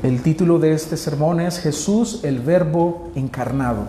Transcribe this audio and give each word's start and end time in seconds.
El 0.00 0.22
título 0.22 0.60
de 0.60 0.74
este 0.74 0.96
sermón 0.96 1.40
es 1.40 1.58
Jesús 1.58 2.20
el 2.22 2.38
Verbo 2.38 3.10
encarnado. 3.16 3.88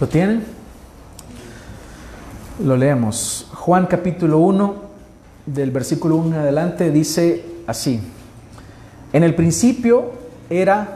¿Lo 0.00 0.08
tienen? 0.08 0.44
Lo 2.64 2.76
leemos. 2.76 3.48
Juan 3.54 3.86
capítulo 3.86 4.38
1, 4.38 4.74
del 5.46 5.70
versículo 5.70 6.16
1 6.16 6.34
en 6.34 6.40
adelante, 6.40 6.90
dice 6.90 7.44
así. 7.68 8.00
En 9.12 9.22
el 9.22 9.36
principio 9.36 10.10
era 10.50 10.95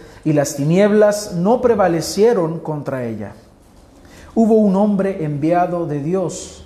y 0.23 0.33
las 0.33 0.55
tinieblas 0.55 1.33
no 1.33 1.61
prevalecieron 1.61 2.59
contra 2.59 3.05
ella. 3.05 3.33
Hubo 4.35 4.55
un 4.55 4.75
hombre 4.75 5.23
enviado 5.25 5.85
de 5.87 6.01
Dios, 6.01 6.63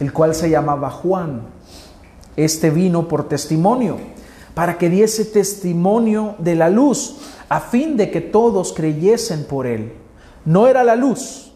el 0.00 0.12
cual 0.12 0.34
se 0.34 0.50
llamaba 0.50 0.90
Juan. 0.90 1.42
Este 2.36 2.70
vino 2.70 3.08
por 3.08 3.28
testimonio, 3.28 3.96
para 4.54 4.76
que 4.76 4.90
diese 4.90 5.24
testimonio 5.24 6.34
de 6.38 6.54
la 6.54 6.68
luz, 6.68 7.16
a 7.48 7.60
fin 7.60 7.96
de 7.96 8.10
que 8.10 8.20
todos 8.20 8.72
creyesen 8.72 9.44
por 9.44 9.66
él. 9.66 9.92
No 10.44 10.66
era 10.66 10.84
la 10.84 10.96
luz, 10.96 11.52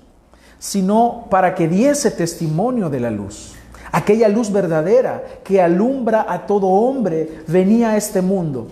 sino 0.59 1.27
para 1.31 1.55
que 1.55 1.69
diese 1.69 2.11
testimonio 2.11 2.89
de 2.89 3.01
la 3.01 3.11
luz. 3.11 3.55
Aquella 3.93 4.29
luz 4.29 4.53
verdadera 4.53 5.25
que 5.43 5.61
alumbra 5.61 6.25
a 6.29 6.47
todo 6.47 6.69
hombre 6.69 7.43
venía 7.49 7.91
a 7.91 7.97
este 7.97 8.23
mundo. 8.23 8.69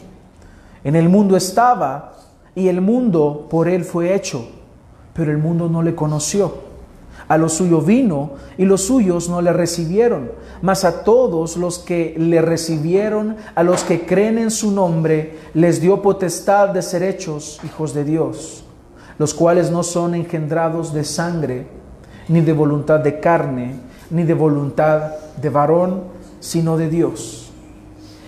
En 0.84 0.94
el 0.94 1.08
mundo 1.08 1.36
estaba 1.36 2.17
y 2.59 2.69
el 2.69 2.81
mundo 2.81 3.47
por 3.48 3.69
él 3.69 3.84
fue 3.84 4.14
hecho, 4.17 4.48
pero 5.14 5.31
el 5.31 5.39
mundo 5.39 5.69
no 5.69 5.81
le 5.81 5.95
conoció. 5.95 6.67
A 7.28 7.39
lo 7.39 7.48
suyo 7.48 7.81
vino 7.81 8.33
y 8.56 8.65
los 8.65 8.83
suyos 8.83 9.28
no 9.28 9.41
le 9.41 9.53
recibieron, 9.53 10.33
mas 10.61 10.84
a 10.84 11.05
todos 11.05 11.56
los 11.56 11.78
que 11.78 12.17
le 12.19 12.42
recibieron, 12.42 13.37
a 13.55 13.62
los 13.62 13.84
que 13.84 14.06
creen 14.06 14.39
en 14.39 14.50
su 14.50 14.73
nombre, 14.73 15.39
les 15.55 15.81
dio 15.81 16.03
potestad 16.03 16.70
de 16.70 16.83
ser 16.83 17.05
hechos 17.05 17.61
hijos 17.65 17.95
de 17.95 18.03
Dios, 18.03 18.65
los 19.19 19.34
cuales 19.34 19.70
no 19.70 19.84
son 19.84 20.17
engendrados 20.17 20.93
de 20.93 21.05
sangre, 21.05 21.67
ni 22.27 22.41
de 22.41 22.53
voluntad 22.53 22.98
de 22.98 23.20
carne, 23.20 23.77
ni 24.11 24.25
de 24.25 24.34
voluntad 24.34 25.12
de 25.41 25.48
varón, 25.48 26.03
sino 26.41 26.77
de 26.77 26.89
Dios. 26.89 27.47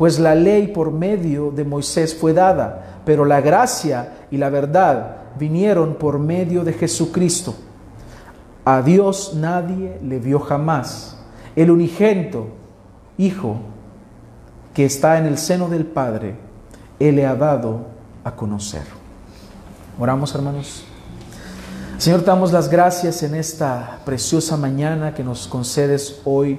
pues 0.00 0.18
la 0.18 0.34
ley 0.34 0.68
por 0.68 0.92
medio 0.92 1.50
de 1.50 1.62
Moisés 1.62 2.14
fue 2.14 2.32
dada, 2.32 3.02
pero 3.04 3.26
la 3.26 3.42
gracia 3.42 4.14
y 4.30 4.38
la 4.38 4.48
verdad 4.48 5.16
vinieron 5.38 5.96
por 5.96 6.18
medio 6.18 6.64
de 6.64 6.72
Jesucristo. 6.72 7.54
A 8.64 8.80
Dios 8.80 9.34
nadie 9.34 9.98
le 10.02 10.18
vio 10.18 10.40
jamás. 10.40 11.18
El 11.54 11.70
unigento 11.70 12.46
Hijo 13.18 13.58
que 14.72 14.86
está 14.86 15.18
en 15.18 15.26
el 15.26 15.36
seno 15.36 15.68
del 15.68 15.84
Padre, 15.84 16.34
Él 16.98 17.16
le 17.16 17.26
ha 17.26 17.34
dado 17.34 17.84
a 18.24 18.34
conocer. 18.34 18.84
Oramos, 19.98 20.34
hermanos. 20.34 20.82
Señor, 21.98 22.24
damos 22.24 22.52
las 22.52 22.70
gracias 22.70 23.22
en 23.22 23.34
esta 23.34 23.98
preciosa 24.06 24.56
mañana 24.56 25.12
que 25.12 25.22
nos 25.22 25.46
concedes 25.46 26.22
hoy 26.24 26.58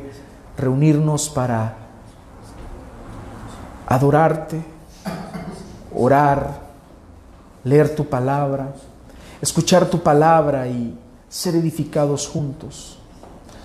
reunirnos 0.59 1.28
para 1.28 1.81
adorarte, 3.94 4.62
orar, 5.94 6.62
leer 7.66 7.94
tu 7.94 8.06
palabra, 8.06 8.74
escuchar 9.41 9.85
tu 9.85 10.00
palabra 10.00 10.68
y 10.68 10.97
ser 11.28 11.56
edificados 11.56 12.28
juntos. 12.28 12.97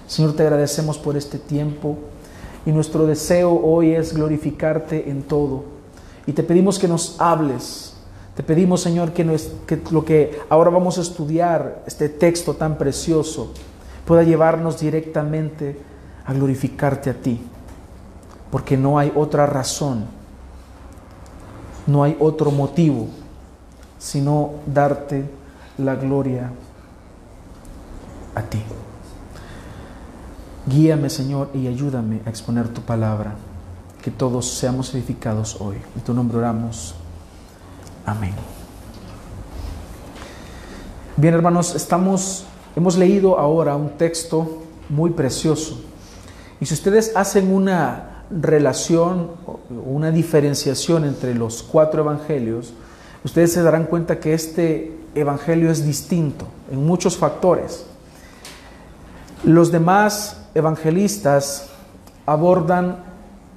Señor, 0.09 0.35
te 0.35 0.43
agradecemos 0.43 0.99
por 0.99 1.17
este 1.17 1.39
tiempo 1.39 1.97
y 2.65 2.73
nuestro 2.73 3.07
deseo 3.07 3.53
hoy 3.63 3.95
es 3.95 4.15
glorificarte 4.15 5.09
en 5.09 5.23
todo. 5.23 5.65
Y 6.27 6.33
te 6.33 6.43
pedimos 6.43 6.81
que 6.81 6.89
nos 6.89 7.21
hables. 7.21 7.95
Te 8.35 8.43
pedimos, 8.43 8.81
Señor, 8.81 9.13
que, 9.13 9.25
que 9.67 9.81
lo 9.93 10.05
que 10.05 10.41
ahora 10.49 10.71
vamos 10.71 10.99
a 10.99 11.03
estudiar, 11.03 11.85
este 11.87 12.09
texto 12.09 12.55
tan 12.55 12.79
precioso, 12.79 13.53
pueda 14.05 14.25
llevarnos 14.25 14.81
directamente 14.81 15.79
a 16.25 16.33
glorificarte 16.33 17.11
a 17.11 17.15
ti. 17.15 17.41
Porque 18.57 18.79
no 18.79 18.99
hay 18.99 19.13
otra 19.15 19.45
razón 19.45 20.07
no 21.87 22.03
hay 22.03 22.17
otro 22.19 22.51
motivo 22.51 23.09
sino 23.99 24.55
darte 24.67 25.29
la 25.77 25.95
gloria 25.95 26.51
a 28.35 28.41
ti. 28.41 28.63
Guíame, 30.67 31.11
Señor, 31.11 31.51
y 31.53 31.67
ayúdame 31.67 32.23
a 32.25 32.31
exponer 32.31 32.69
tu 32.69 32.81
palabra, 32.81 33.35
que 34.03 34.11
todos 34.11 34.51
seamos 34.51 34.95
edificados 34.95 35.61
hoy. 35.61 35.77
En 35.95 36.01
tu 36.01 36.15
nombre 36.15 36.39
oramos. 36.39 36.95
Amén. 38.07 38.33
Bien, 41.19 41.35
hermanos, 41.35 41.75
estamos 41.75 42.47
hemos 42.75 42.97
leído 42.97 43.39
ahora 43.39 43.77
un 43.77 43.91
texto 43.99 44.63
muy 44.89 45.11
precioso. 45.11 45.83
Y 46.59 46.65
si 46.65 46.73
ustedes 46.73 47.13
hacen 47.15 47.53
una 47.53 48.16
relación, 48.31 49.31
una 49.87 50.11
diferenciación 50.11 51.05
entre 51.05 51.35
los 51.35 51.63
cuatro 51.63 52.03
evangelios, 52.03 52.73
ustedes 53.25 53.53
se 53.53 53.63
darán 53.63 53.85
cuenta 53.85 54.19
que 54.21 54.35
este 54.35 54.97
evangelio 55.15 55.71
es 55.71 55.85
distinto 55.85 56.47
en 56.71 56.85
muchos 56.85 57.17
factores. 57.17 57.87
Los 59.45 59.71
demás 59.71 60.49
evangelistas 60.55 61.69
abordan 62.25 63.05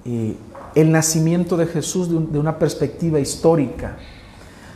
eh, 0.05 0.35
el 0.75 0.91
nacimiento 0.91 1.57
de 1.57 1.65
Jesús 1.65 2.09
de, 2.09 2.19
de 2.19 2.39
una 2.39 2.59
perspectiva 2.59 3.19
histórica. 3.19 3.97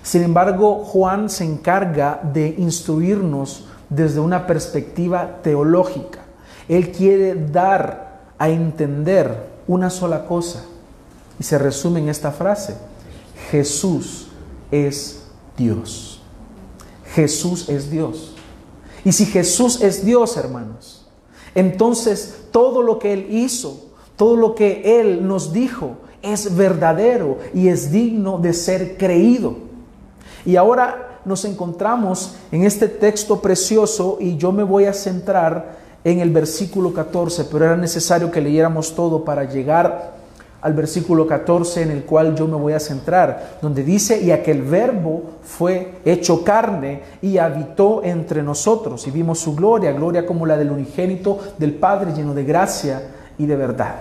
Sin 0.01 0.23
embargo, 0.23 0.83
Juan 0.83 1.29
se 1.29 1.45
encarga 1.45 2.19
de 2.33 2.55
instruirnos 2.57 3.65
desde 3.89 4.19
una 4.19 4.47
perspectiva 4.47 5.39
teológica. 5.43 6.19
Él 6.67 6.91
quiere 6.91 7.35
dar 7.35 8.23
a 8.37 8.49
entender 8.49 9.52
una 9.67 9.89
sola 9.89 10.25
cosa 10.25 10.63
y 11.39 11.43
se 11.43 11.57
resume 11.57 11.99
en 11.99 12.09
esta 12.09 12.31
frase. 12.31 12.75
Jesús 13.49 14.27
es 14.71 15.23
Dios. 15.57 16.21
Jesús 17.13 17.69
es 17.69 17.89
Dios. 17.89 18.33
Y 19.05 19.11
si 19.11 19.25
Jesús 19.25 19.81
es 19.81 20.05
Dios, 20.05 20.37
hermanos, 20.37 21.05
entonces 21.55 22.45
todo 22.51 22.81
lo 22.81 22.99
que 22.99 23.13
Él 23.13 23.27
hizo, 23.29 23.89
todo 24.15 24.35
lo 24.35 24.55
que 24.55 24.99
Él 24.99 25.27
nos 25.27 25.53
dijo, 25.53 25.97
es 26.21 26.55
verdadero 26.55 27.39
y 27.53 27.67
es 27.67 27.91
digno 27.91 28.39
de 28.39 28.53
ser 28.53 28.97
creído. 28.97 29.57
Y 30.45 30.55
ahora 30.55 31.19
nos 31.25 31.45
encontramos 31.45 32.35
en 32.51 32.63
este 32.63 32.87
texto 32.87 33.41
precioso 33.41 34.17
y 34.19 34.37
yo 34.37 34.51
me 34.51 34.63
voy 34.63 34.85
a 34.85 34.93
centrar 34.93 35.82
en 36.03 36.19
el 36.19 36.31
versículo 36.31 36.93
14, 36.93 37.45
pero 37.45 37.65
era 37.65 37.77
necesario 37.77 38.31
que 38.31 38.41
leyéramos 38.41 38.95
todo 38.95 39.23
para 39.23 39.45
llegar 39.45 40.13
al 40.63 40.73
versículo 40.73 41.27
14 41.27 41.81
en 41.81 41.91
el 41.91 42.03
cual 42.03 42.35
yo 42.35 42.47
me 42.47 42.55
voy 42.55 42.71
a 42.71 42.79
centrar, 42.79 43.57
donde 43.61 43.83
dice, 43.83 44.21
y 44.21 44.31
aquel 44.31 44.61
verbo 44.61 45.23
fue 45.43 45.95
hecho 46.05 46.43
carne 46.43 47.01
y 47.21 47.37
habitó 47.37 48.01
entre 48.03 48.41
nosotros, 48.41 49.05
y 49.05 49.11
vimos 49.11 49.39
su 49.39 49.55
gloria, 49.55 49.91
gloria 49.91 50.25
como 50.25 50.45
la 50.45 50.55
del 50.55 50.71
unigénito 50.71 51.37
del 51.57 51.73
Padre 51.73 52.13
lleno 52.13 52.33
de 52.33 52.45
gracia 52.45 53.01
y 53.37 53.45
de 53.45 53.57
verdad. 53.57 53.95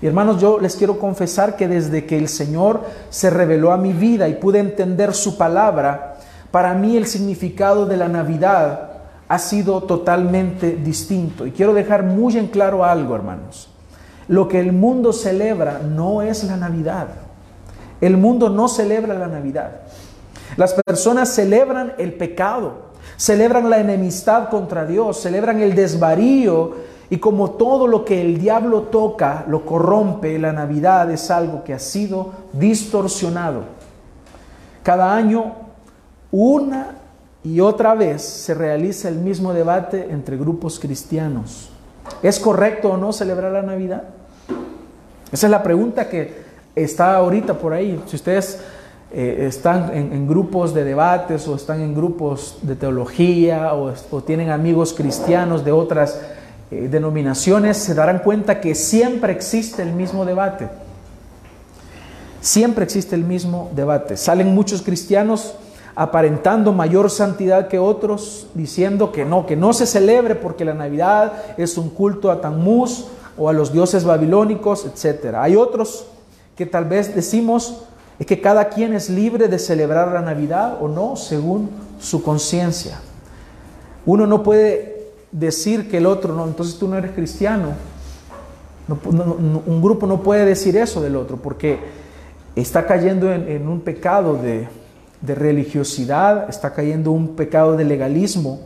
Y 0.00 0.06
hermanos, 0.06 0.40
yo 0.40 0.58
les 0.58 0.74
quiero 0.74 0.98
confesar 0.98 1.54
que 1.54 1.68
desde 1.68 2.06
que 2.06 2.16
el 2.16 2.28
Señor 2.28 2.80
se 3.10 3.28
reveló 3.28 3.70
a 3.70 3.76
mi 3.76 3.92
vida 3.92 4.26
y 4.26 4.34
pude 4.34 4.60
entender 4.60 5.12
su 5.12 5.36
palabra, 5.36 6.16
para 6.50 6.72
mí 6.72 6.96
el 6.96 7.06
significado 7.06 7.84
de 7.84 7.98
la 7.98 8.08
Navidad 8.08 8.93
ha 9.28 9.38
sido 9.38 9.82
totalmente 9.82 10.76
distinto. 10.76 11.46
Y 11.46 11.52
quiero 11.52 11.74
dejar 11.74 12.02
muy 12.02 12.36
en 12.36 12.48
claro 12.48 12.84
algo, 12.84 13.14
hermanos. 13.14 13.70
Lo 14.28 14.48
que 14.48 14.60
el 14.60 14.72
mundo 14.72 15.12
celebra 15.12 15.80
no 15.80 16.22
es 16.22 16.44
la 16.44 16.56
Navidad. 16.56 17.08
El 18.00 18.16
mundo 18.16 18.48
no 18.48 18.68
celebra 18.68 19.14
la 19.14 19.28
Navidad. 19.28 19.80
Las 20.56 20.74
personas 20.74 21.30
celebran 21.30 21.94
el 21.98 22.14
pecado, 22.14 22.90
celebran 23.16 23.68
la 23.70 23.78
enemistad 23.78 24.48
contra 24.50 24.84
Dios, 24.86 25.20
celebran 25.20 25.60
el 25.60 25.74
desvarío 25.74 26.94
y 27.10 27.18
como 27.18 27.52
todo 27.52 27.86
lo 27.86 28.04
que 28.04 28.20
el 28.20 28.38
diablo 28.38 28.82
toca 28.82 29.44
lo 29.48 29.64
corrompe, 29.64 30.38
la 30.38 30.52
Navidad 30.52 31.10
es 31.10 31.30
algo 31.30 31.64
que 31.64 31.74
ha 31.74 31.78
sido 31.78 32.32
distorsionado. 32.52 33.62
Cada 34.82 35.14
año, 35.14 35.54
una 36.30 37.03
y 37.44 37.60
otra 37.60 37.94
vez 37.94 38.22
se 38.22 38.54
realiza 38.54 39.08
el 39.08 39.16
mismo 39.16 39.52
debate 39.52 40.08
entre 40.10 40.38
grupos 40.38 40.80
cristianos. 40.80 41.68
¿Es 42.22 42.40
correcto 42.40 42.90
o 42.90 42.96
no 42.96 43.12
celebrar 43.12 43.52
la 43.52 43.62
Navidad? 43.62 44.04
Esa 45.30 45.46
es 45.46 45.50
la 45.50 45.62
pregunta 45.62 46.08
que 46.08 46.42
está 46.74 47.16
ahorita 47.16 47.58
por 47.58 47.74
ahí. 47.74 48.02
Si 48.06 48.16
ustedes 48.16 48.60
eh, 49.12 49.44
están 49.46 49.94
en, 49.94 50.26
grupos 50.26 50.72
de 50.72 50.84
debates 50.84 51.46
o 51.46 51.54
están 51.54 51.82
en 51.82 51.94
grupos 51.94 52.58
de 52.62 52.76
teología 52.76 53.74
o, 53.74 53.92
tienen 54.22 54.50
amigos 54.50 54.94
cristianos 54.94 55.64
de 55.64 55.72
otras 55.72 56.20
eh, 56.70 56.88
denominaciones, 56.90 57.76
se 57.76 57.94
darán 57.94 58.20
cuenta 58.20 58.60
que 58.60 58.74
siempre 58.74 59.32
existe 59.32 59.82
el 59.82 59.92
mismo 59.92 60.24
debate. 60.24 60.68
Siempre 62.40 62.84
existe 62.84 63.14
el 63.14 63.24
mismo 63.24 63.70
debate. 63.74 64.16
Salen 64.16 64.54
muchos 64.54 64.82
cristianos 64.82 65.54
aparentando 65.96 66.72
mayor 66.72 67.10
santidad 67.10 67.68
que 67.68 67.78
otros, 67.78 68.48
diciendo 68.54 69.12
que 69.12 69.24
no, 69.24 69.46
que 69.46 69.56
no 69.56 69.72
se 69.72 69.86
celebre 69.86 70.34
porque 70.34 70.64
la 70.64 70.74
Navidad 70.74 71.32
es 71.56 71.78
un 71.78 71.90
culto 71.90 72.30
a 72.30 72.40
Tammuz 72.40 73.06
o 73.36 73.48
a 73.48 73.52
los 73.52 73.72
dioses 73.72 74.04
babilónicos, 74.04 74.86
etc. 74.86 75.36
Hay 75.36 75.56
otros 75.56 76.06
que 76.56 76.66
tal 76.66 76.84
vez 76.86 77.14
decimos 77.14 77.82
que 78.26 78.40
cada 78.40 78.68
quien 78.68 78.92
es 78.94 79.10
libre 79.10 79.48
de 79.48 79.58
celebrar 79.58 80.12
la 80.12 80.20
Navidad 80.20 80.78
o 80.80 80.88
no 80.88 81.16
según 81.16 81.70
su 82.00 82.22
conciencia. 82.22 83.00
Uno 84.06 84.26
no 84.26 84.42
puede 84.42 85.10
decir 85.30 85.90
que 85.90 85.98
el 85.98 86.06
otro, 86.06 86.34
no, 86.34 86.46
entonces 86.46 86.78
tú 86.78 86.88
no 86.88 86.96
eres 86.96 87.12
cristiano. 87.12 87.68
un 88.88 89.82
grupo 89.82 90.06
no 90.06 90.22
puede 90.22 90.44
decir 90.44 90.76
eso 90.76 91.00
del 91.00 91.16
otro 91.16 91.36
porque 91.36 91.78
está 92.54 92.86
cayendo 92.86 93.32
en 93.32 93.66
un 93.66 93.80
pecado 93.80 94.34
de, 94.34 94.68
de 95.24 95.34
religiosidad, 95.34 96.48
está 96.48 96.72
cayendo 96.72 97.10
un 97.12 97.36
pecado 97.36 97.76
de 97.76 97.84
legalismo. 97.84 98.60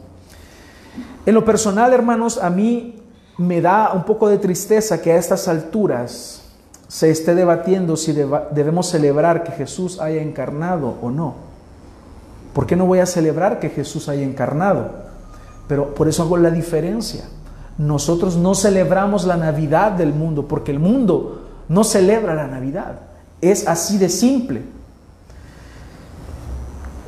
En 1.24 1.34
lo 1.34 1.44
personal, 1.44 1.92
hermanos, 1.92 2.38
a 2.42 2.50
mí 2.50 2.96
me 3.36 3.60
da 3.60 3.92
un 3.92 4.04
poco 4.04 4.28
de 4.28 4.38
tristeza 4.38 5.00
que 5.00 5.12
a 5.12 5.16
estas 5.16 5.46
alturas 5.46 6.42
se 6.88 7.10
esté 7.10 7.34
debatiendo 7.34 7.96
si 7.96 8.12
debemos 8.12 8.88
celebrar 8.88 9.44
que 9.44 9.52
Jesús 9.52 10.00
haya 10.00 10.22
encarnado 10.22 10.96
o 11.00 11.10
no. 11.10 11.34
¿Por 12.52 12.66
qué 12.66 12.74
no 12.74 12.86
voy 12.86 12.98
a 12.98 13.06
celebrar 13.06 13.60
que 13.60 13.68
Jesús 13.68 14.08
haya 14.08 14.24
encarnado? 14.24 14.90
Pero 15.68 15.94
por 15.94 16.08
eso 16.08 16.22
hago 16.22 16.38
la 16.38 16.50
diferencia. 16.50 17.24
Nosotros 17.76 18.36
no 18.36 18.54
celebramos 18.54 19.24
la 19.24 19.36
Navidad 19.36 19.92
del 19.92 20.12
mundo 20.12 20.48
porque 20.48 20.72
el 20.72 20.80
mundo 20.80 21.46
no 21.68 21.84
celebra 21.84 22.34
la 22.34 22.48
Navidad. 22.48 23.00
Es 23.40 23.68
así 23.68 23.98
de 23.98 24.08
simple. 24.08 24.77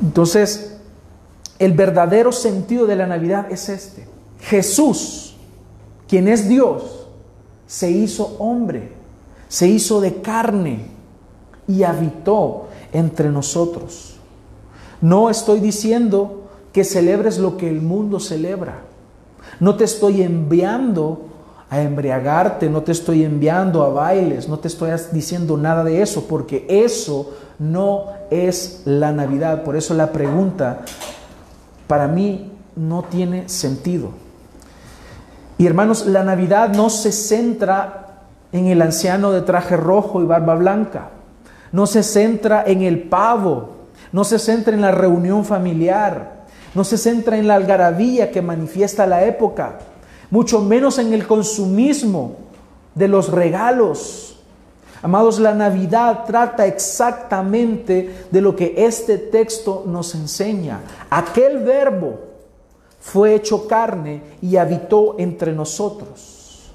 Entonces, 0.01 0.77
el 1.59 1.73
verdadero 1.73 2.31
sentido 2.31 2.87
de 2.87 2.95
la 2.95 3.07
Navidad 3.07 3.51
es 3.51 3.69
este. 3.69 4.07
Jesús, 4.39 5.35
quien 6.07 6.27
es 6.27 6.49
Dios, 6.49 7.07
se 7.67 7.91
hizo 7.91 8.35
hombre, 8.39 8.91
se 9.47 9.67
hizo 9.67 10.01
de 10.01 10.21
carne 10.21 10.87
y 11.67 11.83
habitó 11.83 12.67
entre 12.91 13.29
nosotros. 13.29 14.15
No 15.01 15.29
estoy 15.29 15.59
diciendo 15.59 16.49
que 16.73 16.83
celebres 16.83 17.37
lo 17.37 17.57
que 17.57 17.69
el 17.69 17.81
mundo 17.81 18.19
celebra. 18.19 18.81
No 19.59 19.75
te 19.75 19.83
estoy 19.83 20.21
enviando 20.21 21.27
a 21.71 21.81
embriagarte, 21.81 22.69
no 22.69 22.83
te 22.83 22.91
estoy 22.91 23.23
enviando 23.23 23.81
a 23.83 23.89
bailes, 23.89 24.49
no 24.49 24.59
te 24.59 24.67
estoy 24.67 24.91
diciendo 25.13 25.55
nada 25.55 25.85
de 25.85 26.01
eso, 26.01 26.27
porque 26.27 26.65
eso 26.67 27.33
no 27.59 28.07
es 28.29 28.81
la 28.83 29.13
Navidad. 29.13 29.63
Por 29.63 29.77
eso 29.77 29.93
la 29.93 30.11
pregunta 30.11 30.81
para 31.87 32.09
mí 32.09 32.51
no 32.75 33.03
tiene 33.03 33.47
sentido. 33.47 34.09
Y 35.57 35.65
hermanos, 35.65 36.05
la 36.07 36.23
Navidad 36.23 36.73
no 36.73 36.89
se 36.89 37.13
centra 37.13 38.17
en 38.51 38.67
el 38.67 38.81
anciano 38.81 39.31
de 39.31 39.41
traje 39.41 39.77
rojo 39.77 40.21
y 40.21 40.25
barba 40.25 40.55
blanca. 40.55 41.11
No 41.71 41.87
se 41.87 42.03
centra 42.03 42.65
en 42.67 42.81
el 42.81 43.03
pavo. 43.03 43.77
No 44.11 44.25
se 44.25 44.39
centra 44.39 44.73
en 44.73 44.81
la 44.81 44.91
reunión 44.91 45.45
familiar. 45.45 46.41
No 46.75 46.83
se 46.83 46.97
centra 46.97 47.37
en 47.37 47.47
la 47.47 47.55
algarabía 47.55 48.29
que 48.29 48.41
manifiesta 48.41 49.07
la 49.07 49.23
época. 49.23 49.79
Mucho 50.31 50.61
menos 50.61 50.97
en 50.97 51.13
el 51.13 51.27
consumismo 51.27 52.37
de 52.95 53.07
los 53.07 53.29
regalos 53.29 54.31
Amados, 55.03 55.39
la 55.39 55.55
Navidad 55.55 56.25
trata 56.27 56.67
exactamente 56.67 58.27
de 58.29 58.41
lo 58.41 58.55
que 58.55 58.75
este 58.77 59.17
texto 59.17 59.83
nos 59.87 60.13
enseña. 60.13 60.81
Aquel 61.09 61.59
verbo 61.59 62.19
fue 62.99 63.33
hecho 63.33 63.67
carne 63.67 64.21
y 64.43 64.57
habitó 64.57 65.15
entre 65.17 65.53
nosotros. 65.53 66.71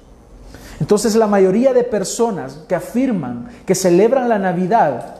Entonces 0.81 1.15
la 1.15 1.25
mayoría 1.25 1.73
de 1.73 1.83
personas 1.83 2.59
que 2.67 2.75
afirman 2.75 3.47
que 3.65 3.75
celebran 3.75 4.27
la 4.27 4.39
Navidad, 4.39 5.15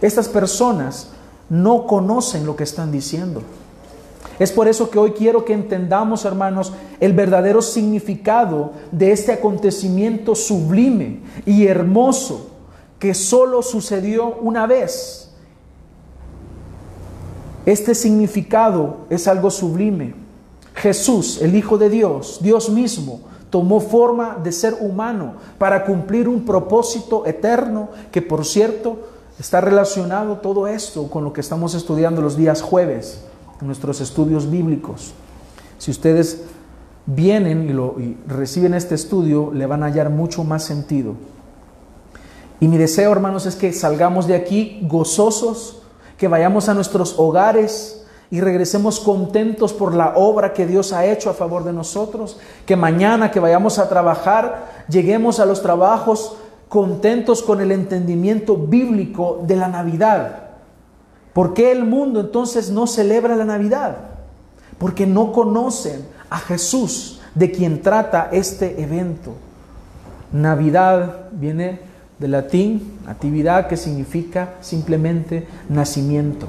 estas 0.00 0.28
personas 0.28 1.08
no 1.50 1.88
conocen 1.88 2.46
lo 2.46 2.54
que 2.54 2.64
están 2.64 2.92
diciendo. 2.92 3.42
Es 4.38 4.50
por 4.52 4.68
eso 4.68 4.90
que 4.90 4.98
hoy 4.98 5.12
quiero 5.12 5.44
que 5.44 5.52
entendamos, 5.52 6.24
hermanos, 6.24 6.72
el 7.00 7.12
verdadero 7.12 7.62
significado 7.62 8.72
de 8.90 9.12
este 9.12 9.32
acontecimiento 9.32 10.34
sublime 10.34 11.20
y 11.44 11.66
hermoso 11.66 12.50
que 12.98 13.14
solo 13.14 13.62
sucedió 13.62 14.36
una 14.40 14.66
vez. 14.66 15.30
Este 17.66 17.94
significado 17.94 19.06
es 19.10 19.28
algo 19.28 19.50
sublime. 19.50 20.14
Jesús, 20.74 21.40
el 21.42 21.54
Hijo 21.54 21.78
de 21.78 21.90
Dios, 21.90 22.40
Dios 22.42 22.70
mismo, 22.70 23.20
tomó 23.50 23.80
forma 23.80 24.38
de 24.42 24.50
ser 24.50 24.74
humano 24.80 25.34
para 25.58 25.84
cumplir 25.84 26.26
un 26.26 26.44
propósito 26.44 27.26
eterno 27.26 27.90
que, 28.10 28.22
por 28.22 28.46
cierto, 28.46 28.98
está 29.38 29.60
relacionado 29.60 30.38
todo 30.38 30.66
esto 30.66 31.08
con 31.10 31.22
lo 31.22 31.32
que 31.32 31.42
estamos 31.42 31.74
estudiando 31.74 32.22
los 32.22 32.36
días 32.36 32.62
jueves 32.62 33.20
nuestros 33.62 34.00
estudios 34.00 34.50
bíblicos. 34.50 35.12
Si 35.78 35.90
ustedes 35.90 36.42
vienen 37.06 37.68
y, 37.68 37.72
lo, 37.72 37.96
reciben 38.26 38.74
este 38.74 38.94
estudio, 38.94 39.50
le 39.52 39.66
van 39.66 39.82
a 39.82 39.86
hallar 39.86 40.10
mucho 40.10 40.44
más 40.44 40.64
sentido. 40.64 41.14
Y 42.60 42.68
mi 42.68 42.78
deseo, 42.78 43.10
hermanos, 43.10 43.46
es 43.46 43.56
que 43.56 43.72
salgamos 43.72 44.26
de 44.26 44.36
aquí 44.36 44.80
gozosos, 44.82 45.82
que 46.16 46.28
vayamos 46.28 46.68
a 46.68 46.74
nuestros 46.74 47.18
hogares 47.18 48.04
y 48.30 48.40
regresemos 48.40 49.00
contentos 49.00 49.72
por 49.72 49.94
la 49.94 50.14
obra 50.16 50.52
que 50.52 50.66
Dios 50.66 50.92
ha 50.92 51.04
hecho 51.04 51.28
a 51.28 51.34
favor 51.34 51.64
de 51.64 51.72
nosotros, 51.72 52.38
que 52.64 52.76
mañana 52.76 53.30
que 53.30 53.40
vayamos 53.40 53.78
a 53.78 53.88
trabajar, 53.88 54.84
lleguemos 54.88 55.40
a 55.40 55.46
los 55.46 55.60
trabajos 55.60 56.36
contentos 56.68 57.42
con 57.42 57.60
el 57.60 57.72
entendimiento 57.72 58.56
bíblico 58.56 59.42
de 59.46 59.56
la 59.56 59.68
Navidad 59.68 60.41
¿Por 61.32 61.54
qué 61.54 61.72
el 61.72 61.84
mundo 61.84 62.20
entonces 62.20 62.70
no 62.70 62.86
celebra 62.86 63.36
la 63.36 63.44
Navidad? 63.44 63.96
Porque 64.78 65.06
no 65.06 65.32
conocen 65.32 66.04
a 66.28 66.38
Jesús 66.38 67.20
de 67.34 67.50
quien 67.50 67.80
trata 67.80 68.28
este 68.32 68.82
evento. 68.82 69.32
Navidad 70.32 71.28
viene 71.32 71.80
del 72.18 72.32
latín, 72.32 72.98
natividad, 73.06 73.66
que 73.66 73.76
significa 73.76 74.54
simplemente 74.60 75.46
nacimiento. 75.68 76.48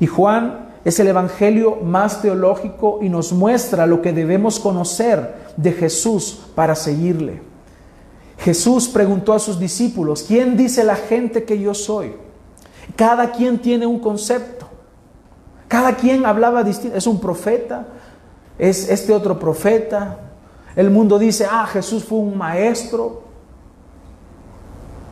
Y 0.00 0.06
Juan 0.06 0.66
es 0.84 1.00
el 1.00 1.08
evangelio 1.08 1.76
más 1.76 2.22
teológico 2.22 3.00
y 3.02 3.08
nos 3.08 3.32
muestra 3.32 3.86
lo 3.86 4.02
que 4.02 4.12
debemos 4.12 4.60
conocer 4.60 5.34
de 5.56 5.72
Jesús 5.72 6.40
para 6.54 6.74
seguirle. 6.74 7.40
Jesús 8.38 8.88
preguntó 8.88 9.32
a 9.32 9.38
sus 9.38 9.58
discípulos, 9.58 10.22
¿quién 10.22 10.56
dice 10.56 10.84
la 10.84 10.96
gente 10.96 11.44
que 11.44 11.58
yo 11.58 11.74
soy? 11.74 12.12
Cada 12.94 13.32
quien 13.32 13.58
tiene 13.58 13.86
un 13.86 13.98
concepto. 13.98 14.66
Cada 15.68 15.96
quien 15.96 16.24
hablaba 16.24 16.62
distinto. 16.62 16.96
Es 16.96 17.06
un 17.06 17.20
profeta, 17.20 17.86
es 18.58 18.88
este 18.88 19.12
otro 19.12 19.38
profeta. 19.38 20.18
El 20.76 20.90
mundo 20.90 21.18
dice, 21.18 21.46
ah, 21.50 21.66
Jesús 21.66 22.04
fue 22.04 22.18
un 22.18 22.36
maestro. 22.36 23.22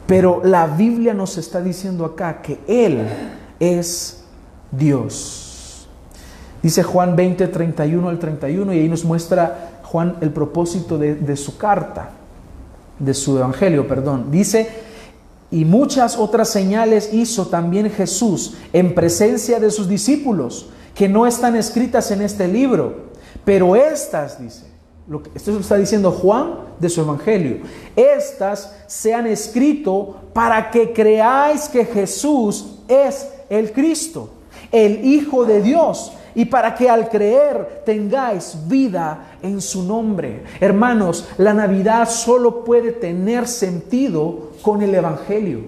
Pero 0.06 0.42
la 0.44 0.66
Biblia 0.66 1.14
nos 1.14 1.38
está 1.38 1.60
diciendo 1.60 2.04
acá 2.04 2.42
que 2.42 2.60
Él 2.66 3.06
es 3.58 4.24
Dios. 4.70 5.88
Dice 6.62 6.82
Juan 6.82 7.16
20, 7.16 7.48
31 7.48 8.08
al 8.08 8.18
31 8.18 8.72
y 8.72 8.80
ahí 8.80 8.88
nos 8.88 9.04
muestra 9.04 9.80
Juan 9.82 10.16
el 10.20 10.30
propósito 10.30 10.98
de, 10.98 11.14
de 11.14 11.36
su 11.36 11.56
carta, 11.56 12.10
de 12.98 13.14
su 13.14 13.38
evangelio, 13.38 13.86
perdón. 13.86 14.30
Dice, 14.30 14.68
y 15.50 15.64
muchas 15.64 16.16
otras 16.16 16.48
señales 16.48 17.10
hizo 17.12 17.46
también 17.46 17.90
Jesús 17.90 18.54
en 18.72 18.94
presencia 18.94 19.60
de 19.60 19.70
sus 19.70 19.88
discípulos, 19.88 20.70
que 20.94 21.08
no 21.08 21.26
están 21.26 21.56
escritas 21.56 22.10
en 22.10 22.22
este 22.22 22.48
libro, 22.48 23.12
pero 23.44 23.76
estas, 23.76 24.40
dice, 24.40 24.64
lo 25.06 25.22
que, 25.22 25.30
esto 25.34 25.58
está 25.58 25.76
diciendo 25.76 26.10
Juan 26.12 26.54
de 26.78 26.88
su 26.88 27.02
evangelio, 27.02 27.58
estas 27.94 28.74
se 28.86 29.12
han 29.12 29.26
escrito 29.26 30.16
para 30.32 30.70
que 30.70 30.92
creáis 30.92 31.68
que 31.68 31.84
Jesús 31.84 32.78
es 32.88 33.28
el 33.50 33.72
Cristo, 33.72 34.30
el 34.72 35.04
Hijo 35.04 35.44
de 35.44 35.60
Dios, 35.60 36.12
y 36.34 36.44
para 36.46 36.74
que 36.74 36.88
al 36.90 37.08
creer 37.08 37.82
tengáis 37.84 38.56
vida 38.66 39.36
en 39.42 39.60
su 39.60 39.82
nombre. 39.82 40.44
Hermanos, 40.60 41.28
la 41.38 41.54
Navidad 41.54 42.08
solo 42.08 42.64
puede 42.64 42.92
tener 42.92 43.46
sentido 43.46 44.50
con 44.62 44.82
el 44.82 44.94
Evangelio. 44.94 45.60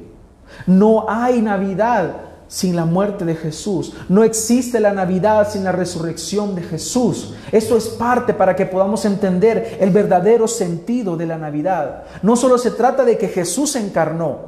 No 0.66 1.06
hay 1.08 1.40
Navidad 1.40 2.16
sin 2.48 2.76
la 2.76 2.84
muerte 2.84 3.24
de 3.24 3.34
Jesús. 3.34 3.94
No 4.08 4.24
existe 4.24 4.80
la 4.80 4.92
Navidad 4.92 5.48
sin 5.50 5.64
la 5.64 5.72
resurrección 5.72 6.54
de 6.54 6.62
Jesús. 6.62 7.34
Esto 7.52 7.76
es 7.76 7.88
parte 7.88 8.34
para 8.34 8.54
que 8.54 8.66
podamos 8.66 9.04
entender 9.04 9.78
el 9.80 9.90
verdadero 9.90 10.46
sentido 10.46 11.16
de 11.16 11.26
la 11.26 11.38
Navidad. 11.38 12.04
No 12.22 12.36
solo 12.36 12.58
se 12.58 12.70
trata 12.70 13.04
de 13.04 13.18
que 13.18 13.28
Jesús 13.28 13.76
encarnó, 13.76 14.38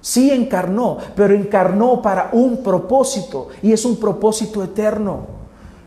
sí 0.00 0.30
encarnó, 0.30 0.98
pero 1.14 1.34
encarnó 1.34 2.00
para 2.00 2.30
un 2.32 2.62
propósito 2.62 3.48
y 3.62 3.72
es 3.72 3.84
un 3.84 3.96
propósito 3.96 4.62
eterno. 4.64 5.41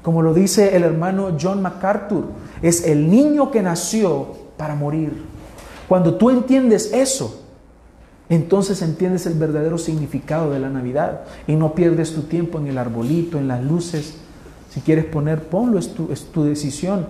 Como 0.06 0.22
lo 0.22 0.36
dice 0.36 0.76
el 0.76 0.84
hermano 0.84 1.36
John 1.42 1.64
MacArthur, 1.64 2.26
es 2.62 2.86
el 2.86 3.10
niño 3.10 3.50
que 3.50 3.64
nació 3.64 4.34
para 4.56 4.76
morir. 4.76 5.24
Cuando 5.88 6.14
tú 6.14 6.30
entiendes 6.30 6.94
eso, 6.94 7.42
entonces 8.30 8.84
entiendes 8.84 9.26
el 9.26 9.34
verdadero 9.34 9.80
significado 9.80 10.52
de 10.52 10.60
la 10.60 10.70
Navidad 10.70 11.22
y 11.48 11.56
no 11.56 11.74
pierdes 11.74 12.14
tu 12.14 12.22
tiempo 12.22 12.60
en 12.60 12.68
el 12.68 12.78
arbolito, 12.78 13.40
en 13.40 13.48
las 13.48 13.64
luces. 13.64 14.18
Si 14.70 14.80
quieres 14.82 15.06
poner, 15.06 15.42
ponlo, 15.42 15.80
es 15.80 15.92
tu, 15.96 16.12
es 16.12 16.26
tu 16.26 16.44
decisión. 16.44 17.08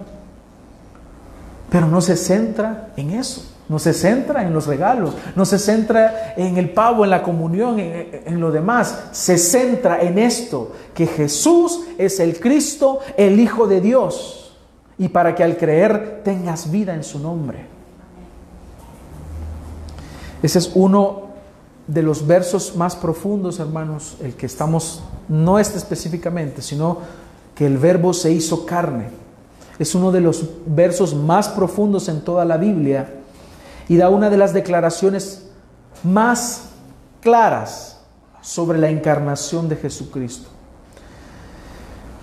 Pero 1.70 1.90
no 1.90 2.00
se 2.00 2.16
centra 2.16 2.94
en 2.96 3.12
eso. 3.12 3.55
No 3.67 3.79
se 3.79 3.93
centra 3.93 4.43
en 4.43 4.53
los 4.53 4.67
regalos, 4.67 5.15
no 5.36 5.43
se 5.43 5.57
centra 5.57 6.36
en 6.38 6.57
el 6.57 6.69
pavo, 6.69 7.03
en 7.03 7.10
la 7.10 7.24
comunión, 7.24 7.79
en, 7.79 8.39
lo 8.39 8.51
demás. 8.51 9.05
Se 9.12 9.39
centra 9.39 10.01
en 10.01 10.19
esto, 10.19 10.72
que 10.93 11.07
Jesús 11.07 11.81
es 11.98 12.19
el 12.19 12.39
Cristo, 12.39 13.00
el 13.17 13.39
Hijo 13.39 13.65
de 13.65 13.81
Dios. 13.81 14.55
Y 15.00 15.10
para 15.10 15.34
que 15.34 15.43
al 15.43 15.57
creer 15.57 16.22
tengas 16.24 16.69
vida 16.69 16.93
en 16.93 17.03
su 17.03 17.17
nombre. 17.17 17.65
Ese 20.43 20.60
es 20.60 20.72
uno 20.75 21.24
de 21.88 22.03
los 22.03 22.27
versos 22.27 22.75
más 22.75 22.95
profundos, 22.95 23.60
hermanos, 23.60 24.17
el 24.22 24.36
que 24.36 24.45
estamos, 24.45 25.03
no 25.27 25.57
este 25.57 25.79
específicamente, 25.79 26.62
sino 26.62 27.00
que 27.55 27.65
el 27.65 27.79
verbo 27.79 28.13
se 28.13 28.31
hizo 28.31 28.63
carne. 28.63 29.07
Es 29.79 29.95
uno 29.95 30.12
de 30.12 30.22
los 30.22 30.48
versos 30.67 31.15
más 31.15 31.50
profundos 31.50 32.07
en 32.10 32.22
toda 32.22 32.45
la 32.45 32.57
Biblia 32.57 33.22
y 33.88 33.98
da 33.98 34.10
una 34.10 34.30
de 34.30 34.38
las 34.38 34.54
declaraciones 34.54 35.50
más 36.04 36.70
claras 37.22 38.01
sobre 38.42 38.77
la 38.77 38.89
encarnación 38.89 39.68
de 39.70 39.75
Jesucristo. 39.75 40.50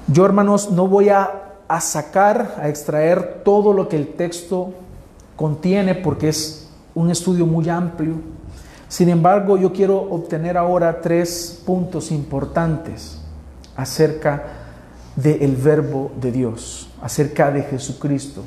Yo, 0.06 0.24
hermanos, 0.24 0.70
no 0.70 0.86
voy 0.88 1.08
a, 1.08 1.38
sacar, 1.80 2.56
a 2.58 2.68
extraer 2.68 3.42
todo 3.44 3.72
lo 3.72 3.88
que 3.88 3.96
el 3.96 4.14
texto 4.14 4.72
contiene 5.36 5.94
porque 5.94 6.28
es 6.28 6.68
un 6.94 7.10
estudio 7.10 7.46
muy 7.46 7.68
amplio. 7.68 8.14
Sin 8.88 9.08
embargo, 9.08 9.56
yo 9.56 9.72
quiero 9.72 9.98
obtener 9.98 10.56
ahora 10.58 11.00
tres 11.00 11.62
puntos 11.64 12.10
importantes 12.10 13.18
acerca 13.74 14.44
del 15.16 15.56
verbo 15.56 16.12
de 16.20 16.30
Dios, 16.30 16.90
acerca 17.00 17.50
de 17.50 17.62
Jesucristo. 17.62 18.42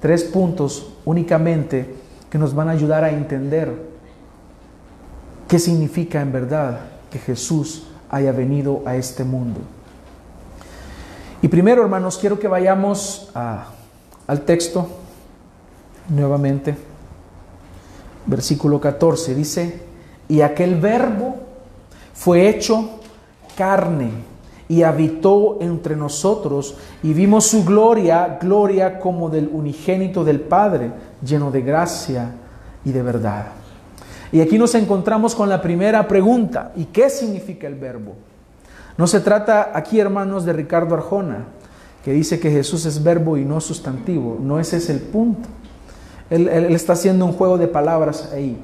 Tres 0.00 0.22
puntos 0.24 0.92
únicamente 1.04 1.94
que 2.36 2.40
nos 2.40 2.54
van 2.54 2.68
a 2.68 2.72
ayudar 2.72 3.02
a 3.02 3.08
entender 3.08 3.72
qué 5.48 5.58
significa 5.58 6.20
en 6.20 6.32
verdad 6.32 6.80
que 7.10 7.18
Jesús 7.18 7.86
haya 8.10 8.30
venido 8.30 8.82
a 8.84 8.94
este 8.94 9.24
mundo. 9.24 9.60
Y 11.40 11.48
primero, 11.48 11.80
hermanos, 11.80 12.18
quiero 12.18 12.38
que 12.38 12.46
vayamos 12.46 13.30
al 13.32 14.40
texto 14.42 14.86
nuevamente. 16.10 16.76
Versículo 18.26 18.82
14 18.82 19.34
dice, 19.34 19.80
y 20.28 20.42
aquel 20.42 20.78
verbo 20.78 21.36
fue 22.12 22.50
hecho 22.50 23.00
carne 23.56 24.10
y 24.68 24.82
habitó 24.82 25.58
entre 25.60 25.96
nosotros 25.96 26.76
y 27.02 27.12
vimos 27.12 27.46
su 27.46 27.64
gloria, 27.64 28.38
gloria 28.40 28.98
como 28.98 29.30
del 29.30 29.48
unigénito 29.52 30.24
del 30.24 30.40
Padre, 30.40 30.90
lleno 31.22 31.50
de 31.50 31.62
gracia 31.62 32.32
y 32.84 32.92
de 32.92 33.02
verdad. 33.02 33.46
Y 34.32 34.40
aquí 34.40 34.58
nos 34.58 34.74
encontramos 34.74 35.34
con 35.34 35.48
la 35.48 35.62
primera 35.62 36.06
pregunta, 36.08 36.72
¿y 36.76 36.86
qué 36.86 37.08
significa 37.08 37.66
el 37.66 37.76
verbo? 37.76 38.14
No 38.98 39.06
se 39.06 39.20
trata 39.20 39.70
aquí, 39.74 40.00
hermanos, 40.00 40.44
de 40.44 40.52
Ricardo 40.52 40.94
Arjona, 40.94 41.44
que 42.04 42.12
dice 42.12 42.40
que 42.40 42.50
Jesús 42.50 42.86
es 42.86 43.02
verbo 43.02 43.36
y 43.36 43.44
no 43.44 43.60
sustantivo. 43.60 44.38
No 44.40 44.58
ese 44.58 44.78
es 44.78 44.88
el 44.90 45.00
punto. 45.00 45.48
Él, 46.30 46.48
está 46.48 46.94
haciendo 46.94 47.24
un 47.24 47.32
juego 47.32 47.58
de 47.58 47.68
palabras 47.68 48.30
ahí. 48.32 48.56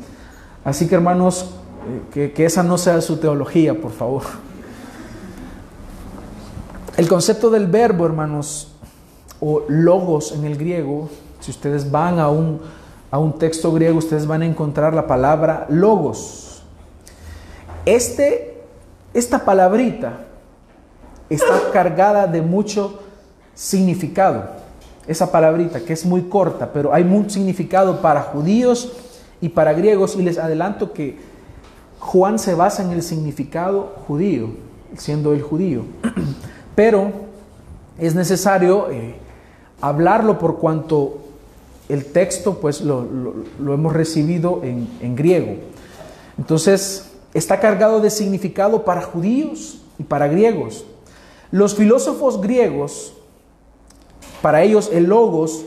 Así 0.64 0.88
que, 0.88 0.94
hermanos, 0.94 1.54
eh, 1.86 2.02
que, 2.12 2.32
que 2.32 2.44
esa 2.44 2.62
no 2.62 2.78
sea 2.78 3.00
su 3.00 3.18
teología, 3.18 3.74
por 3.74 3.92
favor. 3.92 4.22
El 6.96 7.08
concepto 7.08 7.48
del 7.48 7.66
verbo, 7.68 8.04
hermanos, 8.04 8.68
o 9.40 9.62
logos 9.66 10.32
en 10.32 10.44
el 10.44 10.58
griego, 10.58 11.08
si 11.40 11.50
ustedes 11.50 11.90
van 11.90 12.18
a 12.18 12.28
un, 12.28 12.60
a 13.10 13.18
un 13.18 13.38
texto 13.38 13.72
griego, 13.72 13.96
ustedes 13.96 14.26
van 14.26 14.42
a 14.42 14.46
encontrar 14.46 14.92
la 14.92 15.06
palabra 15.06 15.66
logos. 15.70 16.62
Este, 17.86 18.62
esta 19.14 19.44
palabrita 19.44 20.20
está 21.30 21.70
cargada 21.72 22.26
de 22.26 22.42
mucho 22.42 23.00
significado. 23.54 24.50
Esa 25.06 25.32
palabrita 25.32 25.80
que 25.80 25.94
es 25.94 26.04
muy 26.04 26.22
corta, 26.22 26.72
pero 26.74 26.92
hay 26.92 27.04
mucho 27.04 27.30
significado 27.30 28.02
para 28.02 28.20
judíos 28.20 28.92
y 29.40 29.48
para 29.48 29.72
griegos. 29.72 30.14
Y 30.14 30.22
les 30.22 30.36
adelanto 30.36 30.92
que 30.92 31.18
Juan 31.98 32.38
se 32.38 32.54
basa 32.54 32.82
en 32.82 32.90
el 32.90 33.02
significado 33.02 33.94
judío, 34.06 34.50
siendo 34.96 35.32
el 35.32 35.40
judío. 35.40 35.84
Pero 36.74 37.10
es 37.98 38.14
necesario 38.14 38.90
eh, 38.90 39.16
hablarlo 39.80 40.38
por 40.38 40.58
cuanto 40.58 41.18
el 41.88 42.06
texto 42.06 42.58
pues 42.60 42.80
lo, 42.80 43.06
hemos 43.58 43.92
recibido 43.92 44.60
en, 44.62 44.88
en 45.00 45.14
griego. 45.14 45.56
Entonces 46.38 47.10
está 47.34 47.60
cargado 47.60 48.00
de 48.00 48.10
significado 48.10 48.84
para 48.84 49.02
judíos 49.02 49.80
y 49.98 50.04
para 50.04 50.28
griegos. 50.28 50.84
Los 51.50 51.74
filósofos 51.74 52.40
griegos, 52.40 53.12
para 54.40 54.62
ellos 54.62 54.90
el 54.92 55.04
logos 55.04 55.64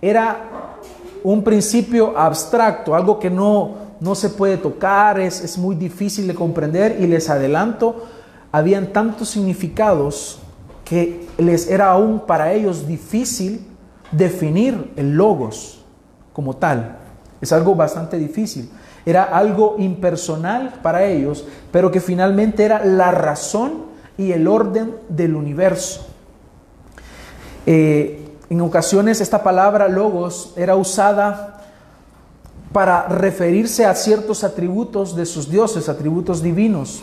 era 0.00 0.76
un 1.24 1.42
principio 1.42 2.16
abstracto, 2.16 2.94
algo 2.94 3.18
que 3.18 3.30
no, 3.30 3.74
no 4.00 4.14
se 4.14 4.30
puede 4.30 4.56
tocar, 4.56 5.18
es, 5.18 5.42
es 5.42 5.58
muy 5.58 5.74
difícil 5.74 6.28
de 6.28 6.34
comprender 6.34 6.98
y 7.00 7.06
les 7.06 7.28
adelanto, 7.28 8.06
habían 8.52 8.92
tantos 8.92 9.30
significados 9.30 10.40
que 10.84 11.26
les 11.36 11.68
era 11.68 11.90
aún 11.90 12.20
para 12.20 12.52
ellos 12.52 12.86
difícil 12.86 13.66
definir 14.10 14.92
el 14.96 15.14
logos 15.16 15.84
como 16.32 16.56
tal. 16.56 16.98
Es 17.40 17.52
algo 17.52 17.74
bastante 17.74 18.18
difícil. 18.18 18.70
Era 19.04 19.24
algo 19.24 19.76
impersonal 19.78 20.80
para 20.82 21.04
ellos, 21.04 21.44
pero 21.70 21.90
que 21.90 22.00
finalmente 22.00 22.64
era 22.64 22.84
la 22.84 23.10
razón 23.10 23.86
y 24.16 24.32
el 24.32 24.48
orden 24.48 24.94
del 25.08 25.36
universo. 25.36 26.06
Eh, 27.66 28.24
en 28.50 28.60
ocasiones 28.62 29.20
esta 29.20 29.42
palabra 29.42 29.88
logos 29.88 30.54
era 30.56 30.74
usada 30.74 31.62
para 32.72 33.08
referirse 33.08 33.84
a 33.84 33.94
ciertos 33.94 34.42
atributos 34.42 35.14
de 35.14 35.26
sus 35.26 35.50
dioses, 35.50 35.88
atributos 35.88 36.42
divinos. 36.42 37.02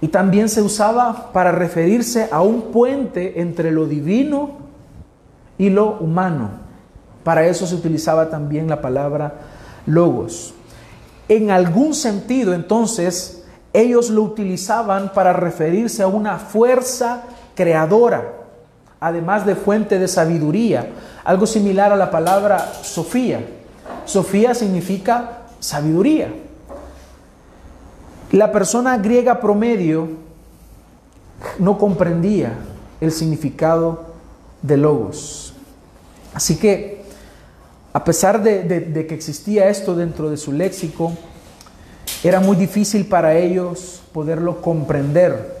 Y 0.00 0.08
también 0.08 0.48
se 0.48 0.62
usaba 0.62 1.30
para 1.32 1.52
referirse 1.52 2.28
a 2.32 2.40
un 2.42 2.72
puente 2.72 3.40
entre 3.40 3.70
lo 3.70 3.86
divino 3.86 4.50
y 5.58 5.68
lo 5.68 5.98
humano. 5.98 6.50
Para 7.22 7.46
eso 7.46 7.66
se 7.66 7.74
utilizaba 7.74 8.30
también 8.30 8.68
la 8.68 8.80
palabra 8.80 9.34
logos. 9.86 10.54
En 11.28 11.50
algún 11.50 11.94
sentido, 11.94 12.54
entonces, 12.54 13.44
ellos 13.72 14.10
lo 14.10 14.22
utilizaban 14.22 15.12
para 15.12 15.32
referirse 15.32 16.02
a 16.02 16.08
una 16.08 16.38
fuerza 16.38 17.22
creadora, 17.54 18.32
además 18.98 19.46
de 19.46 19.54
fuente 19.54 19.98
de 19.98 20.08
sabiduría, 20.08 20.88
algo 21.24 21.46
similar 21.46 21.92
a 21.92 21.96
la 21.96 22.10
palabra 22.10 22.72
Sofía. 22.82 23.46
Sofía 24.06 24.54
significa 24.54 25.42
sabiduría. 25.60 26.32
La 28.32 28.52
persona 28.52 28.96
griega 28.98 29.40
promedio 29.40 30.08
no 31.58 31.78
comprendía 31.78 32.52
el 33.00 33.10
significado 33.10 34.04
de 34.62 34.76
logos. 34.76 35.52
Así 36.32 36.56
que, 36.56 37.02
a 37.92 38.04
pesar 38.04 38.40
de, 38.42 39.06
que 39.08 39.14
existía 39.14 39.68
esto 39.68 39.96
dentro 39.96 40.30
de 40.30 40.36
su 40.36 40.52
léxico, 40.52 41.12
era 42.22 42.38
muy 42.38 42.56
difícil 42.56 43.06
para 43.06 43.36
ellos 43.36 44.00
poderlo 44.12 44.60
comprender. 44.60 45.58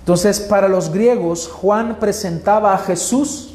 Entonces, 0.00 0.38
para 0.40 0.68
los 0.68 0.92
griegos, 0.92 1.48
Juan 1.48 1.98
presentaba 1.98 2.74
a 2.74 2.78
Jesús, 2.78 3.54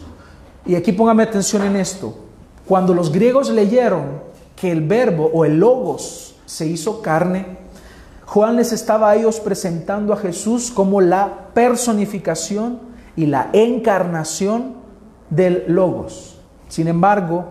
y 0.65 0.73
aquí 0.73 0.93
póngame 0.93 1.23
atención 1.23 1.63
en 1.63 1.75
esto, 1.75 2.17
cuando 2.65 2.95
los 2.95 3.11
griegos 3.11 3.51
leyeron 3.51 4.23
que 4.55 4.71
el 4.71 4.81
verbo 4.81 5.29
o 5.31 5.45
el 5.45 5.59
logos 5.59 6.35
se 6.47 6.65
hizo 6.65 7.03
carne, 7.03 7.64
Juan 8.25 8.55
les 8.55 8.71
estaba 8.71 9.11
a 9.11 9.15
ellos 9.15 9.39
presentando 9.39 10.13
a 10.13 10.17
Jesús 10.17 10.71
como 10.71 10.99
la 11.01 11.49
personificación 11.53 12.79
y 13.15 13.27
la 13.27 13.49
encarnación 13.53 14.73
del 15.29 15.65
logos. 15.67 16.39
Sin 16.67 16.87
embargo, 16.87 17.45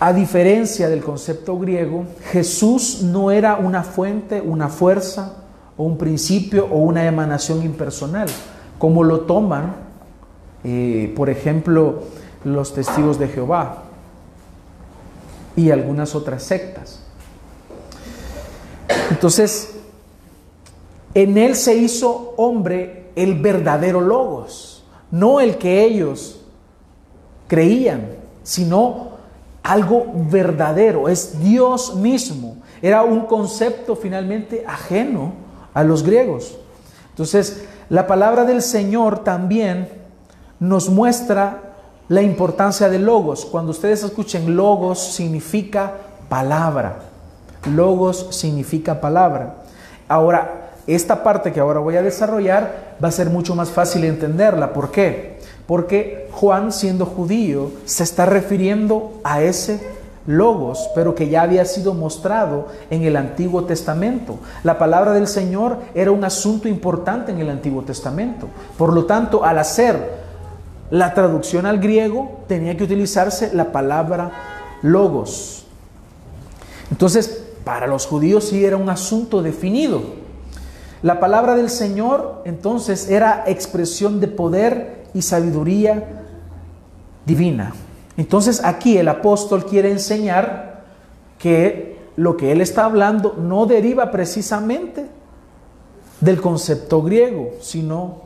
a 0.00 0.12
diferencia 0.12 0.88
del 0.88 1.02
concepto 1.02 1.58
griego, 1.58 2.04
Jesús 2.32 3.02
no 3.02 3.30
era 3.30 3.56
una 3.56 3.84
fuente, 3.84 4.40
una 4.40 4.68
fuerza 4.68 5.36
o 5.76 5.84
un 5.84 5.96
principio 5.96 6.66
o 6.66 6.78
una 6.78 7.06
emanación 7.06 7.62
impersonal, 7.62 8.28
como 8.78 9.04
lo 9.04 9.20
toman, 9.20 9.76
eh, 10.64 11.12
por 11.16 11.30
ejemplo, 11.30 12.02
los 12.42 12.74
testigos 12.74 13.18
de 13.18 13.28
Jehová 13.28 13.84
y 15.56 15.70
algunas 15.70 16.14
otras 16.14 16.42
sectas. 16.42 17.03
Entonces, 19.10 19.74
en 21.14 21.38
él 21.38 21.54
se 21.56 21.76
hizo 21.76 22.34
hombre 22.36 23.10
el 23.16 23.38
verdadero 23.40 24.00
logos, 24.00 24.84
no 25.10 25.40
el 25.40 25.58
que 25.58 25.84
ellos 25.84 26.40
creían, 27.46 28.08
sino 28.42 29.14
algo 29.62 30.06
verdadero, 30.30 31.08
es 31.08 31.40
Dios 31.40 31.94
mismo. 31.94 32.56
Era 32.82 33.02
un 33.02 33.26
concepto 33.26 33.96
finalmente 33.96 34.64
ajeno 34.66 35.32
a 35.72 35.84
los 35.84 36.02
griegos. 36.02 36.56
Entonces, 37.10 37.64
la 37.88 38.06
palabra 38.06 38.44
del 38.44 38.60
Señor 38.60 39.24
también 39.24 39.88
nos 40.58 40.88
muestra 40.88 41.74
la 42.08 42.22
importancia 42.22 42.88
de 42.88 42.98
logos. 42.98 43.44
Cuando 43.44 43.70
ustedes 43.70 44.02
escuchen 44.02 44.56
logos 44.56 44.98
significa 44.98 45.94
palabra. 46.28 47.13
Logos 47.66 48.28
significa 48.30 49.00
palabra. 49.00 49.56
Ahora, 50.08 50.72
esta 50.86 51.22
parte 51.22 51.52
que 51.52 51.60
ahora 51.60 51.80
voy 51.80 51.96
a 51.96 52.02
desarrollar 52.02 52.96
va 53.02 53.08
a 53.08 53.12
ser 53.12 53.30
mucho 53.30 53.54
más 53.54 53.70
fácil 53.70 54.04
entenderla. 54.04 54.72
¿Por 54.72 54.90
qué? 54.90 55.38
Porque 55.66 56.28
Juan, 56.32 56.72
siendo 56.72 57.06
judío, 57.06 57.70
se 57.86 58.02
está 58.02 58.26
refiriendo 58.26 59.12
a 59.24 59.42
ese 59.42 59.80
logos, 60.26 60.88
pero 60.94 61.14
que 61.14 61.28
ya 61.28 61.42
había 61.42 61.64
sido 61.64 61.94
mostrado 61.94 62.68
en 62.90 63.02
el 63.02 63.16
Antiguo 63.16 63.64
Testamento. 63.64 64.38
La 64.62 64.78
palabra 64.78 65.12
del 65.12 65.26
Señor 65.26 65.78
era 65.94 66.10
un 66.10 66.24
asunto 66.24 66.68
importante 66.68 67.32
en 67.32 67.38
el 67.38 67.50
Antiguo 67.50 67.82
Testamento. 67.82 68.48
Por 68.76 68.92
lo 68.92 69.04
tanto, 69.06 69.44
al 69.44 69.58
hacer 69.58 70.22
la 70.90 71.14
traducción 71.14 71.66
al 71.66 71.78
griego, 71.78 72.40
tenía 72.46 72.76
que 72.76 72.84
utilizarse 72.84 73.54
la 73.54 73.72
palabra 73.72 74.30
logos. 74.82 75.66
Entonces, 76.90 77.43
para 77.64 77.86
los 77.86 78.06
judíos 78.06 78.44
sí 78.44 78.64
era 78.64 78.76
un 78.76 78.88
asunto 78.90 79.42
definido. 79.42 80.02
La 81.02 81.20
palabra 81.20 81.54
del 81.54 81.70
Señor 81.70 82.42
entonces 82.44 83.10
era 83.10 83.44
expresión 83.46 84.20
de 84.20 84.28
poder 84.28 85.04
y 85.14 85.22
sabiduría 85.22 86.22
divina. 87.26 87.74
Entonces 88.16 88.62
aquí 88.64 88.96
el 88.96 89.08
apóstol 89.08 89.66
quiere 89.66 89.90
enseñar 89.90 90.84
que 91.38 91.98
lo 92.16 92.36
que 92.36 92.52
él 92.52 92.60
está 92.60 92.84
hablando 92.84 93.34
no 93.38 93.66
deriva 93.66 94.10
precisamente 94.10 95.06
del 96.20 96.40
concepto 96.40 97.02
griego, 97.02 97.50
sino 97.60 98.22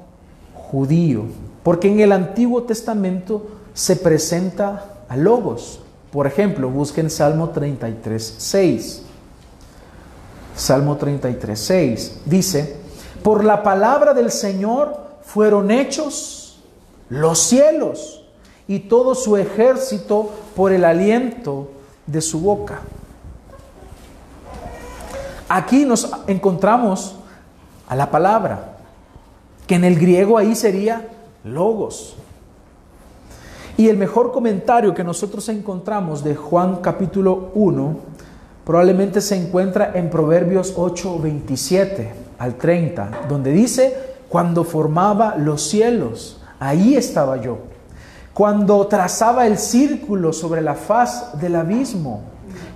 judío. 0.54 1.24
Porque 1.62 1.88
en 1.88 2.00
el 2.00 2.12
Antiguo 2.12 2.62
Testamento 2.62 3.46
se 3.72 3.96
presenta 3.96 4.84
a 5.08 5.16
logos. 5.16 5.80
Por 6.12 6.26
ejemplo, 6.26 6.70
busquen 6.70 7.10
Salmo 7.10 7.50
33, 7.50 8.34
6. 8.38 9.02
Salmo 10.58 10.96
33, 10.96 11.58
6. 11.58 12.20
Dice, 12.24 12.76
por 13.22 13.44
la 13.44 13.62
palabra 13.62 14.12
del 14.12 14.32
Señor 14.32 14.96
fueron 15.22 15.70
hechos 15.70 16.60
los 17.08 17.38
cielos 17.38 18.24
y 18.66 18.80
todo 18.80 19.14
su 19.14 19.36
ejército 19.36 20.30
por 20.56 20.72
el 20.72 20.84
aliento 20.84 21.70
de 22.06 22.20
su 22.20 22.40
boca. 22.40 22.80
Aquí 25.48 25.84
nos 25.84 26.10
encontramos 26.26 27.14
a 27.86 27.94
la 27.94 28.10
palabra, 28.10 28.78
que 29.68 29.76
en 29.76 29.84
el 29.84 29.96
griego 29.96 30.38
ahí 30.38 30.56
sería 30.56 31.06
logos. 31.44 32.16
Y 33.76 33.88
el 33.88 33.96
mejor 33.96 34.32
comentario 34.32 34.92
que 34.92 35.04
nosotros 35.04 35.48
encontramos 35.50 36.24
de 36.24 36.34
Juan 36.34 36.80
capítulo 36.82 37.52
1 37.54 38.18
probablemente 38.68 39.22
se 39.22 39.34
encuentra 39.34 39.92
en 39.94 40.10
Proverbios 40.10 40.74
8, 40.76 41.20
27 41.20 42.12
al 42.38 42.56
30, 42.56 43.22
donde 43.26 43.50
dice, 43.50 43.96
cuando 44.28 44.62
formaba 44.62 45.36
los 45.38 45.62
cielos, 45.62 46.42
ahí 46.60 46.94
estaba 46.94 47.38
yo. 47.38 47.60
Cuando 48.34 48.86
trazaba 48.86 49.46
el 49.46 49.56
círculo 49.56 50.34
sobre 50.34 50.60
la 50.60 50.74
faz 50.74 51.40
del 51.40 51.56
abismo, 51.56 52.20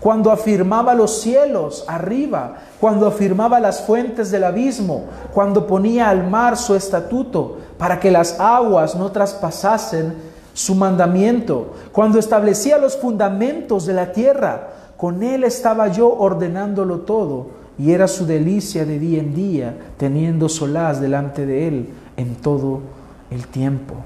cuando 0.00 0.32
afirmaba 0.32 0.94
los 0.94 1.20
cielos 1.20 1.84
arriba, 1.86 2.56
cuando 2.80 3.06
afirmaba 3.06 3.60
las 3.60 3.82
fuentes 3.82 4.30
del 4.30 4.44
abismo, 4.44 5.04
cuando 5.34 5.66
ponía 5.66 6.08
al 6.08 6.26
mar 6.26 6.56
su 6.56 6.74
estatuto 6.74 7.58
para 7.76 8.00
que 8.00 8.10
las 8.10 8.40
aguas 8.40 8.94
no 8.94 9.12
traspasasen 9.12 10.14
su 10.54 10.74
mandamiento, 10.74 11.74
cuando 11.92 12.18
establecía 12.18 12.78
los 12.78 12.96
fundamentos 12.96 13.84
de 13.84 13.92
la 13.92 14.12
tierra, 14.12 14.68
con 15.02 15.24
Él 15.24 15.42
estaba 15.42 15.88
yo 15.88 16.16
ordenándolo 16.16 17.00
todo 17.00 17.48
y 17.76 17.90
era 17.90 18.06
su 18.06 18.24
delicia 18.24 18.84
de 18.84 19.00
día 19.00 19.18
en 19.18 19.34
día, 19.34 19.76
teniendo 19.96 20.48
solaz 20.48 21.00
delante 21.00 21.44
de 21.44 21.66
Él 21.66 21.88
en 22.16 22.36
todo 22.36 22.82
el 23.28 23.48
tiempo. 23.48 23.96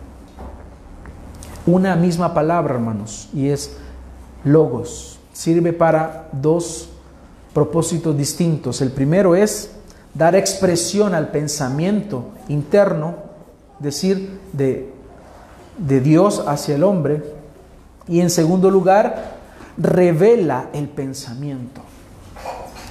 Una 1.66 1.96
misma 1.96 2.32
palabra, 2.32 2.76
hermanos, 2.76 3.28
y 3.34 3.48
es 3.48 3.76
logos. 4.42 5.18
Sirve 5.34 5.74
para 5.74 6.30
dos 6.32 6.88
propósitos 7.52 8.16
distintos. 8.16 8.80
El 8.80 8.90
primero 8.90 9.36
es 9.36 9.72
dar 10.14 10.34
expresión 10.34 11.14
al 11.14 11.28
pensamiento 11.28 12.28
interno, 12.48 13.16
decir, 13.80 14.40
de, 14.54 14.90
de 15.76 16.00
Dios 16.00 16.42
hacia 16.46 16.74
el 16.74 16.84
hombre. 16.84 17.22
Y 18.08 18.20
en 18.20 18.30
segundo 18.30 18.70
lugar, 18.70 19.35
revela 19.78 20.70
el 20.72 20.88
pensamiento. 20.88 21.82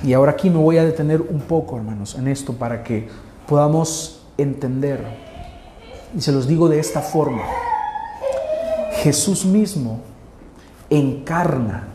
Y 0.04 0.14
ahora 0.14 0.34
aquí 0.34 0.50
me 0.50 0.58
voy 0.58 0.78
a 0.78 0.86
detener 0.86 1.22
un 1.22 1.42
poco, 1.42 1.78
hermanos, 1.78 2.16
en 2.16 2.28
esto 2.28 2.54
para 2.54 2.84
que 2.84 3.08
podamos 3.48 4.24
entender. 4.38 5.04
Y 6.16 6.22
se 6.22 6.32
los 6.32 6.48
digo 6.48 6.70
de 6.70 6.80
esta 6.80 7.02
forma. 7.02 7.44
Jesús 8.98 9.46
mismo 9.46 10.02
encarna 10.90 11.88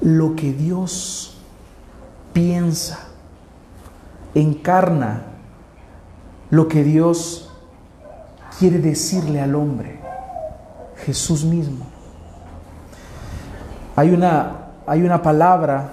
lo 0.00 0.34
que 0.34 0.52
Dios 0.52 1.36
piensa, 2.32 3.08
encarna 4.34 5.24
lo 6.50 6.68
que 6.68 6.82
Dios 6.84 7.50
quiere 8.58 8.78
decirle 8.78 9.40
al 9.40 9.54
hombre, 9.54 10.00
Jesús 11.04 11.44
mismo. 11.44 11.99
Hay 14.00 14.12
una, 14.12 14.68
hay 14.86 15.02
una 15.02 15.20
palabra 15.20 15.92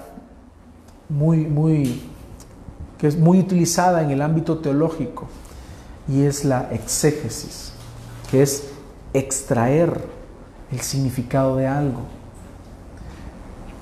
muy, 1.10 1.40
muy, 1.40 2.08
que 2.96 3.06
es 3.06 3.18
muy 3.18 3.38
utilizada 3.38 4.00
en 4.00 4.10
el 4.10 4.22
ámbito 4.22 4.60
teológico 4.60 5.26
y 6.08 6.22
es 6.22 6.42
la 6.46 6.70
exégesis, 6.72 7.74
que 8.30 8.40
es 8.42 8.68
extraer 9.12 10.06
el 10.72 10.80
significado 10.80 11.56
de 11.56 11.66
algo. 11.66 12.00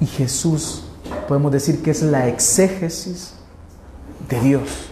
Y 0.01 0.07
Jesús, 0.07 0.89
podemos 1.29 1.53
decir 1.53 1.81
que 1.81 1.93
es 1.93 2.03
la 2.03 2.27
exégesis 2.27 3.35
de 4.29 4.41
Dios. 4.41 4.89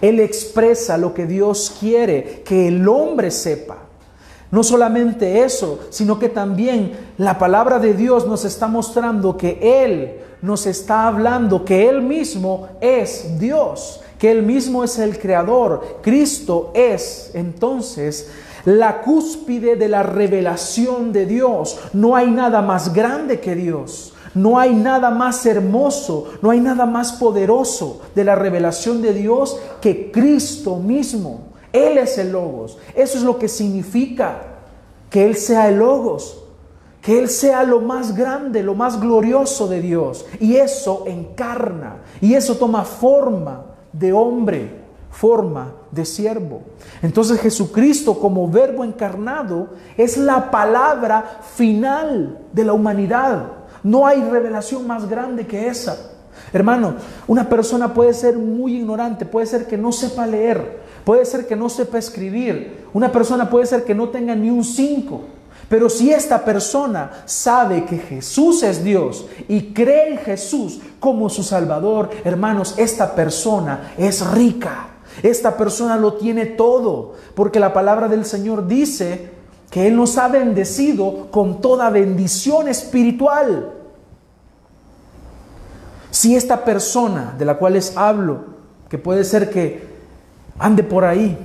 Él 0.00 0.18
expresa 0.18 0.96
lo 0.96 1.12
que 1.12 1.26
Dios 1.26 1.76
quiere 1.78 2.42
que 2.42 2.68
el 2.68 2.88
hombre 2.88 3.32
sepa. 3.32 3.81
No 4.52 4.62
solamente 4.62 5.42
eso, 5.42 5.80
sino 5.88 6.18
que 6.18 6.28
también 6.28 6.92
la 7.16 7.38
palabra 7.38 7.78
de 7.78 7.94
Dios 7.94 8.26
nos 8.26 8.44
está 8.44 8.68
mostrando 8.68 9.36
que 9.36 9.58
Él 9.60 10.20
nos 10.42 10.66
está 10.66 11.06
hablando 11.06 11.64
que 11.64 11.88
Él 11.88 12.02
mismo 12.02 12.68
es 12.80 13.38
Dios, 13.38 14.00
que 14.18 14.30
Él 14.30 14.42
mismo 14.42 14.84
es 14.84 14.98
el 14.98 15.18
Creador. 15.18 16.00
Cristo 16.02 16.70
es 16.74 17.30
entonces 17.32 18.30
la 18.66 19.00
cúspide 19.00 19.76
de 19.76 19.88
la 19.88 20.02
revelación 20.02 21.12
de 21.12 21.24
Dios. 21.24 21.78
No 21.94 22.14
hay 22.14 22.30
nada 22.30 22.60
más 22.60 22.92
grande 22.92 23.40
que 23.40 23.54
Dios. 23.54 24.12
No 24.34 24.58
hay 24.58 24.74
nada 24.74 25.10
más 25.10 25.44
hermoso, 25.46 26.26
no 26.40 26.50
hay 26.50 26.60
nada 26.60 26.86
más 26.86 27.12
poderoso 27.12 28.00
de 28.14 28.24
la 28.24 28.34
revelación 28.34 29.00
de 29.00 29.12
Dios 29.14 29.58
que 29.80 30.10
Cristo 30.10 30.76
mismo. 30.76 31.51
Él 31.72 31.98
es 31.98 32.18
el 32.18 32.32
Logos. 32.32 32.78
Eso 32.94 33.18
es 33.18 33.24
lo 33.24 33.38
que 33.38 33.48
significa 33.48 34.42
que 35.10 35.24
Él 35.24 35.36
sea 35.36 35.68
el 35.68 35.78
Logos. 35.78 36.38
Que 37.00 37.18
Él 37.18 37.28
sea 37.28 37.64
lo 37.64 37.80
más 37.80 38.16
grande, 38.16 38.62
lo 38.62 38.74
más 38.74 39.00
glorioso 39.00 39.66
de 39.66 39.80
Dios. 39.80 40.24
Y 40.38 40.56
eso 40.56 41.04
encarna. 41.06 41.96
Y 42.20 42.34
eso 42.34 42.56
toma 42.56 42.84
forma 42.84 43.64
de 43.92 44.12
hombre, 44.12 44.82
forma 45.10 45.72
de 45.90 46.04
siervo. 46.04 46.62
Entonces 47.02 47.40
Jesucristo 47.40 48.18
como 48.18 48.48
verbo 48.48 48.84
encarnado 48.84 49.68
es 49.96 50.16
la 50.16 50.50
palabra 50.50 51.40
final 51.54 52.38
de 52.52 52.64
la 52.64 52.72
humanidad. 52.72 53.46
No 53.82 54.06
hay 54.06 54.22
revelación 54.22 54.86
más 54.86 55.08
grande 55.08 55.46
que 55.46 55.68
esa. 55.68 56.12
Hermano, 56.52 56.94
una 57.26 57.48
persona 57.48 57.92
puede 57.92 58.14
ser 58.14 58.36
muy 58.36 58.76
ignorante, 58.76 59.26
puede 59.26 59.46
ser 59.46 59.66
que 59.66 59.78
no 59.78 59.92
sepa 59.92 60.26
leer, 60.26 60.81
puede 61.04 61.24
ser 61.24 61.46
que 61.46 61.56
no 61.56 61.68
sepa 61.68 61.98
escribir, 61.98 62.86
una 62.92 63.10
persona 63.10 63.48
puede 63.48 63.66
ser 63.66 63.84
que 63.84 63.94
no 63.94 64.08
tenga 64.08 64.34
ni 64.34 64.50
un 64.50 64.64
5. 64.64 65.20
Pero 65.68 65.88
si 65.88 66.12
esta 66.12 66.44
persona 66.44 67.22
sabe 67.24 67.86
que 67.86 67.96
Jesús 67.96 68.62
es 68.62 68.84
Dios 68.84 69.26
y 69.48 69.72
cree 69.72 70.10
en 70.10 70.18
Jesús 70.18 70.80
como 71.00 71.30
su 71.30 71.42
Salvador, 71.42 72.10
hermanos, 72.24 72.74
esta 72.76 73.14
persona 73.14 73.94
es 73.96 74.26
rica. 74.32 74.88
Esta 75.22 75.56
persona 75.56 75.96
lo 75.96 76.14
tiene 76.14 76.46
todo, 76.46 77.14
porque 77.34 77.60
la 77.60 77.72
palabra 77.72 78.08
del 78.08 78.24
Señor 78.24 78.66
dice 78.66 79.30
que 79.70 79.86
Él 79.86 79.96
nos 79.96 80.18
ha 80.18 80.28
bendecido 80.28 81.28
con 81.30 81.60
toda 81.60 81.88
bendición 81.90 82.68
espiritual. 82.68 83.72
Si 86.10 86.36
esta 86.36 86.64
persona 86.64 87.34
de 87.38 87.46
la 87.46 87.56
cual 87.56 87.74
les 87.74 87.96
hablo, 87.96 88.44
que 88.90 88.98
puede 88.98 89.24
ser 89.24 89.48
que 89.48 89.91
ande 90.58 90.82
por 90.82 91.04
ahí, 91.04 91.38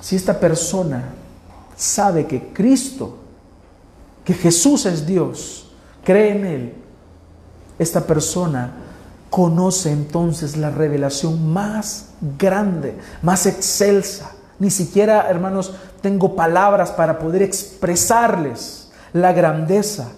si 0.00 0.16
esta 0.16 0.38
persona 0.38 1.10
sabe 1.76 2.26
que 2.26 2.52
Cristo, 2.52 3.18
que 4.24 4.34
Jesús 4.34 4.86
es 4.86 5.06
Dios, 5.06 5.70
cree 6.04 6.32
en 6.32 6.46
Él, 6.46 6.74
esta 7.78 8.02
persona 8.02 8.72
conoce 9.30 9.92
entonces 9.92 10.56
la 10.56 10.70
revelación 10.70 11.52
más 11.52 12.08
grande, 12.38 12.98
más 13.22 13.46
excelsa. 13.46 14.32
Ni 14.58 14.70
siquiera, 14.70 15.30
hermanos, 15.30 15.74
tengo 16.02 16.34
palabras 16.34 16.90
para 16.90 17.18
poder 17.18 17.42
expresarles 17.42 18.90
la 19.12 19.32
grandeza 19.32 20.12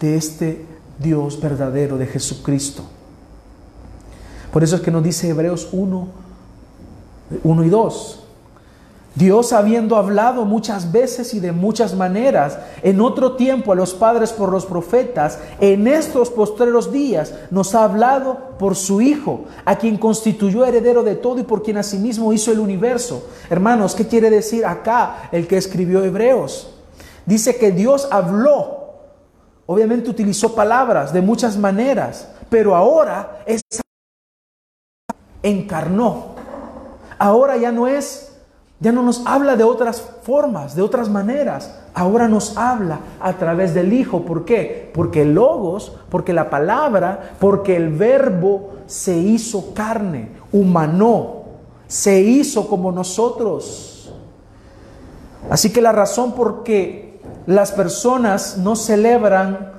de 0.00 0.16
este 0.16 0.66
Dios 0.98 1.40
verdadero, 1.40 1.96
de 1.96 2.06
Jesucristo. 2.06 2.82
Por 4.52 4.62
eso 4.62 4.76
es 4.76 4.82
que 4.82 4.90
nos 4.90 5.02
dice 5.02 5.28
Hebreos 5.28 5.68
1, 5.72 6.21
1 7.42 7.64
y 7.64 7.68
2. 7.68 8.18
Dios 9.14 9.52
habiendo 9.52 9.96
hablado 9.96 10.46
muchas 10.46 10.90
veces 10.90 11.34
y 11.34 11.40
de 11.40 11.52
muchas 11.52 11.94
maneras 11.94 12.58
en 12.82 13.00
otro 13.02 13.36
tiempo 13.36 13.72
a 13.72 13.74
los 13.74 13.92
padres 13.92 14.32
por 14.32 14.50
los 14.50 14.64
profetas, 14.64 15.38
en 15.60 15.86
estos 15.86 16.30
postreros 16.30 16.90
días 16.90 17.34
nos 17.50 17.74
ha 17.74 17.84
hablado 17.84 18.56
por 18.58 18.74
su 18.74 19.02
Hijo, 19.02 19.44
a 19.66 19.76
quien 19.76 19.98
constituyó 19.98 20.64
heredero 20.64 21.02
de 21.02 21.16
todo 21.16 21.38
y 21.40 21.42
por 21.42 21.62
quien 21.62 21.76
asimismo 21.76 22.32
hizo 22.32 22.52
el 22.52 22.58
universo. 22.58 23.28
Hermanos, 23.50 23.94
¿qué 23.94 24.06
quiere 24.06 24.30
decir 24.30 24.64
acá 24.64 25.28
el 25.30 25.46
que 25.46 25.58
escribió 25.58 26.02
Hebreos? 26.02 26.72
Dice 27.26 27.56
que 27.56 27.70
Dios 27.70 28.08
habló, 28.10 28.94
obviamente 29.66 30.08
utilizó 30.08 30.54
palabras 30.54 31.12
de 31.12 31.20
muchas 31.20 31.58
maneras, 31.58 32.28
pero 32.48 32.74
ahora 32.74 33.42
es 33.44 33.60
encarnó. 35.42 36.31
Ahora 37.22 37.56
ya 37.56 37.70
no 37.70 37.86
es 37.86 38.32
ya 38.80 38.90
no 38.90 39.04
nos 39.04 39.22
habla 39.26 39.54
de 39.54 39.62
otras 39.62 40.02
formas, 40.24 40.74
de 40.74 40.82
otras 40.82 41.08
maneras. 41.08 41.72
Ahora 41.94 42.26
nos 42.26 42.56
habla 42.56 42.98
a 43.20 43.34
través 43.34 43.74
del 43.74 43.92
Hijo. 43.92 44.22
¿Por 44.22 44.44
qué? 44.44 44.90
Porque 44.92 45.22
el 45.22 45.34
logos, 45.34 45.92
porque 46.10 46.32
la 46.32 46.50
palabra, 46.50 47.36
porque 47.38 47.76
el 47.76 47.90
verbo 47.90 48.70
se 48.86 49.16
hizo 49.16 49.72
carne, 49.72 50.30
humanó, 50.50 51.44
se 51.86 52.22
hizo 52.22 52.66
como 52.66 52.90
nosotros. 52.90 54.12
Así 55.48 55.70
que 55.72 55.80
la 55.80 55.92
razón 55.92 56.32
por 56.32 56.64
qué 56.64 57.20
las 57.46 57.70
personas 57.70 58.58
no 58.58 58.74
celebran 58.74 59.74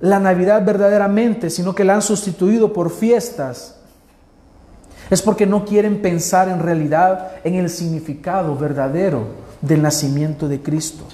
la 0.00 0.20
Navidad 0.20 0.62
verdaderamente, 0.62 1.48
sino 1.48 1.74
que 1.74 1.84
la 1.84 1.94
han 1.94 2.02
sustituido 2.02 2.74
por 2.74 2.90
fiestas, 2.90 3.75
es 5.10 5.22
porque 5.22 5.46
no 5.46 5.64
quieren 5.64 6.02
pensar 6.02 6.48
en 6.48 6.60
realidad 6.60 7.32
en 7.44 7.54
el 7.54 7.70
significado 7.70 8.56
verdadero 8.56 9.26
del 9.60 9.82
nacimiento 9.82 10.48
de 10.48 10.60
Cristo. 10.60 11.04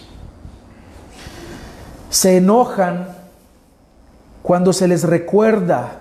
Se 2.11 2.37
enojan 2.37 3.09
cuando 4.43 4.73
se 4.73 4.89
les 4.89 5.05
recuerda 5.05 6.01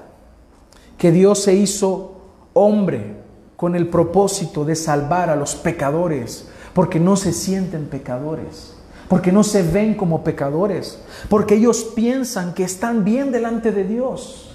que 0.98 1.12
Dios 1.12 1.44
se 1.44 1.54
hizo 1.54 2.22
hombre 2.54 3.16
con 3.56 3.76
el 3.76 3.88
propósito 3.88 4.66
de 4.66 4.76
salvar 4.76 5.30
a 5.30 5.36
los 5.36 5.56
pecadores, 5.56 6.48
porque 6.74 7.00
no 7.00 7.16
se 7.16 7.34
sienten 7.34 7.88
pecadores, 7.88 8.76
porque 9.08 9.32
no 9.32 9.44
se 9.44 9.62
ven 9.64 9.94
como 9.94 10.24
pecadores, 10.24 11.00
porque 11.30 11.56
ellos 11.56 11.84
piensan 11.96 12.54
que 12.54 12.64
están 12.64 13.04
bien 13.04 13.32
delante 13.32 13.72
de 13.72 13.84
Dios. 13.84 14.51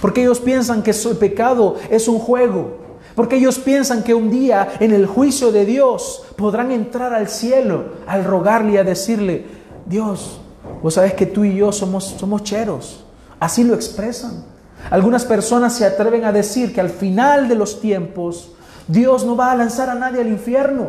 Porque 0.00 0.22
ellos 0.22 0.40
piensan 0.40 0.82
que 0.82 0.92
su 0.92 1.18
pecado 1.18 1.76
es 1.90 2.08
un 2.08 2.18
juego. 2.18 2.78
Porque 3.14 3.36
ellos 3.36 3.58
piensan 3.58 4.02
que 4.02 4.14
un 4.14 4.30
día 4.30 4.68
en 4.80 4.92
el 4.92 5.06
juicio 5.06 5.52
de 5.52 5.64
Dios 5.64 6.24
podrán 6.36 6.70
entrar 6.70 7.12
al 7.12 7.28
cielo 7.28 7.84
al 8.06 8.24
rogarle 8.24 8.72
y 8.72 8.76
a 8.78 8.84
decirle, 8.84 9.44
Dios, 9.86 10.40
vos 10.82 10.94
sabes 10.94 11.14
que 11.14 11.26
tú 11.26 11.44
y 11.44 11.56
yo 11.56 11.72
somos, 11.72 12.04
somos 12.18 12.44
cheros. 12.44 13.04
Así 13.38 13.64
lo 13.64 13.74
expresan. 13.74 14.44
Algunas 14.90 15.24
personas 15.24 15.74
se 15.74 15.84
atreven 15.84 16.24
a 16.24 16.32
decir 16.32 16.72
que 16.72 16.80
al 16.80 16.90
final 16.90 17.48
de 17.48 17.54
los 17.54 17.80
tiempos 17.80 18.52
Dios 18.88 19.24
no 19.24 19.36
va 19.36 19.52
a 19.52 19.56
lanzar 19.56 19.90
a 19.90 19.94
nadie 19.94 20.20
al 20.20 20.28
infierno. 20.28 20.88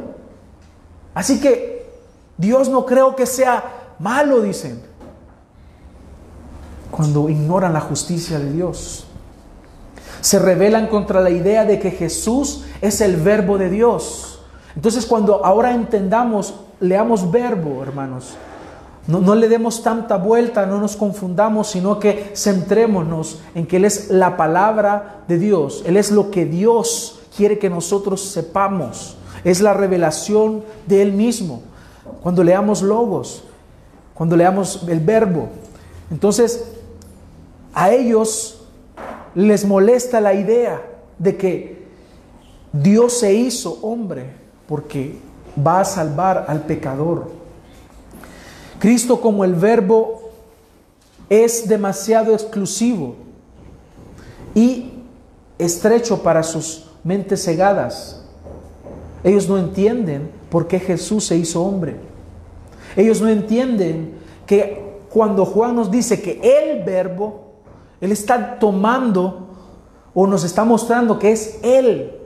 Así 1.13 1.41
que 1.41 1.89
Dios 2.37 2.69
no 2.69 2.85
creo 2.85 3.15
que 3.15 3.25
sea 3.25 3.63
malo, 3.99 4.41
dicen 4.41 4.90
cuando 6.91 7.29
ignoran 7.29 7.73
la 7.73 7.81
justicia 7.81 8.37
de 8.37 8.51
Dios. 8.51 9.05
Se 10.19 10.37
rebelan 10.37 10.87
contra 10.87 11.21
la 11.21 11.31
idea 11.31 11.65
de 11.65 11.79
que 11.79 11.91
Jesús 11.91 12.65
es 12.81 13.01
el 13.01 13.15
verbo 13.15 13.57
de 13.57 13.69
Dios. 13.69 14.39
Entonces 14.75 15.05
cuando 15.05 15.43
ahora 15.43 15.73
entendamos, 15.73 16.53
leamos 16.79 17.31
verbo, 17.31 17.81
hermanos, 17.81 18.35
no, 19.07 19.33
le 19.33 19.49
demos 19.49 19.81
tanta 19.81 20.17
vuelta, 20.17 20.67
no 20.67 20.79
nos 20.79 20.95
confundamos, 20.95 21.69
sino 21.69 21.99
que 21.99 22.31
centrémonos 22.35 23.39
en 23.55 23.65
que 23.65 23.77
Él 23.77 23.85
es 23.85 24.11
la 24.11 24.37
palabra 24.37 25.23
de 25.27 25.39
Dios. 25.39 25.83
Él 25.87 25.97
es 25.97 26.11
lo 26.11 26.29
que 26.29 26.45
Dios 26.45 27.19
quiere 27.35 27.57
que 27.57 27.69
nosotros 27.69 28.21
sepamos. 28.21 29.17
Es 29.43 29.59
la 29.59 29.73
revelación 29.73 30.63
de 30.85 31.01
Él 31.01 31.13
mismo. 31.13 31.63
Cuando 32.21 32.43
leamos 32.43 32.83
logos, 32.83 33.43
cuando 34.13 34.37
leamos 34.37 34.83
el 34.87 34.99
verbo. 34.99 35.49
Entonces, 36.11 36.70
a 37.73 37.91
ellos 37.91 38.61
les 39.35 39.65
molesta 39.65 40.19
la 40.19 40.33
idea 40.33 40.81
de 41.17 41.37
que 41.37 41.87
Dios 42.73 43.13
se 43.13 43.33
hizo 43.33 43.79
hombre 43.81 44.25
porque 44.67 45.17
va 45.55 45.81
a 45.81 45.85
salvar 45.85 46.45
al 46.47 46.65
pecador. 46.65 47.31
Cristo 48.79 49.21
como 49.21 49.43
el 49.43 49.53
verbo 49.53 50.31
es 51.29 51.67
demasiado 51.67 52.33
exclusivo 52.33 53.15
y 54.55 54.93
estrecho 55.57 56.23
para 56.23 56.43
sus 56.43 56.89
mentes 57.03 57.43
cegadas. 57.43 58.23
Ellos 59.23 59.47
no 59.47 59.57
entienden 59.57 60.31
por 60.49 60.67
qué 60.67 60.79
Jesús 60.79 61.25
se 61.25 61.37
hizo 61.37 61.63
hombre. 61.63 61.97
Ellos 62.95 63.21
no 63.21 63.29
entienden 63.29 64.15
que 64.45 64.97
cuando 65.09 65.45
Juan 65.45 65.75
nos 65.75 65.91
dice 65.91 66.21
que 66.21 66.39
el 66.41 66.83
verbo, 66.83 67.50
Él 68.01 68.11
está 68.11 68.59
tomando 68.59 69.47
o 70.13 70.27
nos 70.27 70.43
está 70.43 70.65
mostrando 70.65 71.19
que 71.19 71.31
es 71.31 71.59
Él, 71.61 72.17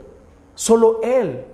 solo 0.54 1.00
Él, 1.02 1.44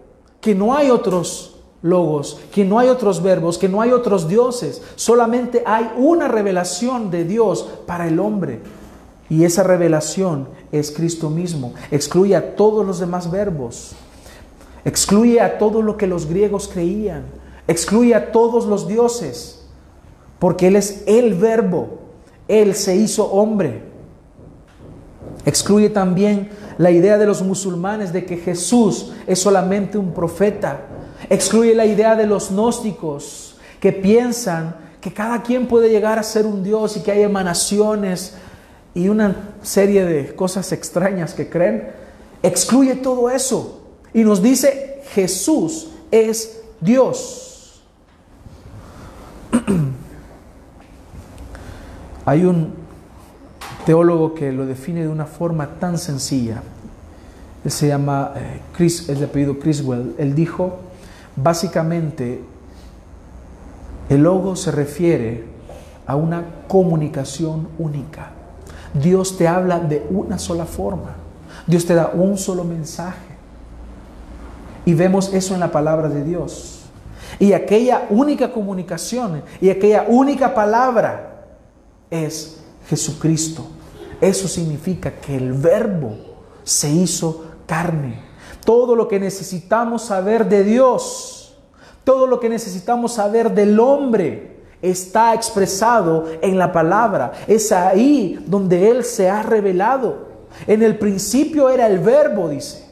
que 0.40 0.54
no 0.54 0.74
hay 0.74 0.90
otros 0.90 1.56
logos, 1.82 2.40
que 2.52 2.64
no 2.64 2.78
hay 2.78 2.88
otros 2.88 3.22
verbos, 3.22 3.58
que 3.58 3.68
no 3.68 3.82
hay 3.82 3.90
otros 3.90 4.28
dioses, 4.28 4.80
solamente 4.94 5.62
hay 5.66 5.90
una 5.96 6.28
revelación 6.28 7.10
de 7.10 7.24
Dios 7.24 7.68
para 7.86 8.06
el 8.06 8.20
hombre. 8.20 8.60
Y 9.28 9.44
esa 9.44 9.62
revelación 9.62 10.48
es 10.72 10.90
Cristo 10.90 11.30
mismo. 11.30 11.72
Excluye 11.90 12.36
a 12.36 12.54
todos 12.54 12.86
los 12.86 12.98
demás 12.98 13.30
verbos. 13.30 13.92
Excluye 14.84 15.40
a 15.40 15.58
todo 15.58 15.80
lo 15.80 15.96
que 15.96 16.06
los 16.06 16.26
griegos 16.26 16.68
creían. 16.68 17.24
Excluye 17.66 18.14
a 18.14 18.30
todos 18.30 18.66
los 18.66 18.86
dioses. 18.86 19.64
Porque 20.38 20.66
Él 20.66 20.76
es 20.76 21.04
el 21.06 21.34
verbo. 21.34 21.98
Él 22.46 22.74
se 22.74 22.94
hizo 22.96 23.24
hombre. 23.32 23.91
Excluye 25.44 25.90
también 25.90 26.50
la 26.78 26.90
idea 26.90 27.18
de 27.18 27.26
los 27.26 27.42
musulmanes 27.42 28.12
de 28.12 28.24
que 28.24 28.36
Jesús 28.36 29.12
es 29.26 29.40
solamente 29.40 29.98
un 29.98 30.12
profeta. 30.12 30.82
Excluye 31.28 31.74
la 31.74 31.86
idea 31.86 32.14
de 32.14 32.26
los 32.26 32.50
gnósticos 32.50 33.56
que 33.80 33.92
piensan 33.92 34.76
que 35.00 35.12
cada 35.12 35.42
quien 35.42 35.66
puede 35.66 35.90
llegar 35.90 36.18
a 36.18 36.22
ser 36.22 36.46
un 36.46 36.62
Dios 36.62 36.96
y 36.96 37.00
que 37.00 37.10
hay 37.10 37.22
emanaciones 37.22 38.34
y 38.94 39.08
una 39.08 39.54
serie 39.62 40.04
de 40.04 40.34
cosas 40.34 40.70
extrañas 40.70 41.34
que 41.34 41.48
creen. 41.48 41.90
Excluye 42.42 42.94
todo 42.94 43.28
eso 43.30 43.80
y 44.14 44.22
nos 44.22 44.42
dice 44.42 45.02
Jesús 45.12 45.88
es 46.10 46.62
Dios. 46.80 47.82
Hay 52.24 52.44
un 52.44 52.81
teólogo 53.84 54.34
que 54.34 54.52
lo 54.52 54.66
define 54.66 55.02
de 55.02 55.08
una 55.08 55.26
forma 55.26 55.78
tan 55.80 55.98
sencilla. 55.98 56.62
Él 57.64 57.70
se 57.70 57.88
llama 57.88 58.32
eh, 58.36 58.60
Chris, 58.76 59.08
es 59.08 59.18
de 59.18 59.26
apellido 59.26 59.58
Criswell. 59.58 60.14
Él 60.18 60.34
dijo, 60.34 60.78
básicamente, 61.36 62.42
el 64.08 64.22
logo 64.22 64.56
se 64.56 64.70
refiere 64.72 65.44
a 66.06 66.16
una 66.16 66.44
comunicación 66.68 67.68
única. 67.78 68.30
Dios 68.94 69.38
te 69.38 69.48
habla 69.48 69.78
de 69.78 70.06
una 70.10 70.38
sola 70.38 70.66
forma. 70.66 71.14
Dios 71.66 71.86
te 71.86 71.94
da 71.94 72.10
un 72.14 72.36
solo 72.36 72.64
mensaje. 72.64 73.32
Y 74.84 74.94
vemos 74.94 75.32
eso 75.32 75.54
en 75.54 75.60
la 75.60 75.70
palabra 75.70 76.08
de 76.08 76.24
Dios. 76.24 76.80
Y 77.38 77.52
aquella 77.52 78.06
única 78.10 78.52
comunicación 78.52 79.42
y 79.60 79.70
aquella 79.70 80.04
única 80.08 80.54
palabra 80.54 81.46
es 82.10 82.61
Jesucristo. 82.92 83.64
Eso 84.20 84.46
significa 84.46 85.12
que 85.12 85.34
el 85.34 85.54
verbo 85.54 86.14
se 86.62 86.90
hizo 86.90 87.46
carne. 87.64 88.22
Todo 88.66 88.94
lo 88.94 89.08
que 89.08 89.18
necesitamos 89.18 90.02
saber 90.02 90.46
de 90.46 90.62
Dios, 90.62 91.56
todo 92.04 92.26
lo 92.26 92.38
que 92.38 92.50
necesitamos 92.50 93.14
saber 93.14 93.52
del 93.52 93.80
hombre, 93.80 94.60
está 94.82 95.32
expresado 95.32 96.26
en 96.42 96.58
la 96.58 96.70
palabra. 96.70 97.32
Es 97.46 97.72
ahí 97.72 98.44
donde 98.46 98.90
Él 98.90 99.04
se 99.04 99.30
ha 99.30 99.42
revelado. 99.42 100.28
En 100.66 100.82
el 100.82 100.98
principio 100.98 101.70
era 101.70 101.86
el 101.86 101.98
verbo, 101.98 102.50
dice. 102.50 102.84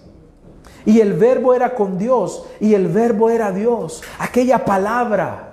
Y 0.87 1.01
el 1.01 1.13
verbo 1.13 1.53
era 1.53 1.75
con 1.75 1.99
Dios 1.99 2.45
y 2.59 2.73
el 2.73 2.89
verbo 2.89 3.29
era 3.29 3.53
Dios. 3.53 4.01
Aquella 4.19 4.65
palabra 4.65 5.50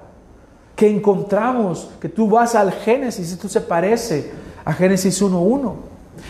que 0.78 0.88
encontramos, 0.88 1.90
que 2.00 2.08
tú 2.08 2.30
vas 2.30 2.56
al 2.56 2.72
Génesis 2.72 3.32
y 3.32 3.34
esto 3.34 3.50
se 3.50 3.60
parece 3.60 4.32
a 4.64 4.72
Génesis 4.72 5.22
1.1. 5.22 5.74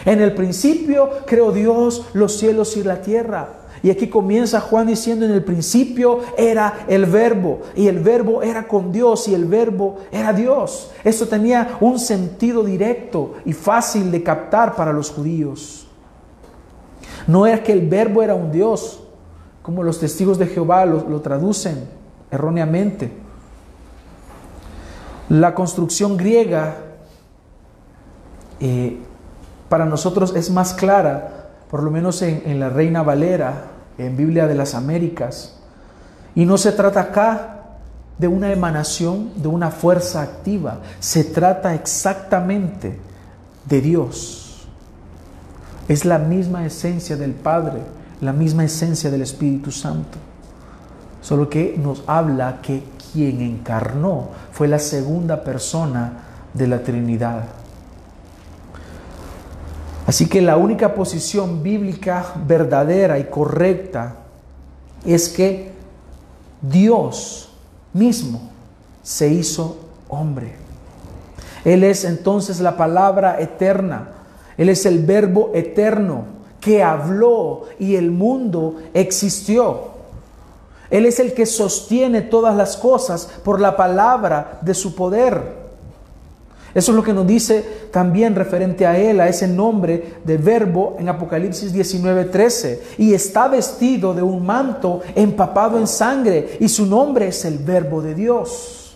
En 0.06 0.22
el 0.22 0.34
principio 0.34 1.10
creó 1.26 1.52
Dios 1.52 2.06
los 2.14 2.38
cielos 2.38 2.76
y 2.78 2.84
la 2.84 3.02
tierra. 3.02 3.50
Y 3.84 3.92
aquí 3.92 4.08
comienza 4.08 4.62
Juan 4.62 4.88
diciendo, 4.88 5.26
en 5.26 5.32
el 5.32 5.44
principio 5.44 6.22
era 6.38 6.86
el 6.88 7.06
verbo, 7.06 7.60
y 7.76 7.88
el 7.88 8.00
verbo 8.00 8.42
era 8.42 8.68
con 8.68 8.92
Dios, 8.92 9.28
y 9.28 9.36
el 9.36 9.46
verbo 9.46 9.98
era 10.12 10.34
Dios. 10.34 10.92
Esto 11.04 11.28
tenía 11.28 11.78
un 11.80 12.00
sentido 12.00 12.64
directo 12.64 13.36
y 13.46 13.54
fácil 13.54 14.12
de 14.12 14.24
captar 14.24 14.76
para 14.76 14.94
los 14.94 15.12
judíos. 15.12 15.88
No 17.28 17.46
era 17.46 17.62
que 17.62 17.74
el 17.74 17.88
verbo 17.88 18.24
era 18.24 18.34
un 18.34 18.52
Dios, 18.52 19.04
como 19.62 19.84
los 19.84 20.00
testigos 20.00 20.38
de 20.38 20.48
Jehová 20.48 20.86
lo, 20.86 21.22
traducen 21.22 21.88
erróneamente. 22.32 23.27
La 25.30 25.54
construcción 25.54 26.16
griega 26.16 26.76
eh, 28.60 28.98
para 29.70 29.86
nosotros 29.86 30.34
es 30.36 30.50
más 30.50 30.74
clara, 30.74 31.50
por 31.70 31.84
lo 31.84 31.92
menos 31.92 32.22
en, 32.22 32.44
en 32.46 32.60
la 32.60 32.70
Reina 32.70 33.04
Valera, 33.04 33.66
en 33.98 34.16
Biblia 34.16 34.48
de 34.48 34.56
las 34.56 34.74
Américas. 34.74 35.60
Y 36.36 36.46
no 36.46 36.58
se 36.58 36.72
trata 36.72 37.02
acá 37.02 37.58
de 38.18 38.28
una 38.28 38.52
emanación, 38.52 39.32
de 39.42 39.48
una 39.48 39.70
fuerza 39.70 40.22
activa. 40.22 40.80
Se 41.00 41.24
trata 41.24 41.76
exactamente 41.76 42.98
de 43.66 43.82
Dios. 43.82 44.68
Es 45.88 46.06
la 46.06 46.20
misma 46.20 46.66
esencia 46.66 47.16
del 47.18 47.32
Padre, 47.34 47.82
la 48.22 48.34
misma 48.34 48.66
esencia 48.66 49.10
del 49.10 49.22
Espíritu 49.22 49.72
Santo. 49.72 50.18
Solo 51.22 51.50
que 51.50 51.78
nos 51.78 52.04
habla 52.08 52.60
que 52.62 52.84
quien 53.12 53.41
encarnó 53.41 54.30
fue 54.52 54.67
la 54.67 54.80
segunda 54.80 55.43
persona 55.43 56.13
de 56.54 56.67
la 56.67 56.84
Trinidad. 56.84 57.43
Así 60.06 60.28
que 60.30 60.41
la 60.41 60.56
única 60.56 60.96
posición 60.96 61.62
bíblica 61.62 62.34
verdadera 62.46 63.20
y 63.20 63.26
correcta 63.26 64.15
es 65.06 65.28
que 65.28 65.72
Dios 66.62 67.50
mismo 67.93 68.50
se 69.04 69.28
hizo 69.28 69.78
hombre. 70.08 70.56
Él 71.65 71.84
es 71.84 72.06
entonces 72.06 72.62
la 72.62 72.78
palabra 72.78 73.41
eterna. 73.41 74.10
Él 74.58 74.70
es 74.70 74.86
el 74.86 75.06
verbo 75.06 75.52
eterno 75.54 76.24
que 76.62 76.84
habló 76.84 77.63
y 77.78 77.96
el 77.96 78.12
mundo 78.12 78.78
existió. 78.93 79.97
Él 80.89 81.06
es 81.06 81.19
el 81.19 81.34
que 81.34 81.45
sostiene 81.45 82.21
todas 82.21 82.56
las 82.56 82.78
cosas 82.78 83.30
por 83.43 83.60
la 83.60 83.76
palabra 83.76 84.60
de 84.62 84.73
su 84.73 84.95
poder. 84.95 85.67
Eso 86.73 86.91
es 86.91 86.95
lo 86.95 87.04
que 87.04 87.13
nos 87.13 87.26
dice 87.26 87.88
también 87.91 88.36
referente 88.36 88.86
a 88.86 88.97
Él, 88.97 89.19
a 89.19 89.28
ese 89.28 89.47
nombre 89.47 90.17
de 90.23 90.38
verbo 90.38 90.95
en 91.00 91.10
Apocalipsis 91.10 91.73
19:13. 91.73 92.80
Y 93.00 93.13
está 93.13 93.47
vestido 93.47 94.13
de 94.13 94.21
un 94.21 94.45
manto 94.45 95.02
empapado 95.15 95.80
en 95.80 95.88
sangre 95.88 96.58
y 96.60 96.69
su 96.69 96.86
nombre 96.86 97.30
es 97.30 97.45
el 97.45 97.58
verbo 97.58 98.02
de 98.02 98.13
Dios. 98.13 98.95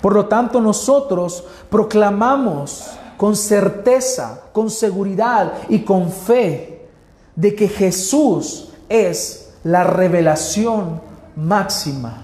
Por 0.00 0.14
lo 0.14 0.26
tanto, 0.26 0.60
nosotros 0.60 1.44
proclamamos 1.68 2.86
con 3.16 3.36
certeza, 3.36 4.40
con 4.52 4.70
seguridad 4.70 5.52
y 5.68 5.80
con 5.80 6.10
fe 6.10 6.86
de 7.34 7.54
que 7.54 7.68
Jesús 7.68 8.70
es 8.88 9.47
la 9.68 9.84
revelación 9.84 11.02
máxima 11.36 12.22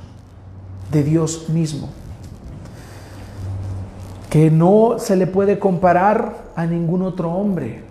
de 0.91 1.03
Dios 1.03 1.51
mismo, 1.51 1.91
que 4.31 4.51
no 4.51 4.95
se 4.99 5.15
le 5.15 5.27
puede 5.27 5.59
comparar 5.59 6.37
a 6.57 6.65
ningún 6.65 7.03
otro 7.03 7.31
hombre, 7.31 7.83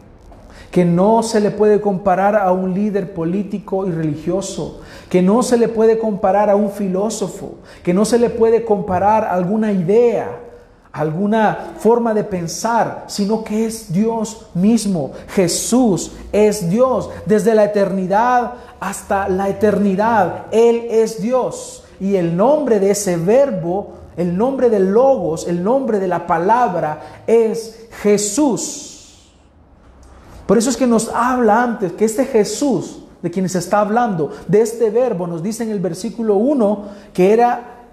que 0.72 0.86
no 0.86 1.22
se 1.22 1.40
le 1.40 1.52
puede 1.52 1.82
comparar 1.82 2.36
a 2.36 2.52
un 2.52 2.74
líder 2.74 3.14
político 3.14 3.86
y 3.86 3.92
religioso, 3.92 4.82
que 5.08 5.22
no 5.22 5.44
se 5.44 5.60
le 5.60 5.68
puede 5.68 6.00
comparar 6.00 6.50
a 6.50 6.56
un 6.56 6.72
filósofo, 6.72 7.58
que 7.84 7.94
no 7.94 8.06
se 8.06 8.18
le 8.18 8.32
puede 8.32 8.66
comparar 8.66 9.24
a 9.24 9.34
alguna 9.34 9.72
idea, 9.72 10.40
alguna 10.94 11.74
forma 11.80 12.14
de 12.14 12.24
pensar, 12.24 13.06
sino 13.08 13.44
que 13.44 13.66
es 13.66 13.92
Dios 13.92 14.46
mismo. 14.54 15.12
Jesús 15.30 16.12
es 16.32 16.70
Dios. 16.70 17.10
Desde 17.26 17.56
la 17.56 17.66
eternidad 17.66 18.54
hasta 18.84 19.30
la 19.30 19.48
eternidad, 19.48 20.48
Él 20.52 20.88
es 20.90 21.22
Dios. 21.22 21.86
Y 22.02 22.18
el 22.18 22.36
nombre 22.36 22.82
de 22.82 22.92
ese 22.92 23.16
verbo, 23.16 23.94
el 24.18 24.38
nombre 24.38 24.70
del 24.70 24.92
logos, 24.92 25.48
el 25.48 25.64
nombre 25.64 26.00
de 26.00 26.10
la 26.10 26.28
palabra 26.28 27.24
es 27.26 27.88
Jesús. 28.02 29.32
Por 30.46 30.58
eso 30.58 30.70
es 30.70 30.76
que 30.76 30.86
nos 30.86 31.08
habla 31.08 31.64
antes 31.64 31.94
que 31.94 32.04
este 32.04 32.26
Jesús, 32.26 33.06
de 33.22 33.32
quien 33.32 33.48
se 33.48 33.60
está 33.60 33.80
hablando, 33.80 34.32
de 34.50 34.60
este 34.60 34.90
verbo, 34.90 35.28
nos 35.28 35.42
dice 35.42 35.64
en 35.64 35.72
el 35.72 35.80
versículo 35.80 36.36
1 36.36 36.84
que 37.14 37.32
era 37.32 37.86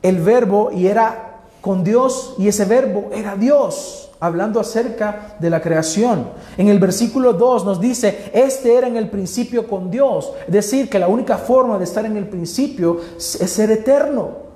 el 0.00 0.18
verbo 0.20 0.70
y 0.70 0.86
era 0.86 1.40
con 1.60 1.82
Dios 1.82 2.36
y 2.38 2.46
ese 2.46 2.66
verbo 2.66 3.10
era 3.12 3.34
Dios. 3.34 4.05
Hablando 4.20 4.60
acerca 4.60 5.36
de 5.38 5.50
la 5.50 5.60
creación. 5.60 6.28
En 6.56 6.68
el 6.68 6.78
versículo 6.78 7.32
2 7.32 7.64
nos 7.64 7.80
dice, 7.80 8.30
este 8.32 8.74
era 8.74 8.86
en 8.86 8.96
el 8.96 9.10
principio 9.10 9.66
con 9.66 9.90
Dios. 9.90 10.32
Es 10.46 10.52
decir, 10.52 10.88
que 10.88 10.98
la 10.98 11.08
única 11.08 11.38
forma 11.38 11.78
de 11.78 11.84
estar 11.84 12.04
en 12.04 12.16
el 12.16 12.28
principio 12.28 13.00
es 13.16 13.50
ser 13.50 13.70
eterno. 13.70 14.46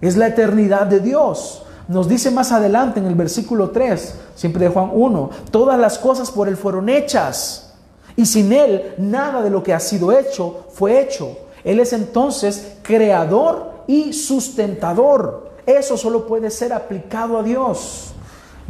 Es 0.00 0.16
la 0.16 0.28
eternidad 0.28 0.86
de 0.86 1.00
Dios. 1.00 1.64
Nos 1.88 2.08
dice 2.08 2.30
más 2.30 2.52
adelante 2.52 3.00
en 3.00 3.06
el 3.06 3.14
versículo 3.14 3.70
3, 3.70 4.14
siempre 4.34 4.64
de 4.64 4.70
Juan 4.70 4.90
1, 4.92 5.30
todas 5.50 5.78
las 5.78 5.98
cosas 5.98 6.30
por 6.30 6.48
Él 6.48 6.56
fueron 6.56 6.88
hechas. 6.88 7.74
Y 8.16 8.26
sin 8.26 8.52
Él 8.52 8.94
nada 8.98 9.42
de 9.42 9.50
lo 9.50 9.62
que 9.62 9.74
ha 9.74 9.80
sido 9.80 10.12
hecho 10.12 10.66
fue 10.72 11.00
hecho. 11.00 11.36
Él 11.64 11.80
es 11.80 11.92
entonces 11.92 12.76
creador 12.82 13.84
y 13.86 14.12
sustentador. 14.12 15.50
Eso 15.66 15.96
solo 15.96 16.26
puede 16.26 16.50
ser 16.50 16.72
aplicado 16.72 17.38
a 17.38 17.42
Dios. 17.42 18.11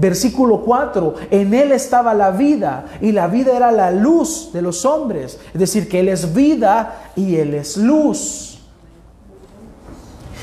Versículo 0.02 0.62
4, 0.62 1.14
en 1.30 1.54
Él 1.54 1.70
estaba 1.70 2.12
la 2.12 2.32
vida 2.32 2.86
y 3.00 3.12
la 3.12 3.28
vida 3.28 3.56
era 3.56 3.70
la 3.70 3.92
luz 3.92 4.50
de 4.52 4.60
los 4.60 4.84
hombres. 4.84 5.38
Es 5.54 5.60
decir, 5.60 5.88
que 5.88 6.00
Él 6.00 6.08
es 6.08 6.34
vida 6.34 7.12
y 7.14 7.36
Él 7.36 7.54
es 7.54 7.76
luz. 7.76 8.51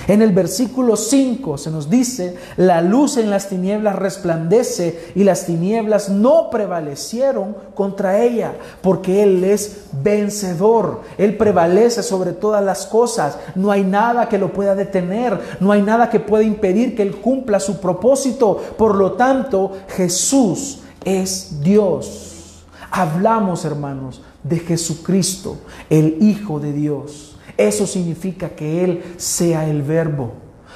En 0.10 0.24
el 0.24 0.32
versículo 0.32 0.95
5 0.95 1.60
se 1.60 1.69
nos 1.69 1.88
dice, 1.88 2.36
la 2.58 2.82
luz 2.82 3.17
en 3.17 3.30
las 3.30 3.48
tinieblas 3.48 3.95
resplandece 3.95 5.12
y 5.13 5.24
las 5.24 5.45
tinieblas 5.45 6.10
no 6.10 6.50
prevalecieron 6.50 7.56
contra 7.76 8.19
ella, 8.24 8.56
porque 8.82 9.22
Él 9.22 9.43
es 9.43 9.84
vencedor, 9.91 11.02
Él 11.19 11.38
prevalece 11.38 12.02
sobre 12.02 12.32
todas 12.32 12.65
las 12.65 12.88
cosas, 12.88 13.38
no 13.54 13.69
hay 13.69 13.84
nada 13.84 14.28
que 14.30 14.39
lo 14.39 14.52
pueda 14.52 14.74
detener, 14.74 15.39
no 15.60 15.72
hay 15.72 15.84
nada 15.84 16.10
que 16.10 16.19
pueda 16.19 16.43
impedir 16.43 16.95
que 16.95 17.04
Él 17.04 17.17
cumpla 17.17 17.60
su 17.60 17.80
propósito, 17.80 18.60
por 18.80 18.95
lo 18.95 19.12
tanto 19.12 19.74
Jesús 19.89 20.80
es 21.06 21.62
Dios. 21.62 22.63
Hablamos, 22.89 23.63
hermanos, 23.63 24.24
de 24.41 24.58
Jesucristo, 24.58 25.58
el 25.88 26.17
Hijo 26.19 26.60
de 26.60 26.74
Dios. 26.74 27.29
Eso 27.60 27.86
significa 27.86 28.48
que 28.52 28.86
Él 28.86 29.04
sea 29.17 29.67
el 29.67 29.82
verbo. 29.82 30.32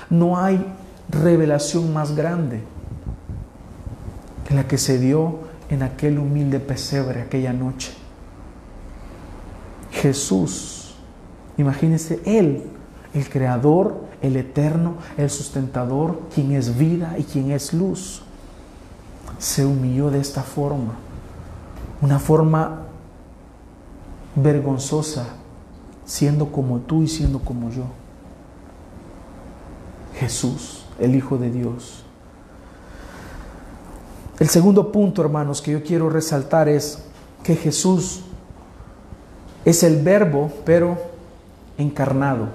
No 0.10 0.38
hay 0.38 0.62
revelación 1.10 1.93
más 1.93 2.13
grande 2.13 2.60
que 4.46 4.54
la 4.54 4.67
que 4.67 4.78
se 4.78 5.00
dio 5.00 5.39
en 5.69 5.82
aquel 5.82 6.19
humilde 6.19 6.60
pesebre 6.60 7.22
aquella 7.22 7.54
noche. 7.54 7.93
Jesús, 9.91 10.96
imagínense 11.58 12.19
Él, 12.26 12.63
el 13.13 13.30
creador, 13.30 14.04
el 14.22 14.36
eterno, 14.36 14.96
el 15.15 15.30
sustentador, 15.30 16.19
quien 16.36 16.52
es 16.52 16.78
vida 16.78 17.15
y 17.17 17.24
quien 17.24 17.52
es 17.52 17.72
luz, 17.72 18.24
se 19.39 19.65
humilló 19.65 20.12
de 20.12 20.19
esta 20.19 20.43
forma, 20.43 20.96
una 22.02 22.19
forma 22.19 22.82
vergonzosa, 24.36 25.38
siendo 26.06 26.52
como 26.52 26.80
tú 26.80 27.04
y 27.04 27.08
siendo 27.08 27.39
como 27.39 27.70
yo. 27.70 27.86
Jesús, 30.16 30.86
el 31.00 31.16
Hijo 31.16 31.38
de 31.38 31.50
Dios. 31.50 32.04
El 34.39 34.50
segundo 34.50 34.92
punto, 34.92 35.22
hermanos, 35.22 35.62
que 35.62 35.72
yo 35.72 35.84
quiero 35.84 36.10
resaltar 36.10 36.68
es 36.68 37.00
que 37.44 37.56
Jesús 37.56 38.22
es 39.66 39.84
el 39.84 40.02
verbo, 40.02 40.52
pero 40.66 40.98
encarnado. 41.78 42.48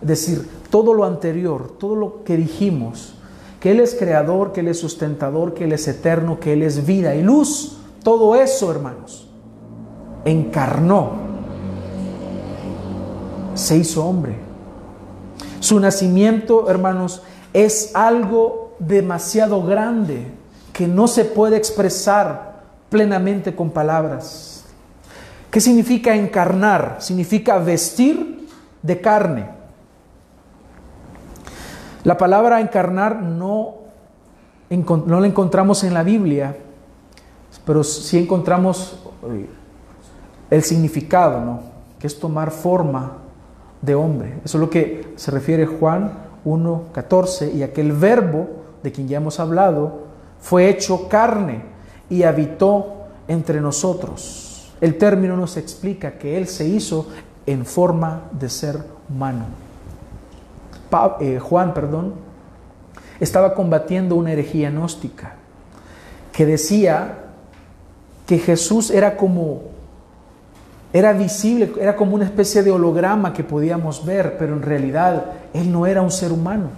Es 0.00 0.08
decir, 0.08 0.48
todo 0.70 0.94
lo 0.94 1.04
anterior, 1.04 1.76
todo 1.78 1.96
lo 1.96 2.24
que 2.24 2.36
dijimos, 2.36 3.14
que 3.60 3.70
Él 3.70 3.80
es 3.80 3.94
creador, 3.94 4.52
que 4.52 4.60
Él 4.60 4.68
es 4.68 4.80
sustentador, 4.80 5.54
que 5.54 5.64
Él 5.64 5.72
es 5.72 5.86
eterno, 5.88 6.40
que 6.40 6.52
Él 6.52 6.62
es 6.62 6.86
vida 6.86 7.14
y 7.14 7.22
luz, 7.22 7.78
todo 8.02 8.34
eso, 8.34 8.70
hermanos, 8.70 9.28
encarnó 10.24 11.31
se 13.54 13.76
hizo 13.76 14.04
hombre. 14.04 14.34
Su 15.60 15.78
nacimiento, 15.80 16.68
hermanos, 16.68 17.22
es 17.52 17.94
algo 17.94 18.74
demasiado 18.78 19.62
grande 19.62 20.26
que 20.72 20.88
no 20.88 21.06
se 21.06 21.24
puede 21.24 21.56
expresar 21.56 22.62
plenamente 22.88 23.54
con 23.54 23.70
palabras. 23.70 24.64
¿Qué 25.50 25.60
significa 25.60 26.14
encarnar? 26.14 26.96
Significa 26.98 27.58
vestir 27.58 28.48
de 28.82 29.00
carne. 29.00 29.48
La 32.04 32.16
palabra 32.16 32.60
encarnar 32.60 33.22
no, 33.22 33.74
no 34.70 35.20
la 35.20 35.26
encontramos 35.26 35.84
en 35.84 35.94
la 35.94 36.02
Biblia, 36.02 36.56
pero 37.64 37.84
sí 37.84 38.18
encontramos 38.18 38.98
el 40.50 40.62
significado, 40.64 41.40
¿no? 41.40 41.60
que 41.98 42.08
es 42.08 42.18
tomar 42.18 42.50
forma 42.50 43.21
de 43.82 43.94
hombre. 43.94 44.34
Eso 44.44 44.58
es 44.58 44.60
lo 44.60 44.70
que 44.70 45.12
se 45.16 45.30
refiere 45.30 45.66
Juan 45.66 46.12
1.14 46.44 47.54
y 47.54 47.62
aquel 47.62 47.92
verbo 47.92 48.48
de 48.82 48.92
quien 48.92 49.08
ya 49.08 49.18
hemos 49.18 49.38
hablado 49.38 50.02
fue 50.40 50.68
hecho 50.68 51.08
carne 51.08 51.62
y 52.08 52.22
habitó 52.22 52.94
entre 53.28 53.60
nosotros. 53.60 54.72
El 54.80 54.98
término 54.98 55.36
nos 55.36 55.56
explica 55.56 56.12
que 56.18 56.36
Él 56.36 56.48
se 56.48 56.66
hizo 56.66 57.08
en 57.46 57.64
forma 57.64 58.22
de 58.32 58.48
ser 58.48 58.78
humano. 59.08 59.46
Eh, 61.20 61.38
Juan, 61.38 61.72
perdón, 61.72 62.14
estaba 63.18 63.54
combatiendo 63.54 64.16
una 64.16 64.32
herejía 64.32 64.70
gnóstica 64.70 65.36
que 66.32 66.44
decía 66.46 67.18
que 68.26 68.38
Jesús 68.38 68.90
era 68.90 69.16
como 69.16 69.71
era 70.92 71.12
visible, 71.12 71.72
era 71.80 71.96
como 71.96 72.14
una 72.14 72.24
especie 72.24 72.62
de 72.62 72.70
holograma 72.70 73.32
que 73.32 73.44
podíamos 73.44 74.04
ver, 74.04 74.36
pero 74.38 74.54
en 74.54 74.62
realidad 74.62 75.24
Él 75.54 75.72
no 75.72 75.86
era 75.86 76.02
un 76.02 76.10
ser 76.10 76.32
humano. 76.32 76.68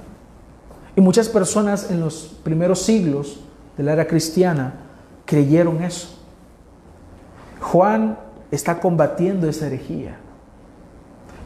Y 0.94 1.00
muchas 1.00 1.28
personas 1.28 1.90
en 1.90 2.00
los 2.00 2.36
primeros 2.44 2.80
siglos 2.80 3.40
de 3.76 3.82
la 3.82 3.92
era 3.94 4.06
cristiana 4.06 4.74
creyeron 5.24 5.82
eso. 5.82 6.08
Juan 7.60 8.16
está 8.52 8.78
combatiendo 8.78 9.48
esa 9.48 9.66
herejía. 9.66 10.16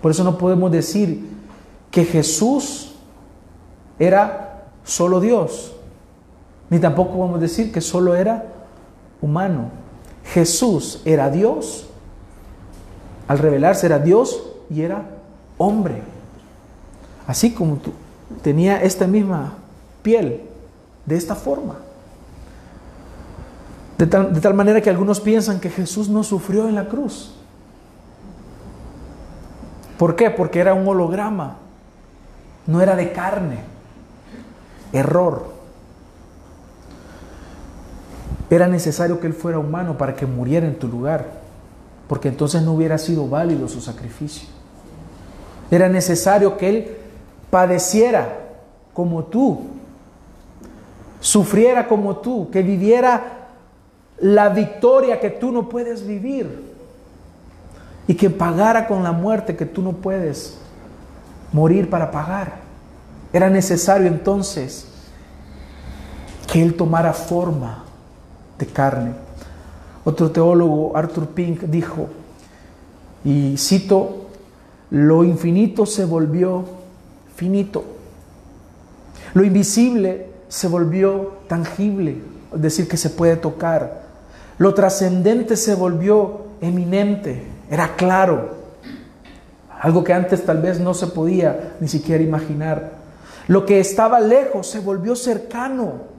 Por 0.02 0.10
eso 0.10 0.22
no 0.22 0.36
podemos 0.36 0.70
decir 0.70 1.26
que 1.90 2.04
Jesús 2.04 2.96
era 3.98 4.66
solo 4.84 5.20
Dios, 5.20 5.72
ni 6.68 6.78
tampoco 6.78 7.16
podemos 7.16 7.40
decir 7.40 7.72
que 7.72 7.80
solo 7.80 8.14
era 8.14 8.44
humano. 9.22 9.70
Jesús 10.24 11.00
era 11.06 11.30
Dios 11.30 11.87
al 13.28 13.38
revelarse 13.38 13.86
era 13.86 13.98
Dios 13.98 14.42
y 14.70 14.82
era 14.82 15.04
hombre. 15.58 16.02
Así 17.26 17.52
como 17.52 17.76
tú, 17.76 17.92
tenía 18.42 18.82
esta 18.82 19.06
misma 19.06 19.52
piel, 20.02 20.40
de 21.04 21.16
esta 21.16 21.34
forma. 21.34 21.76
De 23.98 24.06
tal, 24.06 24.32
de 24.32 24.40
tal 24.40 24.54
manera 24.54 24.80
que 24.80 24.88
algunos 24.88 25.20
piensan 25.20 25.60
que 25.60 25.68
Jesús 25.68 26.08
no 26.08 26.24
sufrió 26.24 26.68
en 26.68 26.74
la 26.74 26.88
cruz. 26.88 27.34
¿Por 29.98 30.16
qué? 30.16 30.30
Porque 30.30 30.60
era 30.60 30.72
un 30.72 30.88
holograma, 30.88 31.56
no 32.66 32.80
era 32.80 32.96
de 32.96 33.12
carne. 33.12 33.58
Error. 34.92 35.52
Era 38.48 38.68
necesario 38.68 39.20
que 39.20 39.26
Él 39.26 39.34
fuera 39.34 39.58
humano 39.58 39.98
para 39.98 40.16
que 40.16 40.24
muriera 40.24 40.66
en 40.66 40.78
tu 40.78 40.88
lugar 40.88 41.37
porque 42.08 42.28
entonces 42.28 42.62
no 42.62 42.72
hubiera 42.72 42.98
sido 42.98 43.28
válido 43.28 43.68
su 43.68 43.80
sacrificio. 43.80 44.48
Era 45.70 45.88
necesario 45.88 46.56
que 46.56 46.68
Él 46.68 46.96
padeciera 47.50 48.46
como 48.94 49.24
tú, 49.24 49.66
sufriera 51.20 51.86
como 51.86 52.16
tú, 52.16 52.50
que 52.50 52.62
viviera 52.62 53.48
la 54.18 54.48
victoria 54.48 55.20
que 55.20 55.30
tú 55.30 55.52
no 55.52 55.68
puedes 55.68 56.06
vivir 56.06 56.74
y 58.06 58.14
que 58.14 58.30
pagara 58.30 58.88
con 58.88 59.02
la 59.02 59.12
muerte 59.12 59.54
que 59.54 59.66
tú 59.66 59.82
no 59.82 59.92
puedes 59.92 60.58
morir 61.52 61.90
para 61.90 62.10
pagar. 62.10 62.56
Era 63.32 63.50
necesario 63.50 64.06
entonces 64.06 64.86
que 66.50 66.62
Él 66.62 66.74
tomara 66.74 67.12
forma 67.12 67.84
de 68.58 68.66
carne 68.66 69.27
otro 70.08 70.30
teólogo, 70.30 70.96
Arthur 70.96 71.26
Pink, 71.28 71.64
dijo, 71.64 72.08
y 73.24 73.58
cito, 73.58 74.28
lo 74.90 75.22
infinito 75.22 75.84
se 75.84 76.06
volvió 76.06 76.64
finito, 77.36 77.84
lo 79.34 79.44
invisible 79.44 80.30
se 80.48 80.66
volvió 80.66 81.32
tangible, 81.46 82.22
es 82.54 82.62
decir, 82.62 82.88
que 82.88 82.96
se 82.96 83.10
puede 83.10 83.36
tocar, 83.36 84.04
lo 84.56 84.72
trascendente 84.72 85.56
se 85.56 85.74
volvió 85.74 86.46
eminente, 86.62 87.42
era 87.70 87.94
claro, 87.96 88.56
algo 89.78 90.02
que 90.04 90.14
antes 90.14 90.42
tal 90.42 90.62
vez 90.62 90.80
no 90.80 90.94
se 90.94 91.08
podía 91.08 91.74
ni 91.80 91.86
siquiera 91.86 92.24
imaginar. 92.24 92.92
Lo 93.46 93.66
que 93.66 93.78
estaba 93.78 94.20
lejos 94.20 94.66
se 94.66 94.80
volvió 94.80 95.14
cercano. 95.14 96.18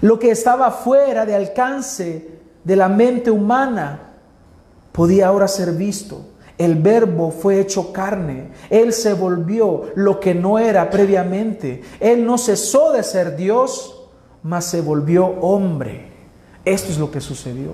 Lo 0.00 0.18
que 0.18 0.30
estaba 0.30 0.70
fuera 0.70 1.26
de 1.26 1.34
alcance 1.34 2.37
de 2.68 2.76
la 2.76 2.90
mente 2.90 3.30
humana 3.30 3.98
podía 4.92 5.28
ahora 5.28 5.48
ser 5.48 5.72
visto. 5.72 6.20
El 6.58 6.74
verbo 6.74 7.30
fue 7.30 7.60
hecho 7.60 7.94
carne. 7.94 8.48
Él 8.68 8.92
se 8.92 9.14
volvió 9.14 9.84
lo 9.94 10.20
que 10.20 10.34
no 10.34 10.58
era 10.58 10.90
previamente. 10.90 11.82
Él 11.98 12.26
no 12.26 12.36
cesó 12.36 12.92
de 12.92 13.02
ser 13.02 13.36
Dios, 13.36 14.06
mas 14.42 14.66
se 14.66 14.82
volvió 14.82 15.24
hombre. 15.40 16.08
Esto 16.62 16.92
es 16.92 16.98
lo 16.98 17.10
que 17.10 17.22
sucedió. 17.22 17.72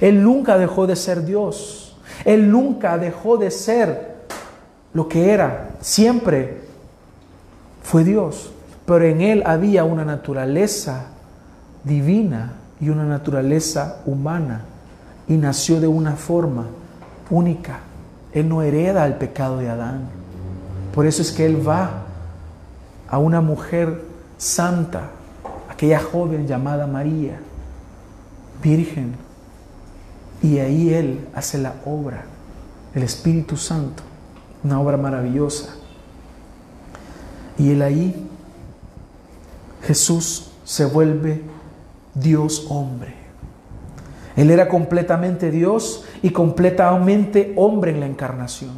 Él 0.00 0.24
nunca 0.24 0.58
dejó 0.58 0.88
de 0.88 0.96
ser 0.96 1.24
Dios. 1.24 1.96
Él 2.24 2.50
nunca 2.50 2.98
dejó 2.98 3.36
de 3.36 3.52
ser 3.52 4.16
lo 4.92 5.08
que 5.08 5.30
era. 5.30 5.70
Siempre 5.80 6.62
fue 7.84 8.02
Dios. 8.02 8.50
Pero 8.86 9.04
en 9.04 9.20
Él 9.20 9.44
había 9.46 9.84
una 9.84 10.04
naturaleza 10.04 11.10
divina 11.84 12.54
y 12.82 12.90
una 12.90 13.04
naturaleza 13.04 14.02
humana. 14.04 14.62
Y 15.28 15.36
nació 15.36 15.80
de 15.80 15.86
una 15.86 16.16
forma 16.16 16.66
única. 17.30 17.78
Él 18.32 18.48
no 18.48 18.60
hereda 18.60 19.06
el 19.06 19.14
pecado 19.14 19.58
de 19.58 19.70
Adán. 19.70 20.08
Por 20.92 21.06
eso 21.06 21.22
es 21.22 21.30
que 21.30 21.46
Él 21.46 21.66
va 21.66 22.02
a 23.08 23.18
una 23.18 23.40
mujer 23.40 24.02
santa, 24.36 25.10
aquella 25.70 26.00
joven 26.00 26.46
llamada 26.46 26.86
María, 26.88 27.38
virgen, 28.62 29.14
y 30.42 30.58
ahí 30.58 30.92
Él 30.92 31.28
hace 31.34 31.58
la 31.58 31.74
obra, 31.86 32.24
el 32.94 33.04
Espíritu 33.04 33.56
Santo, 33.56 34.02
una 34.64 34.80
obra 34.80 34.96
maravillosa. 34.96 35.74
Y 37.56 37.70
Él 37.70 37.82
ahí, 37.82 38.28
Jesús 39.82 40.50
se 40.64 40.84
vuelve 40.84 41.42
Dios 42.14 42.66
hombre. 42.68 43.14
Él 44.36 44.50
era 44.50 44.68
completamente 44.68 45.50
Dios 45.50 46.04
y 46.22 46.30
completamente 46.30 47.52
hombre 47.56 47.90
en 47.90 48.00
la 48.00 48.06
encarnación. 48.06 48.72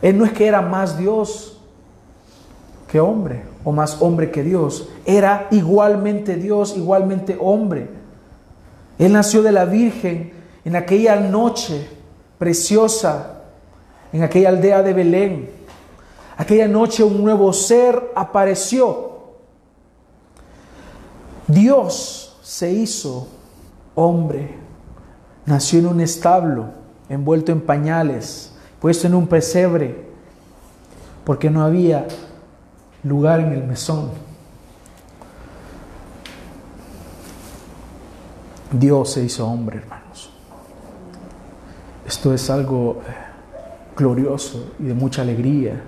Él 0.00 0.18
no 0.18 0.24
es 0.24 0.32
que 0.32 0.46
era 0.46 0.62
más 0.62 0.98
Dios 0.98 1.60
que 2.88 3.00
hombre 3.00 3.42
o 3.64 3.72
más 3.72 4.00
hombre 4.00 4.30
que 4.30 4.42
Dios. 4.42 4.88
Era 5.04 5.48
igualmente 5.50 6.36
Dios, 6.36 6.76
igualmente 6.76 7.36
hombre. 7.40 7.88
Él 8.98 9.12
nació 9.12 9.42
de 9.42 9.52
la 9.52 9.64
Virgen 9.64 10.32
en 10.64 10.76
aquella 10.76 11.16
noche 11.16 11.88
preciosa, 12.38 13.42
en 14.12 14.22
aquella 14.22 14.48
aldea 14.48 14.82
de 14.82 14.92
Belén. 14.92 15.50
Aquella 16.36 16.66
noche 16.66 17.04
un 17.04 17.22
nuevo 17.22 17.52
ser 17.52 18.10
apareció. 18.14 19.12
Dios 21.46 22.31
se 22.42 22.72
hizo 22.72 23.28
hombre 23.94 24.62
Nació 25.44 25.80
en 25.80 25.86
un 25.86 26.00
establo, 26.00 26.66
envuelto 27.08 27.50
en 27.50 27.60
pañales, 27.60 28.52
puesto 28.80 29.06
en 29.06 29.14
un 29.14 29.26
pesebre, 29.26 30.04
porque 31.24 31.50
no 31.50 31.64
había 31.64 32.06
lugar 33.02 33.40
en 33.40 33.52
el 33.52 33.64
mesón. 33.64 34.10
Dios 38.70 39.10
se 39.10 39.24
hizo 39.24 39.46
hombre, 39.46 39.78
hermanos. 39.78 40.30
Esto 42.06 42.32
es 42.32 42.48
algo 42.48 43.02
eh, 43.06 43.12
glorioso 43.96 44.72
y 44.78 44.84
de 44.84 44.94
mucha 44.94 45.22
alegría. 45.22 45.82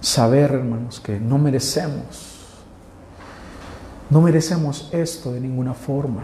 Saber, 0.00 0.52
hermanos, 0.52 1.00
que 1.00 1.20
no 1.20 1.38
merecemos, 1.38 2.31
no 4.12 4.20
merecemos 4.20 4.90
esto 4.92 5.32
de 5.32 5.40
ninguna 5.40 5.72
forma. 5.72 6.22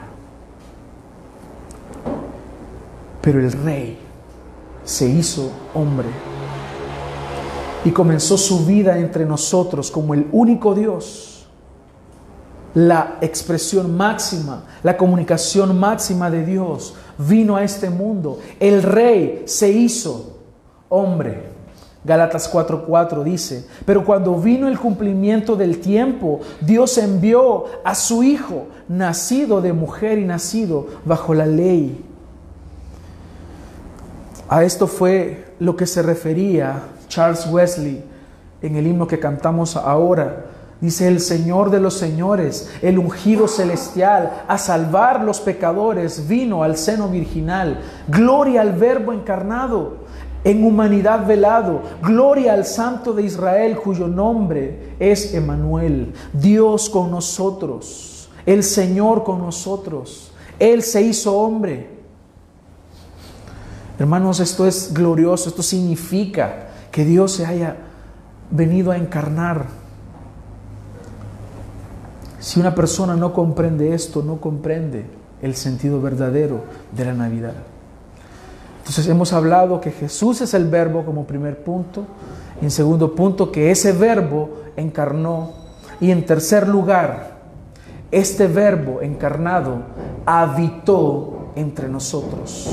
Pero 3.22 3.40
el 3.40 3.50
rey 3.50 3.98
se 4.84 5.08
hizo 5.08 5.50
hombre 5.72 6.08
y 7.86 7.90
comenzó 7.90 8.36
su 8.36 8.66
vida 8.66 8.98
entre 8.98 9.24
nosotros 9.24 9.90
como 9.90 10.12
el 10.12 10.28
único 10.32 10.74
Dios, 10.74 11.46
la 12.74 13.16
expresión 13.22 13.96
máxima, 13.96 14.64
la 14.82 14.98
comunicación 14.98 15.80
máxima 15.80 16.30
de 16.30 16.44
Dios 16.44 16.94
vino 17.16 17.56
a 17.56 17.64
este 17.64 17.88
mundo. 17.88 18.38
El 18.60 18.82
rey 18.82 19.44
se 19.46 19.70
hizo 19.70 20.40
hombre. 20.90 21.57
Gálatas 22.04 22.52
4:4 22.52 23.24
dice, 23.24 23.66
pero 23.84 24.04
cuando 24.04 24.34
vino 24.36 24.68
el 24.68 24.78
cumplimiento 24.78 25.56
del 25.56 25.80
tiempo, 25.80 26.40
Dios 26.60 26.96
envió 26.98 27.64
a 27.84 27.94
su 27.94 28.22
Hijo, 28.22 28.68
nacido 28.88 29.60
de 29.60 29.72
mujer 29.72 30.18
y 30.18 30.24
nacido 30.24 30.86
bajo 31.04 31.34
la 31.34 31.46
ley 31.46 32.04
a 34.48 34.64
esto 34.64 34.86
fue 34.86 35.44
lo 35.58 35.76
que 35.76 35.86
se 35.86 36.02
refería 36.02 36.80
Charles 37.08 37.46
Wesley 37.50 38.02
en 38.62 38.76
el 38.76 38.86
himno 38.86 39.06
que 39.06 39.20
cantamos 39.20 39.76
ahora. 39.76 40.46
Dice 40.80 41.06
el 41.06 41.20
Señor 41.20 41.70
de 41.70 41.80
los 41.80 41.94
señores, 41.94 42.70
el 42.80 42.98
ungido 42.98 43.46
celestial, 43.46 44.44
a 44.48 44.56
salvar 44.56 45.22
los 45.22 45.40
pecadores, 45.40 46.28
vino 46.28 46.62
al 46.62 46.76
seno 46.76 47.08
virginal. 47.08 47.80
Gloria 48.06 48.62
al 48.62 48.72
Verbo 48.72 49.12
encarnado, 49.12 50.07
en 50.48 50.64
humanidad 50.64 51.26
velado. 51.26 51.82
Gloria 52.02 52.54
al 52.54 52.64
Santo 52.64 53.12
de 53.12 53.22
Israel, 53.22 53.76
cuyo 53.76 54.08
nombre 54.08 54.94
es 54.98 55.34
Emanuel. 55.34 56.14
Dios 56.32 56.88
con 56.88 57.10
nosotros, 57.10 58.30
el 58.46 58.64
Señor 58.64 59.24
con 59.24 59.40
nosotros. 59.40 60.32
Él 60.58 60.82
se 60.82 61.02
hizo 61.02 61.38
hombre. 61.38 61.98
Hermanos, 63.98 64.40
esto 64.40 64.66
es 64.66 64.94
glorioso, 64.94 65.50
esto 65.50 65.62
significa 65.62 66.68
que 66.90 67.04
Dios 67.04 67.32
se 67.32 67.44
haya 67.44 67.76
venido 68.50 68.90
a 68.90 68.96
encarnar. 68.96 69.66
Si 72.38 72.58
una 72.58 72.74
persona 72.74 73.16
no 73.16 73.34
comprende 73.34 73.92
esto, 73.92 74.22
no 74.22 74.40
comprende 74.40 75.04
el 75.42 75.54
sentido 75.56 76.00
verdadero 76.00 76.62
de 76.96 77.04
la 77.04 77.12
Navidad. 77.12 77.54
Entonces 78.88 79.06
hemos 79.08 79.34
hablado 79.34 79.82
que 79.82 79.90
Jesús 79.90 80.40
es 80.40 80.54
el 80.54 80.66
verbo 80.66 81.04
como 81.04 81.26
primer 81.26 81.62
punto. 81.62 82.06
Y 82.62 82.64
en 82.64 82.70
segundo 82.70 83.14
punto, 83.14 83.52
que 83.52 83.70
ese 83.70 83.92
verbo 83.92 84.48
encarnó. 84.76 85.52
Y 86.00 86.10
en 86.10 86.24
tercer 86.24 86.66
lugar, 86.66 87.36
este 88.10 88.46
verbo 88.46 89.02
encarnado 89.02 89.82
habitó 90.24 91.50
entre 91.54 91.86
nosotros. 91.90 92.66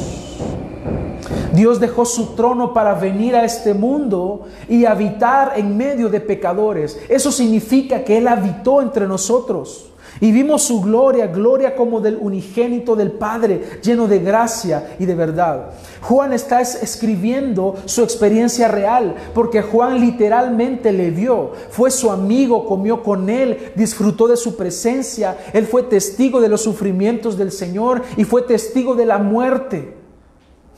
Dios 1.53 1.81
dejó 1.81 2.05
su 2.05 2.27
trono 2.27 2.73
para 2.73 2.93
venir 2.93 3.35
a 3.35 3.43
este 3.43 3.73
mundo 3.73 4.43
y 4.69 4.85
habitar 4.85 5.53
en 5.57 5.75
medio 5.75 6.07
de 6.07 6.21
pecadores. 6.21 6.97
Eso 7.09 7.29
significa 7.29 8.05
que 8.05 8.19
Él 8.19 8.29
habitó 8.29 8.81
entre 8.81 9.05
nosotros. 9.05 9.91
Y 10.21 10.31
vimos 10.31 10.63
su 10.63 10.81
gloria, 10.81 11.27
gloria 11.27 11.75
como 11.75 11.99
del 11.99 12.17
unigénito 12.19 12.95
del 12.95 13.11
Padre, 13.11 13.79
lleno 13.81 14.07
de 14.07 14.19
gracia 14.19 14.95
y 14.97 15.05
de 15.05 15.15
verdad. 15.15 15.71
Juan 16.01 16.33
está 16.33 16.61
escribiendo 16.61 17.75
su 17.85 18.03
experiencia 18.03 18.67
real, 18.67 19.15
porque 19.33 19.61
Juan 19.61 19.99
literalmente 19.99 20.91
le 20.91 21.11
vio, 21.11 21.51
fue 21.69 21.91
su 21.91 22.11
amigo, 22.11 22.65
comió 22.65 23.03
con 23.03 23.29
él, 23.29 23.73
disfrutó 23.75 24.27
de 24.27 24.37
su 24.37 24.55
presencia, 24.55 25.37
él 25.53 25.65
fue 25.65 25.83
testigo 25.83 26.39
de 26.39 26.49
los 26.49 26.61
sufrimientos 26.61 27.37
del 27.37 27.51
Señor 27.51 28.03
y 28.17 28.23
fue 28.23 28.43
testigo 28.43 28.95
de 28.95 29.05
la 29.05 29.17
muerte 29.17 29.95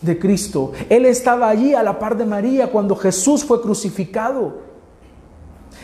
de 0.02 0.20
Cristo. 0.20 0.72
Él 0.90 1.06
estaba 1.06 1.50
allí 1.50 1.74
a 1.74 1.84
la 1.84 2.00
par 2.00 2.18
de 2.18 2.26
María 2.26 2.72
cuando 2.72 2.96
Jesús 2.96 3.44
fue 3.44 3.62
crucificado. 3.62 4.66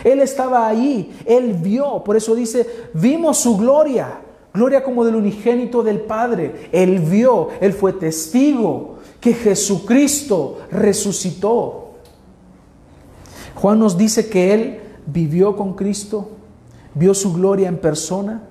Él 0.04 0.20
estaba 0.20 0.68
allí, 0.68 1.12
él 1.26 1.54
vio, 1.54 2.04
por 2.04 2.16
eso 2.16 2.36
dice, 2.36 2.68
vimos 2.94 3.38
su 3.38 3.58
gloria, 3.58 4.20
gloria 4.54 4.84
como 4.84 5.06
del 5.06 5.16
unigénito 5.16 5.84
del 5.84 6.02
Padre. 6.02 6.70
Él 6.72 7.00
vio, 7.00 7.50
él 7.62 7.74
fue 7.74 7.94
testigo 7.94 8.98
que 9.20 9.34
Jesucristo 9.34 10.60
resucitó. 10.72 11.92
Juan 13.56 13.80
nos 13.80 13.98
dice 13.98 14.30
que 14.30 14.54
él 14.54 14.80
vivió 15.06 15.56
con 15.56 15.74
Cristo, 15.74 16.30
vio 16.94 17.14
su 17.14 17.34
gloria 17.34 17.70
en 17.70 17.78
persona. 17.78 18.44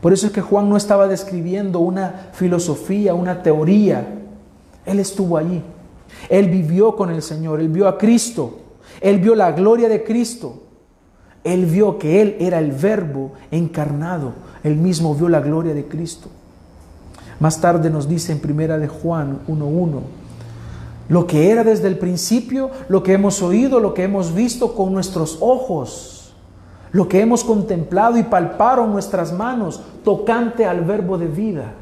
Por 0.00 0.12
eso 0.12 0.26
es 0.26 0.32
que 0.32 0.40
Juan 0.40 0.68
no 0.68 0.76
estaba 0.76 1.06
describiendo 1.06 1.78
una 1.78 2.30
filosofía, 2.32 3.14
una 3.14 3.42
teoría, 3.42 4.18
él 4.84 4.98
estuvo 4.98 5.36
allí. 5.36 5.62
Él 6.28 6.48
vivió 6.48 6.96
con 6.96 7.10
el 7.10 7.22
Señor. 7.22 7.60
Él 7.60 7.68
vio 7.68 7.88
a 7.88 7.98
Cristo. 7.98 8.58
Él 9.02 9.18
vio 9.18 9.34
la 9.34 9.52
gloria 9.52 9.88
de 9.88 10.04
Cristo. 10.04 10.62
Él 11.44 11.66
vio 11.66 11.98
que 11.98 12.22
Él 12.22 12.36
era 12.38 12.58
el 12.58 12.72
verbo 12.72 13.32
encarnado. 13.50 14.32
Él 14.62 14.76
mismo 14.76 15.14
vio 15.14 15.28
la 15.28 15.40
gloria 15.40 15.74
de 15.74 15.86
Cristo. 15.86 16.28
Más 17.40 17.60
tarde 17.60 17.90
nos 17.90 18.08
dice 18.08 18.30
en 18.30 18.38
primera 18.38 18.78
de 18.78 18.86
Juan 18.86 19.40
1.1, 19.48 20.00
lo 21.08 21.26
que 21.26 21.50
era 21.50 21.64
desde 21.64 21.88
el 21.88 21.98
principio, 21.98 22.70
lo 22.88 23.02
que 23.02 23.14
hemos 23.14 23.42
oído, 23.42 23.80
lo 23.80 23.94
que 23.94 24.04
hemos 24.04 24.32
visto 24.32 24.74
con 24.76 24.92
nuestros 24.92 25.38
ojos, 25.40 26.32
lo 26.92 27.08
que 27.08 27.20
hemos 27.20 27.42
contemplado 27.42 28.16
y 28.16 28.22
palparon 28.22 28.92
nuestras 28.92 29.32
manos 29.32 29.82
tocante 30.04 30.66
al 30.66 30.82
verbo 30.82 31.18
de 31.18 31.26
vida. 31.26 31.72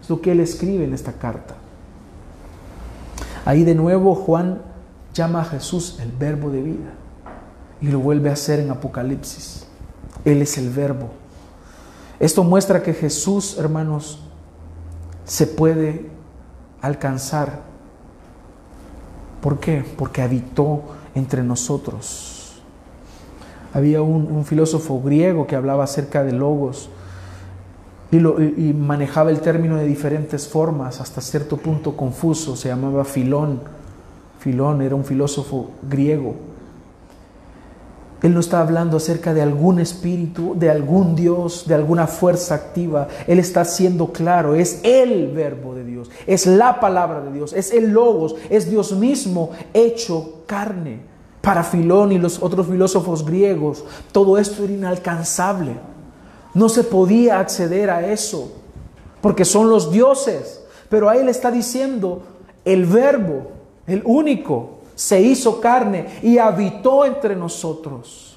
Es 0.00 0.08
lo 0.08 0.20
que 0.20 0.30
él 0.32 0.40
escribe 0.40 0.84
en 0.84 0.94
esta 0.94 1.12
carta. 1.12 1.56
Ahí 3.44 3.64
de 3.64 3.74
nuevo 3.74 4.14
Juan 4.14 4.62
llama 5.20 5.42
a 5.42 5.44
Jesús 5.44 5.98
el 6.00 6.12
verbo 6.12 6.50
de 6.50 6.62
vida 6.62 6.90
y 7.82 7.88
lo 7.88 8.00
vuelve 8.00 8.30
a 8.30 8.32
hacer 8.32 8.58
en 8.58 8.70
Apocalipsis. 8.70 9.66
Él 10.24 10.40
es 10.40 10.56
el 10.56 10.70
verbo. 10.70 11.10
Esto 12.18 12.42
muestra 12.42 12.82
que 12.82 12.94
Jesús, 12.94 13.56
hermanos, 13.58 14.20
se 15.24 15.46
puede 15.46 16.10
alcanzar. 16.80 17.60
¿Por 19.42 19.60
qué? 19.60 19.84
Porque 19.96 20.22
habitó 20.22 20.82
entre 21.14 21.42
nosotros. 21.42 22.62
Había 23.74 24.00
un, 24.00 24.44
filósofo 24.46 25.02
griego 25.02 25.46
que 25.46 25.54
hablaba 25.54 25.84
acerca 25.84 26.24
de 26.24 26.32
logos 26.32 26.88
y, 28.10 28.16
y, 28.16 28.74
manejaba 28.74 29.30
el 29.30 29.40
término 29.40 29.76
de 29.76 29.84
diferentes 29.84 30.48
formas, 30.48 31.00
hasta 31.00 31.20
cierto 31.20 31.58
punto 31.58 31.96
confuso, 31.96 32.56
se 32.56 32.68
llamaba 32.68 33.04
Filón. 33.04 33.60
Filón 34.40 34.80
era 34.80 34.94
un 34.94 35.04
filósofo 35.04 35.68
griego. 35.82 36.34
Él 38.22 38.32
no 38.32 38.40
está 38.40 38.60
hablando 38.60 38.96
acerca 38.96 39.34
de 39.34 39.42
algún 39.42 39.80
espíritu, 39.80 40.54
de 40.58 40.70
algún 40.70 41.14
Dios, 41.14 41.66
de 41.66 41.74
alguna 41.74 42.06
fuerza 42.06 42.54
activa. 42.54 43.06
Él 43.26 43.38
está 43.38 43.66
siendo 43.66 44.12
claro, 44.12 44.54
es 44.54 44.80
el 44.82 45.28
verbo 45.28 45.74
de 45.74 45.84
Dios, 45.84 46.10
es 46.26 46.46
la 46.46 46.80
palabra 46.80 47.20
de 47.20 47.32
Dios, 47.32 47.52
es 47.52 47.70
el 47.70 47.90
logos, 47.90 48.34
es 48.48 48.70
Dios 48.70 48.92
mismo 48.92 49.50
hecho 49.74 50.42
carne. 50.46 51.08
Para 51.42 51.62
Filón 51.62 52.12
y 52.12 52.18
los 52.18 52.42
otros 52.42 52.66
filósofos 52.66 53.24
griegos, 53.24 53.84
todo 54.12 54.38
esto 54.38 54.64
era 54.64 54.72
inalcanzable. 54.72 55.72
No 56.54 56.70
se 56.70 56.84
podía 56.84 57.40
acceder 57.40 57.90
a 57.90 58.10
eso, 58.10 58.52
porque 59.20 59.44
son 59.44 59.68
los 59.68 59.92
dioses. 59.92 60.62
Pero 60.88 61.10
ahí 61.10 61.22
le 61.24 61.30
está 61.30 61.50
diciendo, 61.50 62.22
el 62.64 62.86
verbo, 62.86 63.59
el 63.90 64.02
único, 64.04 64.80
se 64.94 65.20
hizo 65.20 65.60
carne 65.60 66.06
y 66.22 66.38
habitó 66.38 67.04
entre 67.04 67.34
nosotros. 67.36 68.36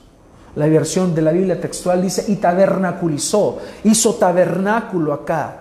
La 0.56 0.68
versión 0.68 1.16
de 1.16 1.22
la 1.22 1.32
Biblia 1.32 1.60
textual 1.60 2.02
dice, 2.02 2.26
y 2.28 2.36
tabernaculizó, 2.36 3.58
hizo 3.84 4.14
tabernáculo 4.16 5.14
acá. 5.14 5.60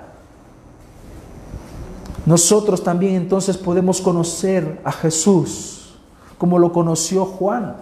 Nosotros 2.24 2.84
también 2.84 3.14
entonces 3.14 3.56
podemos 3.56 4.00
conocer 4.00 4.80
a 4.84 4.92
Jesús 4.92 5.94
como 6.38 6.58
lo 6.58 6.72
conoció 6.72 7.24
Juan. 7.24 7.76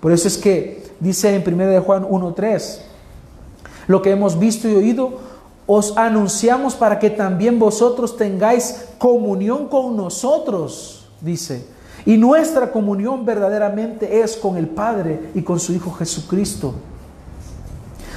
Por 0.00 0.12
eso 0.12 0.28
es 0.28 0.38
que 0.38 0.84
dice 1.00 1.34
en 1.34 1.42
1 1.46 1.66
de 1.66 1.80
Juan 1.80 2.04
1.3, 2.04 2.78
lo 3.86 4.02
que 4.02 4.10
hemos 4.10 4.38
visto 4.38 4.68
y 4.68 4.74
oído, 4.74 5.18
os 5.66 5.96
anunciamos 5.96 6.74
para 6.74 6.98
que 6.98 7.10
también 7.10 7.58
vosotros 7.58 8.16
tengáis 8.16 8.86
comunión 8.98 9.68
con 9.68 9.96
nosotros, 9.96 10.95
dice. 11.20 11.66
Y 12.04 12.16
nuestra 12.16 12.70
comunión 12.70 13.24
verdaderamente 13.24 14.20
es 14.20 14.36
con 14.36 14.56
el 14.56 14.68
Padre 14.68 15.30
y 15.34 15.42
con 15.42 15.58
su 15.58 15.72
Hijo 15.72 15.92
Jesucristo. 15.92 16.74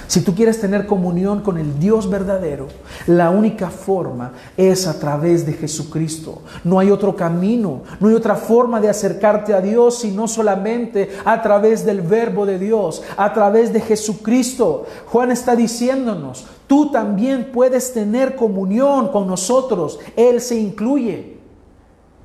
Si 0.09 0.21
tú 0.21 0.33
quieres 0.33 0.59
tener 0.59 0.87
comunión 0.87 1.41
con 1.41 1.59
el 1.59 1.79
Dios 1.79 2.09
verdadero, 2.09 2.67
la 3.05 3.29
única 3.29 3.69
forma 3.69 4.33
es 4.57 4.87
a 4.87 4.97
través 4.97 5.45
de 5.45 5.53
Jesucristo. 5.53 6.41
No 6.63 6.79
hay 6.79 6.89
otro 6.89 7.15
camino, 7.15 7.83
no 7.99 8.07
hay 8.07 8.15
otra 8.15 8.35
forma 8.35 8.81
de 8.81 8.89
acercarte 8.89 9.53
a 9.53 9.61
Dios 9.61 9.99
sino 9.99 10.27
solamente 10.27 11.11
a 11.25 11.43
través 11.43 11.85
del 11.85 12.01
verbo 12.01 12.47
de 12.47 12.57
Dios, 12.57 13.03
a 13.17 13.31
través 13.35 13.71
de 13.71 13.81
Jesucristo. 13.81 14.87
Juan 15.05 15.29
está 15.29 15.55
diciéndonos, 15.55 16.47
tú 16.65 16.89
también 16.89 17.51
puedes 17.53 17.93
tener 17.93 18.35
comunión 18.35 19.09
con 19.09 19.27
nosotros. 19.27 19.99
Él 20.15 20.41
se 20.41 20.55
incluye, 20.55 21.38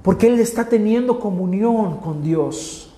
porque 0.05 0.27
Él 0.27 0.39
está 0.39 0.69
teniendo 0.69 1.19
comunión 1.19 1.97
con 1.97 2.23
Dios. 2.23 2.91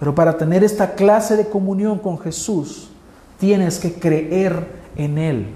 Pero 0.00 0.16
para 0.16 0.36
tener 0.36 0.64
esta 0.64 0.96
clase 0.96 1.36
de 1.36 1.48
comunión 1.48 2.00
con 2.00 2.18
Jesús, 2.18 2.90
tienes 3.38 3.78
que 3.78 3.94
creer 3.94 4.66
en 4.96 5.16
Él. 5.16 5.46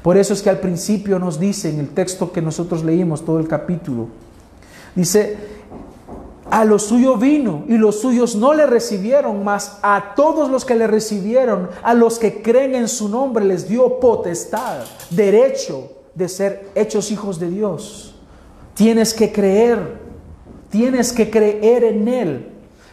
Por 0.00 0.16
eso 0.16 0.32
es 0.32 0.40
que 0.40 0.48
al 0.48 0.60
principio 0.60 1.18
nos 1.18 1.40
dice 1.40 1.70
en 1.70 1.80
el 1.80 1.88
texto 1.88 2.30
que 2.30 2.40
nosotros 2.40 2.84
leímos 2.84 3.24
todo 3.24 3.40
el 3.40 3.48
capítulo, 3.48 4.06
dice, 4.94 5.36
a 6.48 6.64
lo 6.64 6.78
suyo 6.78 7.16
vino 7.16 7.64
y 7.66 7.76
los 7.76 8.00
suyos 8.00 8.36
no 8.36 8.54
le 8.54 8.66
recibieron, 8.66 9.42
mas 9.42 9.80
a 9.82 10.14
todos 10.14 10.48
los 10.48 10.64
que 10.64 10.76
le 10.76 10.86
recibieron, 10.86 11.68
a 11.82 11.94
los 11.94 12.20
que 12.20 12.42
creen 12.42 12.76
en 12.76 12.86
su 12.86 13.08
nombre, 13.08 13.44
les 13.44 13.68
dio 13.68 13.98
potestad, 13.98 14.84
derecho 15.10 15.90
de 16.14 16.28
ser 16.28 16.68
hechos 16.76 17.10
hijos 17.10 17.40
de 17.40 17.50
Dios. 17.50 18.14
Tienes 18.74 19.14
que 19.14 19.32
creer, 19.32 20.01
tienes 20.72 21.12
que 21.12 21.30
creer 21.30 21.84
en 21.84 22.08
Él. 22.08 22.48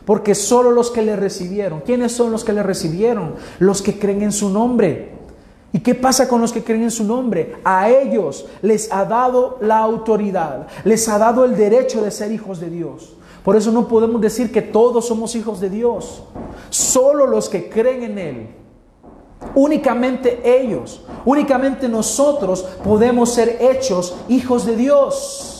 Porque 0.05 0.35
solo 0.35 0.71
los 0.71 0.91
que 0.91 1.01
le 1.01 1.15
recibieron, 1.15 1.81
¿quiénes 1.81 2.11
son 2.11 2.31
los 2.31 2.43
que 2.43 2.53
le 2.53 2.61
recibieron? 2.61 3.35
Los 3.57 3.81
que 3.81 3.97
creen 3.97 4.21
en 4.21 4.31
su 4.31 4.49
nombre. 4.49 5.13
¿Y 5.71 5.79
qué 5.79 5.95
pasa 5.95 6.27
con 6.27 6.41
los 6.41 6.51
que 6.51 6.63
creen 6.63 6.83
en 6.83 6.91
su 6.91 7.03
nombre? 7.03 7.55
A 7.63 7.89
ellos 7.89 8.45
les 8.61 8.91
ha 8.91 9.05
dado 9.05 9.57
la 9.61 9.77
autoridad, 9.77 10.67
les 10.83 11.07
ha 11.07 11.19
dado 11.19 11.45
el 11.45 11.55
derecho 11.55 12.01
de 12.01 12.11
ser 12.11 12.31
hijos 12.31 12.59
de 12.59 12.69
Dios. 12.69 13.13
Por 13.43 13.55
eso 13.55 13.71
no 13.71 13.87
podemos 13.87 14.19
decir 14.19 14.51
que 14.51 14.61
todos 14.61 15.07
somos 15.07 15.35
hijos 15.35 15.59
de 15.59 15.69
Dios. 15.69 16.23
Solo 16.69 17.27
los 17.27 17.47
que 17.47 17.69
creen 17.69 18.03
en 18.03 18.17
Él. 18.17 18.47
Únicamente 19.55 20.41
ellos, 20.43 21.05
únicamente 21.23 21.87
nosotros 21.87 22.63
podemos 22.83 23.31
ser 23.31 23.57
hechos 23.61 24.15
hijos 24.27 24.65
de 24.65 24.75
Dios. 24.75 25.58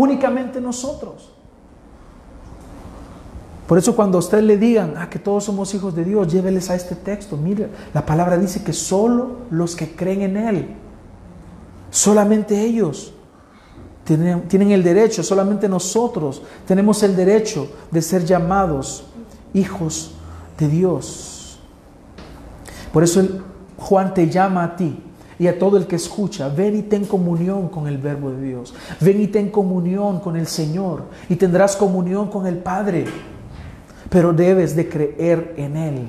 Únicamente 0.00 0.62
nosotros. 0.62 1.30
Por 3.66 3.76
eso 3.76 3.94
cuando 3.94 4.16
a 4.16 4.20
usted 4.20 4.40
le 4.40 4.56
digan 4.56 4.94
ah, 4.96 5.10
que 5.10 5.18
todos 5.18 5.44
somos 5.44 5.74
hijos 5.74 5.94
de 5.94 6.04
Dios, 6.04 6.32
lléveles 6.32 6.70
a 6.70 6.74
este 6.74 6.94
texto. 6.94 7.36
Mire, 7.36 7.68
la 7.92 8.06
palabra 8.06 8.38
dice 8.38 8.64
que 8.64 8.72
solo 8.72 9.40
los 9.50 9.76
que 9.76 9.94
creen 9.94 10.22
en 10.22 10.36
Él, 10.38 10.68
solamente 11.90 12.64
ellos 12.64 13.12
tienen, 14.04 14.48
tienen 14.48 14.70
el 14.70 14.82
derecho, 14.82 15.22
solamente 15.22 15.68
nosotros 15.68 16.40
tenemos 16.66 17.02
el 17.02 17.14
derecho 17.14 17.68
de 17.90 18.00
ser 18.00 18.24
llamados 18.24 19.04
hijos 19.52 20.12
de 20.58 20.66
Dios. 20.66 21.60
Por 22.90 23.04
eso 23.04 23.22
Juan 23.76 24.14
te 24.14 24.30
llama 24.30 24.64
a 24.64 24.76
ti 24.76 25.09
y 25.40 25.48
a 25.48 25.58
todo 25.58 25.76
el 25.76 25.88
que 25.88 25.96
escucha, 25.96 26.48
ven 26.48 26.76
y 26.76 26.82
ten 26.82 27.04
comunión 27.04 27.68
con 27.68 27.88
el 27.88 27.98
verbo 27.98 28.30
de 28.30 28.42
Dios, 28.42 28.72
ven 29.00 29.20
y 29.20 29.26
ten 29.26 29.50
comunión 29.50 30.20
con 30.20 30.36
el 30.36 30.46
Señor 30.46 31.06
y 31.28 31.34
tendrás 31.34 31.74
comunión 31.74 32.30
con 32.30 32.46
el 32.46 32.58
Padre 32.58 33.06
pero 34.10 34.32
debes 34.32 34.76
de 34.76 34.88
creer 34.88 35.54
en 35.56 35.76
Él. 35.76 36.08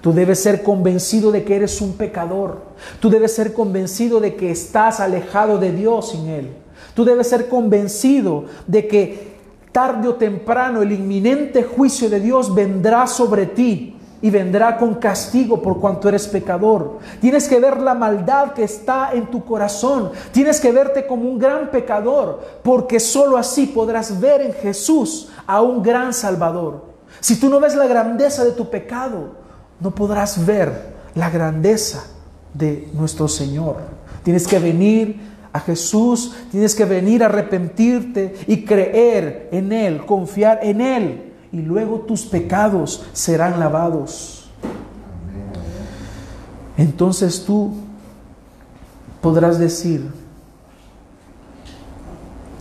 Tú 0.00 0.12
debes 0.12 0.40
ser 0.40 0.62
convencido 0.62 1.32
de 1.32 1.42
que 1.42 1.56
eres 1.56 1.80
un 1.80 1.94
pecador. 1.94 2.62
Tú 3.00 3.08
debes 3.08 3.34
ser 3.34 3.54
convencido 3.54 4.20
de 4.20 4.36
que 4.36 4.50
estás 4.50 5.00
alejado 5.00 5.58
de 5.58 5.72
Dios 5.72 6.10
sin 6.10 6.28
Él. 6.28 6.50
Tú 6.94 7.04
debes 7.04 7.28
ser 7.28 7.48
convencido 7.48 8.44
de 8.66 8.86
que 8.86 9.34
tarde 9.72 10.06
o 10.06 10.14
temprano 10.14 10.82
el 10.82 10.92
inminente 10.92 11.64
juicio 11.64 12.10
de 12.10 12.20
Dios 12.20 12.54
vendrá 12.54 13.06
sobre 13.06 13.46
ti 13.46 13.96
y 14.24 14.30
vendrá 14.30 14.78
con 14.78 14.94
castigo 14.94 15.60
por 15.60 15.78
cuanto 15.78 16.08
eres 16.08 16.26
pecador. 16.26 16.98
Tienes 17.20 17.46
que 17.46 17.60
ver 17.60 17.78
la 17.78 17.92
maldad 17.92 18.54
que 18.54 18.64
está 18.64 19.10
en 19.12 19.30
tu 19.30 19.44
corazón. 19.44 20.12
Tienes 20.32 20.62
que 20.62 20.72
verte 20.72 21.06
como 21.06 21.28
un 21.28 21.38
gran 21.38 21.70
pecador, 21.70 22.40
porque 22.62 23.00
sólo 23.00 23.36
así 23.36 23.66
podrás 23.66 24.18
ver 24.18 24.40
en 24.40 24.54
Jesús 24.54 25.28
a 25.46 25.60
un 25.60 25.82
gran 25.82 26.14
Salvador. 26.14 26.86
Si 27.20 27.38
tú 27.38 27.50
no 27.50 27.60
ves 27.60 27.74
la 27.74 27.86
grandeza 27.86 28.46
de 28.46 28.52
tu 28.52 28.70
pecado, 28.70 29.32
no 29.78 29.94
podrás 29.94 30.46
ver 30.46 30.94
la 31.14 31.28
grandeza 31.28 32.06
de 32.54 32.88
nuestro 32.94 33.28
Señor. 33.28 33.76
Tienes 34.22 34.46
que 34.46 34.58
venir 34.58 35.20
a 35.52 35.60
Jesús, 35.60 36.34
tienes 36.50 36.74
que 36.74 36.86
venir 36.86 37.22
a 37.22 37.26
arrepentirte 37.26 38.36
y 38.46 38.64
creer 38.64 39.50
en 39.52 39.70
Él, 39.70 40.06
confiar 40.06 40.60
en 40.62 40.80
Él, 40.80 41.33
y 41.54 41.62
luego 41.62 42.00
tus 42.00 42.22
pecados 42.22 43.06
serán 43.12 43.60
lavados. 43.60 44.50
Entonces 46.76 47.44
tú 47.44 47.72
podrás 49.22 49.58
decir 49.58 50.10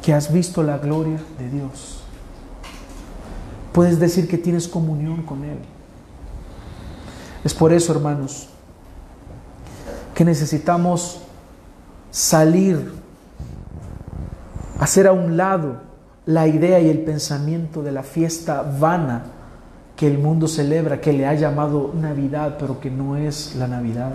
que 0.02 0.14
has 0.14 0.32
visto 0.32 0.62
la 0.62 0.78
gloria 0.78 1.20
de 1.40 1.50
Dios 1.50 2.04
puedes 3.74 4.00
decir 4.00 4.28
que 4.28 4.38
tienes 4.38 4.68
comunión 4.68 5.24
con 5.24 5.44
Él. 5.44 5.58
Es 7.44 7.54
por 7.56 7.74
eso, 7.74 7.92
hermanos, 7.92 8.48
que 10.14 10.24
necesitamos 10.24 11.20
salir, 12.12 12.94
hacer 14.80 15.08
a 15.08 15.12
un 15.12 15.36
lado 15.36 15.82
la 16.26 16.48
idea 16.48 16.80
y 16.80 16.90
el 16.90 17.00
pensamiento 17.00 17.84
de 17.84 17.92
la 17.92 18.04
fiesta 18.04 18.62
vana 18.62 19.24
que 19.96 20.08
el 20.08 20.18
mundo 20.18 20.48
celebra, 20.48 21.00
que 21.00 21.14
le 21.14 21.28
ha 21.28 21.34
llamado 21.34 21.94
Navidad, 21.94 22.58
pero 22.60 22.80
que 22.80 22.90
no 22.90 23.16
es 23.16 23.56
la 23.56 23.68
Navidad. 23.68 24.14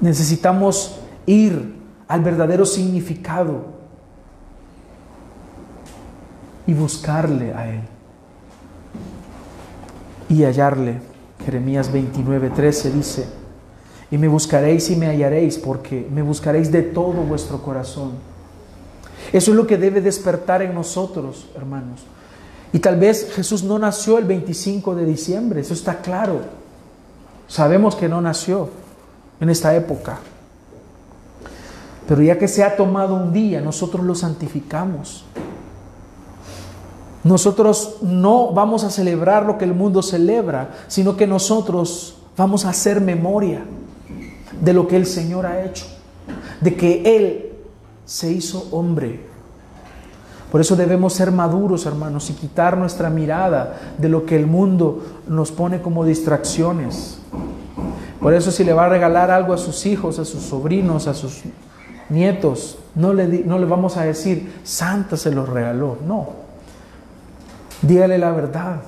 Necesitamos 0.00 1.00
ir 1.26 1.76
al 2.08 2.22
verdadero 2.22 2.64
significado 2.66 3.74
y 6.66 6.74
buscarle 6.74 7.52
a 7.54 7.68
Él 7.68 7.80
y 10.28 10.44
hallarle. 10.44 11.00
Jeremías 11.44 11.92
29, 11.92 12.50
13 12.50 12.90
dice, 12.90 13.26
y 14.10 14.16
me 14.16 14.28
buscaréis 14.28 14.90
y 14.90 14.96
me 14.96 15.06
hallaréis 15.06 15.58
porque 15.58 16.08
me 16.10 16.22
buscaréis 16.22 16.72
de 16.72 16.82
todo 16.82 17.22
vuestro 17.22 17.62
corazón. 17.62 18.12
Eso 19.34 19.50
es 19.50 19.56
lo 19.56 19.66
que 19.66 19.78
debe 19.78 20.00
despertar 20.00 20.62
en 20.62 20.74
nosotros, 20.74 21.46
hermanos. 21.56 22.02
Y 22.72 22.78
tal 22.78 23.00
vez 23.00 23.32
Jesús 23.34 23.64
no 23.64 23.80
nació 23.80 24.18
el 24.18 24.26
25 24.26 24.94
de 24.94 25.04
diciembre, 25.04 25.60
eso 25.60 25.74
está 25.74 25.96
claro. 26.02 26.38
Sabemos 27.48 27.96
que 27.96 28.08
no 28.08 28.20
nació 28.20 28.68
en 29.40 29.50
esta 29.50 29.74
época. 29.74 30.20
Pero 32.06 32.22
ya 32.22 32.38
que 32.38 32.46
se 32.46 32.62
ha 32.62 32.76
tomado 32.76 33.16
un 33.16 33.32
día, 33.32 33.60
nosotros 33.60 34.06
lo 34.06 34.14
santificamos. 34.14 35.24
Nosotros 37.24 37.96
no 38.02 38.52
vamos 38.52 38.84
a 38.84 38.90
celebrar 38.90 39.46
lo 39.46 39.58
que 39.58 39.64
el 39.64 39.74
mundo 39.74 40.00
celebra, 40.00 40.76
sino 40.86 41.16
que 41.16 41.26
nosotros 41.26 42.18
vamos 42.36 42.66
a 42.66 42.68
hacer 42.68 43.00
memoria 43.00 43.64
de 44.60 44.72
lo 44.72 44.86
que 44.86 44.96
el 44.96 45.06
Señor 45.06 45.44
ha 45.44 45.64
hecho, 45.64 45.86
de 46.60 46.76
que 46.76 47.16
Él 47.16 47.53
se 48.04 48.30
hizo 48.30 48.68
hombre. 48.70 49.20
Por 50.50 50.60
eso 50.60 50.76
debemos 50.76 51.14
ser 51.14 51.32
maduros, 51.32 51.86
hermanos, 51.86 52.30
y 52.30 52.34
quitar 52.34 52.76
nuestra 52.76 53.10
mirada 53.10 53.94
de 53.98 54.08
lo 54.08 54.24
que 54.24 54.36
el 54.36 54.46
mundo 54.46 55.02
nos 55.26 55.50
pone 55.50 55.82
como 55.82 56.04
distracciones. 56.04 57.18
Por 58.20 58.34
eso 58.34 58.50
si 58.50 58.64
le 58.64 58.72
va 58.72 58.86
a 58.86 58.88
regalar 58.88 59.30
algo 59.30 59.52
a 59.52 59.58
sus 59.58 59.84
hijos, 59.86 60.18
a 60.18 60.24
sus 60.24 60.42
sobrinos, 60.42 61.08
a 61.08 61.14
sus 61.14 61.42
nietos, 62.08 62.78
no 62.94 63.12
le, 63.12 63.26
no 63.44 63.58
le 63.58 63.66
vamos 63.66 63.96
a 63.96 64.04
decir, 64.04 64.60
Santa 64.62 65.16
se 65.16 65.32
los 65.32 65.48
regaló. 65.48 65.98
No, 66.06 66.44
Dígale 67.86 68.18
la 68.18 68.32
verdad. 68.32 68.80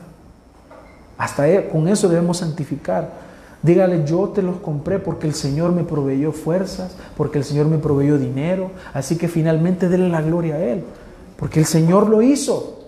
Hasta 1.18 1.48
e, 1.48 1.68
con 1.68 1.88
eso 1.88 2.08
debemos 2.08 2.38
santificar. 2.38 3.25
Dígale, 3.66 4.04
yo 4.06 4.28
te 4.28 4.42
los 4.42 4.58
compré 4.58 5.00
porque 5.00 5.26
el 5.26 5.34
Señor 5.34 5.72
me 5.72 5.82
proveyó 5.82 6.30
fuerzas, 6.30 6.94
porque 7.16 7.38
el 7.38 7.44
Señor 7.44 7.66
me 7.66 7.78
proveyó 7.78 8.16
dinero. 8.16 8.70
Así 8.94 9.18
que 9.18 9.26
finalmente 9.26 9.88
déle 9.88 10.08
la 10.08 10.22
gloria 10.22 10.54
a 10.54 10.62
Él, 10.62 10.84
porque 11.36 11.58
el 11.58 11.66
Señor 11.66 12.08
lo 12.08 12.22
hizo. 12.22 12.78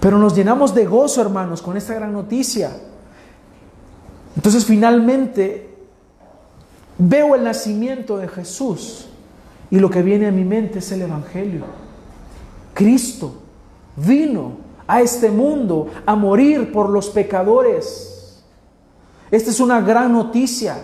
Pero 0.00 0.18
nos 0.18 0.34
llenamos 0.34 0.74
de 0.74 0.84
gozo, 0.84 1.20
hermanos, 1.20 1.62
con 1.62 1.76
esta 1.76 1.94
gran 1.94 2.12
noticia. 2.12 2.72
Entonces 4.34 4.64
finalmente 4.64 5.76
veo 6.98 7.36
el 7.36 7.44
nacimiento 7.44 8.18
de 8.18 8.26
Jesús 8.26 9.06
y 9.70 9.78
lo 9.78 9.90
que 9.90 10.02
viene 10.02 10.26
a 10.26 10.32
mi 10.32 10.42
mente 10.42 10.80
es 10.80 10.90
el 10.90 11.02
Evangelio. 11.02 11.66
Cristo 12.74 13.42
vino 13.94 14.54
a 14.88 15.02
este 15.02 15.30
mundo 15.30 15.86
a 16.04 16.16
morir 16.16 16.72
por 16.72 16.90
los 16.90 17.10
pecadores. 17.10 18.11
Esta 19.32 19.50
es 19.50 19.60
una 19.60 19.80
gran 19.80 20.12
noticia 20.12 20.76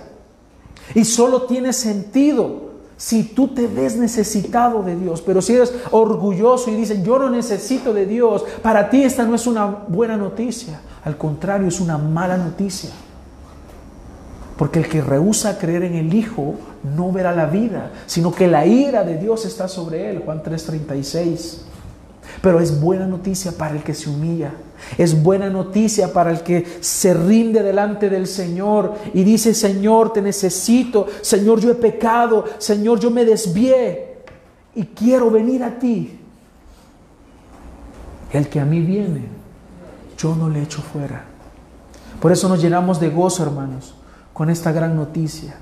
y 0.95 1.05
solo 1.05 1.43
tiene 1.43 1.73
sentido 1.75 2.69
si 2.97 3.23
tú 3.23 3.49
te 3.49 3.67
ves 3.67 3.97
necesitado 3.97 4.83
de 4.83 4.97
Dios. 4.97 5.23
Pero 5.23 5.43
si 5.43 5.53
eres 5.55 5.73
orgulloso 5.91 6.71
y 6.71 6.75
dices, 6.75 7.03
yo 7.05 7.19
no 7.19 7.29
necesito 7.29 7.93
de 7.93 8.07
Dios, 8.07 8.45
para 8.63 8.89
ti 8.89 9.05
esta 9.05 9.25
no 9.25 9.35
es 9.35 9.47
una 9.47 9.67
buena 9.67 10.17
noticia. 10.17 10.81
Al 11.05 11.19
contrario, 11.19 11.69
es 11.69 11.79
una 11.79 11.99
mala 11.99 12.39
noticia. 12.39 12.91
Porque 14.57 14.81
el 14.81 14.89
que 14.89 15.03
rehúsa 15.03 15.59
creer 15.59 15.85
en 15.85 15.95
el 15.95 16.13
Hijo 16.13 16.55
no 16.97 17.13
verá 17.13 17.33
la 17.33 17.47
vida, 17.47 17.93
sino 18.07 18.33
que 18.33 18.49
la 18.49 18.67
ira 18.67 19.05
de 19.05 19.19
Dios 19.19 19.45
está 19.45 19.69
sobre 19.69 20.11
él. 20.11 20.23
Juan 20.25 20.43
3:36. 20.43 21.68
Pero 22.41 22.61
es 22.61 22.81
buena 22.81 23.07
noticia 23.07 23.53
para 23.53 23.75
el 23.75 23.83
que 23.83 23.95
se 23.95 24.09
humilla. 24.09 24.53
Es 24.97 25.23
buena 25.23 25.51
noticia 25.51 26.13
para 26.13 26.31
el 26.31 26.43
que 26.43 26.65
se 26.81 27.15
rinde 27.15 27.63
delante 27.63 28.09
del 28.09 28.27
Señor 28.27 28.95
y 29.13 29.25
dice, 29.25 29.55
Señor, 29.55 30.13
te 30.13 30.23
necesito. 30.23 31.07
Señor, 31.21 31.61
yo 31.61 31.71
he 31.71 31.75
pecado. 31.75 32.45
Señor, 32.59 33.01
yo 33.01 33.11
me 33.11 33.25
desvié 33.25 34.19
y 34.75 34.85
quiero 34.85 35.31
venir 35.31 35.65
a 35.65 35.79
ti. 35.79 36.21
El 38.33 38.49
que 38.49 38.61
a 38.61 38.65
mí 38.65 38.81
viene, 38.81 39.23
yo 40.17 40.35
no 40.35 40.49
le 40.49 40.63
echo 40.63 40.83
fuera. 40.83 41.25
Por 42.21 42.33
eso 42.33 42.49
nos 42.49 42.61
llenamos 42.61 43.01
de 43.01 43.09
gozo, 43.09 43.43
hermanos, 43.43 43.95
con 44.33 44.51
esta 44.51 44.71
gran 44.73 44.95
noticia. 44.97 45.57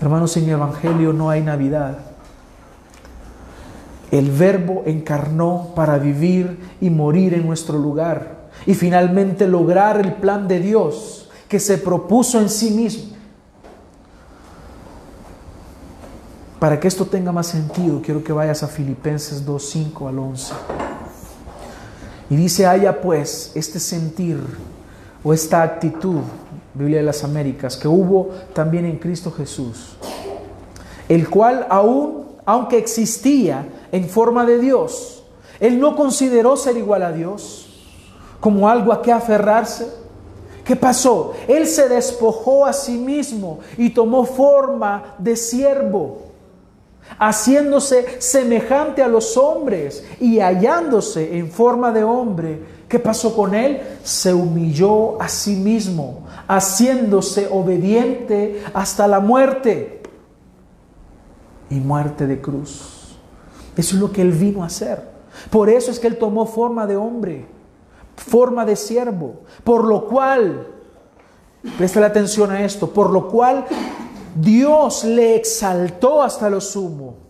Hermanos, 0.00 0.36
en 0.36 0.44
el 0.44 0.50
Evangelio 0.50 1.12
no 1.12 1.30
hay 1.30 1.42
Navidad. 1.42 1.98
El 4.10 4.30
verbo 4.30 4.82
encarnó 4.86 5.72
para 5.74 5.98
vivir 5.98 6.58
y 6.80 6.90
morir 6.90 7.34
en 7.34 7.46
nuestro 7.46 7.78
lugar 7.78 8.48
y 8.64 8.74
finalmente 8.74 9.46
lograr 9.46 10.00
el 10.00 10.14
plan 10.14 10.46
de 10.48 10.60
Dios 10.60 11.28
que 11.48 11.60
se 11.60 11.78
propuso 11.78 12.40
en 12.40 12.48
sí 12.48 12.70
mismo. 12.70 13.16
Para 16.58 16.80
que 16.80 16.88
esto 16.88 17.04
tenga 17.04 17.32
más 17.32 17.48
sentido, 17.48 18.00
quiero 18.02 18.24
que 18.24 18.32
vayas 18.32 18.62
a 18.62 18.66
Filipenses 18.66 19.44
2, 19.44 19.62
5 19.62 20.08
al 20.08 20.18
11. 20.18 20.54
Y 22.30 22.36
dice, 22.36 22.66
haya 22.66 23.00
pues 23.00 23.52
este 23.54 23.78
sentir 23.78 24.38
o 25.22 25.32
esta 25.32 25.62
actitud, 25.62 26.20
Biblia 26.74 26.98
de 26.98 27.04
las 27.04 27.22
Américas, 27.24 27.76
que 27.76 27.86
hubo 27.86 28.30
también 28.52 28.84
en 28.84 28.98
Cristo 28.98 29.30
Jesús, 29.30 29.96
el 31.08 31.28
cual 31.28 31.66
aún, 31.68 32.26
aunque 32.44 32.78
existía, 32.78 33.66
en 33.92 34.08
forma 34.08 34.44
de 34.44 34.58
Dios. 34.58 35.22
Él 35.60 35.80
no 35.80 35.96
consideró 35.96 36.56
ser 36.56 36.76
igual 36.76 37.02
a 37.02 37.12
Dios 37.12 37.66
como 38.40 38.68
algo 38.68 38.92
a 38.92 39.02
que 39.02 39.12
aferrarse. 39.12 39.88
¿Qué 40.64 40.76
pasó? 40.76 41.32
Él 41.46 41.66
se 41.66 41.88
despojó 41.88 42.66
a 42.66 42.72
sí 42.72 42.98
mismo 42.98 43.60
y 43.78 43.90
tomó 43.90 44.24
forma 44.24 45.14
de 45.18 45.36
siervo, 45.36 46.22
haciéndose 47.18 48.20
semejante 48.20 49.02
a 49.02 49.08
los 49.08 49.36
hombres 49.36 50.04
y 50.20 50.40
hallándose 50.40 51.38
en 51.38 51.50
forma 51.50 51.92
de 51.92 52.02
hombre. 52.02 52.76
¿Qué 52.88 52.98
pasó 52.98 53.34
con 53.34 53.54
él? 53.54 53.80
Se 54.02 54.34
humilló 54.34 55.20
a 55.20 55.28
sí 55.28 55.54
mismo, 55.54 56.24
haciéndose 56.48 57.48
obediente 57.50 58.62
hasta 58.74 59.06
la 59.06 59.20
muerte 59.20 60.02
y 61.70 61.76
muerte 61.76 62.26
de 62.26 62.40
cruz. 62.40 62.95
Eso 63.76 63.96
es 63.96 64.00
lo 64.00 64.10
que 64.10 64.22
Él 64.22 64.32
vino 64.32 64.62
a 64.62 64.66
hacer. 64.66 65.02
Por 65.50 65.68
eso 65.68 65.90
es 65.90 66.00
que 66.00 66.06
Él 66.06 66.18
tomó 66.18 66.46
forma 66.46 66.86
de 66.86 66.96
hombre, 66.96 67.46
forma 68.16 68.64
de 68.64 68.74
siervo, 68.76 69.40
por 69.62 69.84
lo 69.86 70.06
cual, 70.06 70.66
presta 71.76 72.04
atención 72.04 72.50
a 72.50 72.64
esto, 72.64 72.90
por 72.90 73.10
lo 73.10 73.28
cual 73.28 73.66
Dios 74.34 75.04
le 75.04 75.36
exaltó 75.36 76.22
hasta 76.22 76.48
lo 76.48 76.60
sumo. 76.60 77.25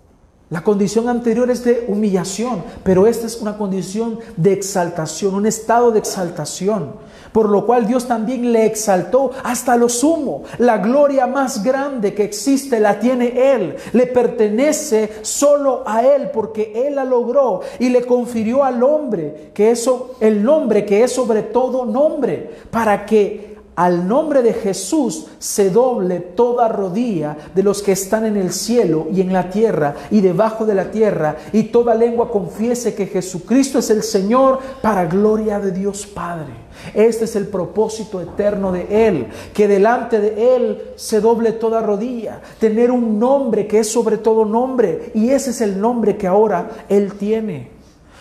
La 0.48 0.62
condición 0.62 1.08
anterior 1.08 1.50
es 1.50 1.64
de 1.64 1.84
humillación, 1.88 2.62
pero 2.84 3.06
esta 3.06 3.26
es 3.26 3.40
una 3.40 3.58
condición 3.58 4.20
de 4.36 4.52
exaltación, 4.52 5.34
un 5.34 5.46
estado 5.46 5.90
de 5.90 5.98
exaltación 5.98 6.92
por 7.36 7.50
lo 7.50 7.66
cual 7.66 7.86
Dios 7.86 8.08
también 8.08 8.50
le 8.50 8.64
exaltó 8.64 9.30
hasta 9.44 9.76
lo 9.76 9.90
sumo. 9.90 10.44
La 10.56 10.78
gloria 10.78 11.26
más 11.26 11.62
grande 11.62 12.14
que 12.14 12.24
existe 12.24 12.80
la 12.80 12.98
tiene 12.98 13.52
Él, 13.52 13.76
le 13.92 14.06
pertenece 14.06 15.18
solo 15.20 15.82
a 15.84 16.02
Él 16.02 16.30
porque 16.32 16.86
Él 16.86 16.94
la 16.94 17.04
logró 17.04 17.60
y 17.78 17.90
le 17.90 18.06
confirió 18.06 18.64
al 18.64 18.82
hombre 18.82 19.50
que 19.52 19.70
eso, 19.70 20.12
el 20.20 20.42
nombre 20.42 20.86
que 20.86 21.04
es 21.04 21.12
sobre 21.12 21.42
todo 21.42 21.84
nombre, 21.84 22.50
para 22.70 23.04
que 23.04 23.55
al 23.76 24.08
nombre 24.08 24.42
de 24.42 24.54
Jesús 24.54 25.26
se 25.38 25.70
doble 25.70 26.20
toda 26.20 26.66
rodilla 26.66 27.36
de 27.54 27.62
los 27.62 27.82
que 27.82 27.92
están 27.92 28.24
en 28.24 28.36
el 28.36 28.50
cielo 28.50 29.06
y 29.12 29.20
en 29.20 29.32
la 29.32 29.50
tierra 29.50 29.94
y 30.10 30.22
debajo 30.22 30.64
de 30.64 30.74
la 30.74 30.90
tierra, 30.90 31.36
y 31.52 31.64
toda 31.64 31.94
lengua 31.94 32.30
confiese 32.30 32.94
que 32.94 33.06
Jesucristo 33.06 33.78
es 33.78 33.90
el 33.90 34.02
Señor 34.02 34.60
para 34.80 35.04
gloria 35.04 35.60
de 35.60 35.72
Dios 35.72 36.06
Padre. 36.06 36.66
Este 36.94 37.26
es 37.26 37.36
el 37.36 37.48
propósito 37.48 38.20
eterno 38.20 38.72
de 38.72 39.08
Él, 39.08 39.26
que 39.52 39.68
delante 39.68 40.20
de 40.20 40.56
Él 40.56 40.82
se 40.96 41.20
doble 41.20 41.52
toda 41.52 41.82
rodilla, 41.82 42.40
tener 42.58 42.90
un 42.90 43.18
nombre 43.18 43.66
que 43.66 43.80
es 43.80 43.90
sobre 43.90 44.16
todo 44.16 44.44
nombre, 44.46 45.12
y 45.14 45.30
ese 45.30 45.50
es 45.50 45.60
el 45.60 45.78
nombre 45.78 46.16
que 46.16 46.26
ahora 46.26 46.70
Él 46.88 47.12
tiene. 47.14 47.75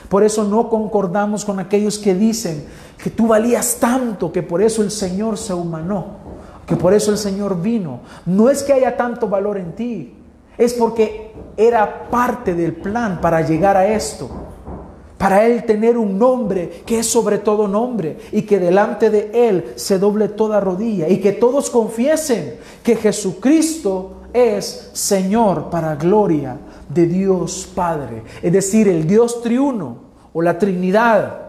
Por 0.09 0.23
eso 0.23 0.43
no 0.43 0.69
concordamos 0.69 1.45
con 1.45 1.59
aquellos 1.59 1.97
que 1.97 2.13
dicen 2.13 2.65
que 2.97 3.09
tú 3.09 3.27
valías 3.27 3.77
tanto, 3.79 4.31
que 4.31 4.43
por 4.43 4.61
eso 4.61 4.81
el 4.81 4.91
Señor 4.91 5.37
se 5.37 5.53
humanó, 5.53 6.05
que 6.65 6.75
por 6.75 6.93
eso 6.93 7.11
el 7.11 7.17
Señor 7.17 7.61
vino. 7.61 8.01
No 8.25 8.49
es 8.49 8.63
que 8.63 8.73
haya 8.73 8.95
tanto 8.95 9.27
valor 9.27 9.57
en 9.57 9.73
ti, 9.73 10.13
es 10.57 10.73
porque 10.73 11.33
era 11.57 12.09
parte 12.09 12.53
del 12.53 12.73
plan 12.73 13.19
para 13.21 13.41
llegar 13.41 13.77
a 13.77 13.87
esto. 13.87 14.29
para 15.17 15.45
Él 15.45 15.63
tener 15.65 15.97
un 15.97 16.19
nombre 16.19 16.83
que 16.85 16.99
es 16.99 17.07
sobre 17.07 17.37
todo 17.39 17.67
nombre 17.67 18.17
y 18.33 18.41
que 18.41 18.59
delante 18.59 19.09
de 19.09 19.31
Él 19.33 19.73
se 19.75 19.97
doble 19.97 20.27
toda 20.27 20.59
rodilla 20.59 21.07
y 21.07 21.19
que 21.19 21.31
todos 21.31 21.69
confiesen 21.69 22.57
que 22.83 22.97
Jesucristo 22.97 24.17
es 24.33 24.89
Señor 24.93 25.69
para 25.69 25.95
gloria 25.95 26.57
de 26.89 27.07
Dios 27.07 27.69
Padre. 27.73 28.23
Es 28.41 28.53
decir, 28.53 28.87
el 28.87 29.07
Dios 29.07 29.41
triuno 29.41 29.97
o 30.33 30.41
la 30.41 30.59
Trinidad, 30.59 31.45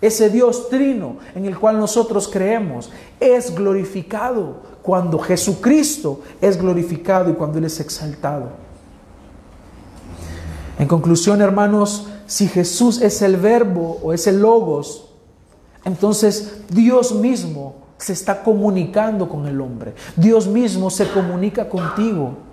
ese 0.00 0.30
Dios 0.30 0.68
trino 0.68 1.16
en 1.34 1.44
el 1.44 1.58
cual 1.58 1.78
nosotros 1.78 2.28
creemos, 2.28 2.90
es 3.18 3.54
glorificado 3.54 4.62
cuando 4.82 5.18
Jesucristo 5.18 6.20
es 6.40 6.58
glorificado 6.58 7.30
y 7.30 7.34
cuando 7.34 7.58
Él 7.58 7.64
es 7.64 7.80
exaltado. 7.80 8.48
En 10.78 10.88
conclusión, 10.88 11.42
hermanos, 11.42 12.08
si 12.26 12.48
Jesús 12.48 13.02
es 13.02 13.20
el 13.20 13.36
verbo 13.36 13.98
o 14.02 14.14
es 14.14 14.26
el 14.26 14.40
logos, 14.40 15.10
entonces 15.84 16.62
Dios 16.70 17.12
mismo 17.14 17.74
se 17.98 18.14
está 18.14 18.42
comunicando 18.42 19.28
con 19.28 19.46
el 19.46 19.60
hombre. 19.60 19.94
Dios 20.16 20.46
mismo 20.46 20.88
se 20.88 21.10
comunica 21.10 21.68
contigo 21.68 22.49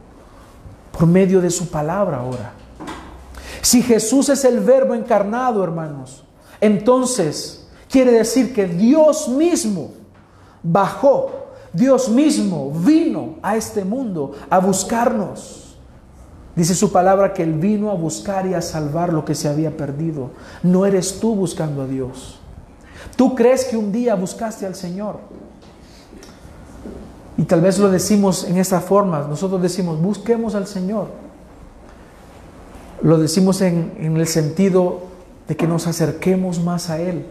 por 0.98 1.08
medio 1.08 1.42
de 1.42 1.52
su 1.52 1.70
palabra 1.70 2.18
ahora. 2.18 2.54
Si 3.62 3.84
Jesús 3.84 4.30
es 4.30 4.44
el 4.46 4.60
verbo 4.62 4.96
encarnado, 4.96 5.64
hermanos, 5.64 6.24
entonces 6.60 7.68
quiere 7.90 8.12
decir 8.12 8.54
que 8.54 8.66
Dios 8.66 9.28
mismo 9.30 9.92
bajó, 10.64 11.50
Dios 11.72 12.10
mismo 12.10 12.72
vino 12.72 13.36
a 13.44 13.56
este 13.56 13.84
mundo 13.84 14.34
a 14.50 14.58
buscarnos. 14.60 15.76
Dice 16.56 16.74
su 16.74 16.92
palabra 16.92 17.34
que 17.34 17.44
Él 17.44 17.54
vino 17.54 17.92
a 17.92 17.94
buscar 17.94 18.48
y 18.48 18.56
a 18.56 18.62
salvar 18.64 19.14
lo 19.14 19.24
que 19.24 19.36
se 19.36 19.48
había 19.48 19.78
perdido. 19.78 20.32
No 20.64 20.88
eres 20.88 21.20
tú 21.20 21.36
buscando 21.36 21.84
a 21.84 21.86
Dios. 21.86 22.40
Tú 23.16 23.36
crees 23.36 23.66
que 23.66 23.78
un 23.78 23.92
día 23.92 24.16
buscaste 24.16 24.66
al 24.66 24.74
Señor. 24.74 25.20
Y 27.38 27.44
tal 27.44 27.62
vez 27.62 27.78
lo 27.78 27.90
decimos 27.90 28.46
en 28.46 28.58
esta 28.58 28.82
forma. 28.82 29.28
Nosotros 29.28 29.62
decimos, 29.62 30.02
busquemos 30.02 30.56
al 30.56 30.68
Señor. 30.68 31.08
Lo 33.02 33.20
decimos 33.20 33.62
en, 33.62 33.94
en 34.00 34.18
el 34.18 34.28
sentido 34.28 35.02
de 35.48 35.56
que 35.56 35.68
nos 35.68 35.86
acerquemos 35.88 36.64
más 36.64 36.90
a 36.90 37.00
Él. 37.00 37.26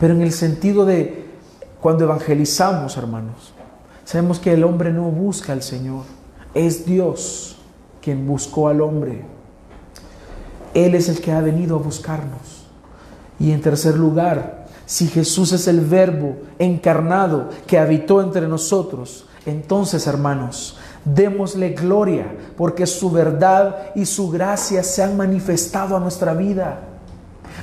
Pero 0.00 0.14
en 0.14 0.22
el 0.22 0.32
sentido 0.32 0.84
de 0.84 1.26
cuando 1.80 2.04
evangelizamos, 2.04 2.96
hermanos, 2.96 3.54
sabemos 4.04 4.38
que 4.38 4.52
el 4.52 4.64
hombre 4.64 4.92
no 4.92 5.04
busca 5.04 5.52
al 5.52 5.62
Señor. 5.62 6.04
Es 6.52 6.84
Dios 6.84 7.58
quien 8.02 8.26
buscó 8.26 8.68
al 8.68 8.80
hombre. 8.80 9.22
Él 10.74 10.94
es 10.94 11.08
el 11.08 11.20
que 11.20 11.32
ha 11.32 11.40
venido 11.40 11.76
a 11.76 11.78
buscarnos. 11.78 12.66
Y 13.38 13.52
en 13.52 13.60
tercer 13.60 13.96
lugar, 13.96 14.59
si 14.90 15.06
Jesús 15.06 15.52
es 15.52 15.68
el 15.68 15.82
verbo 15.82 16.34
encarnado 16.58 17.48
que 17.68 17.78
habitó 17.78 18.20
entre 18.20 18.48
nosotros, 18.48 19.24
entonces, 19.46 20.04
hermanos, 20.08 20.78
démosle 21.04 21.74
gloria 21.74 22.26
porque 22.56 22.88
su 22.88 23.08
verdad 23.08 23.92
y 23.94 24.04
su 24.04 24.28
gracia 24.30 24.82
se 24.82 25.00
han 25.00 25.16
manifestado 25.16 25.96
a 25.96 26.00
nuestra 26.00 26.34
vida. 26.34 26.80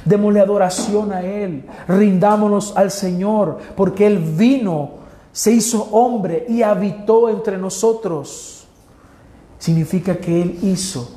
Démosle 0.06 0.40
adoración 0.40 1.12
a 1.12 1.22
Él, 1.22 1.66
rindámonos 1.90 2.72
al 2.78 2.92
Señor 2.92 3.58
porque 3.76 4.08
Él 4.08 4.20
vino, 4.20 4.92
se 5.34 5.52
hizo 5.52 5.84
hombre 5.92 6.46
y 6.48 6.62
habitó 6.62 7.28
entre 7.28 7.58
nosotros 7.58 8.66
significa 9.60 10.16
que 10.16 10.42
Él 10.42 10.60
hizo 10.62 11.10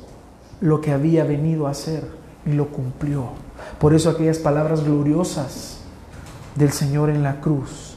lo 0.59 0.81
que 0.81 0.91
había 0.91 1.23
venido 1.23 1.67
a 1.67 1.71
hacer 1.71 2.03
y 2.45 2.51
lo 2.51 2.67
cumplió. 2.67 3.29
Por 3.79 3.93
eso 3.93 4.09
aquellas 4.09 4.39
palabras 4.39 4.83
gloriosas 4.83 5.80
del 6.55 6.71
Señor 6.71 7.09
en 7.09 7.23
la 7.23 7.39
cruz, 7.39 7.95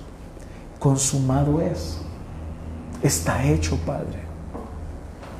consumado 0.78 1.60
es, 1.60 1.98
está 3.02 3.44
hecho, 3.44 3.76
Padre, 3.86 4.20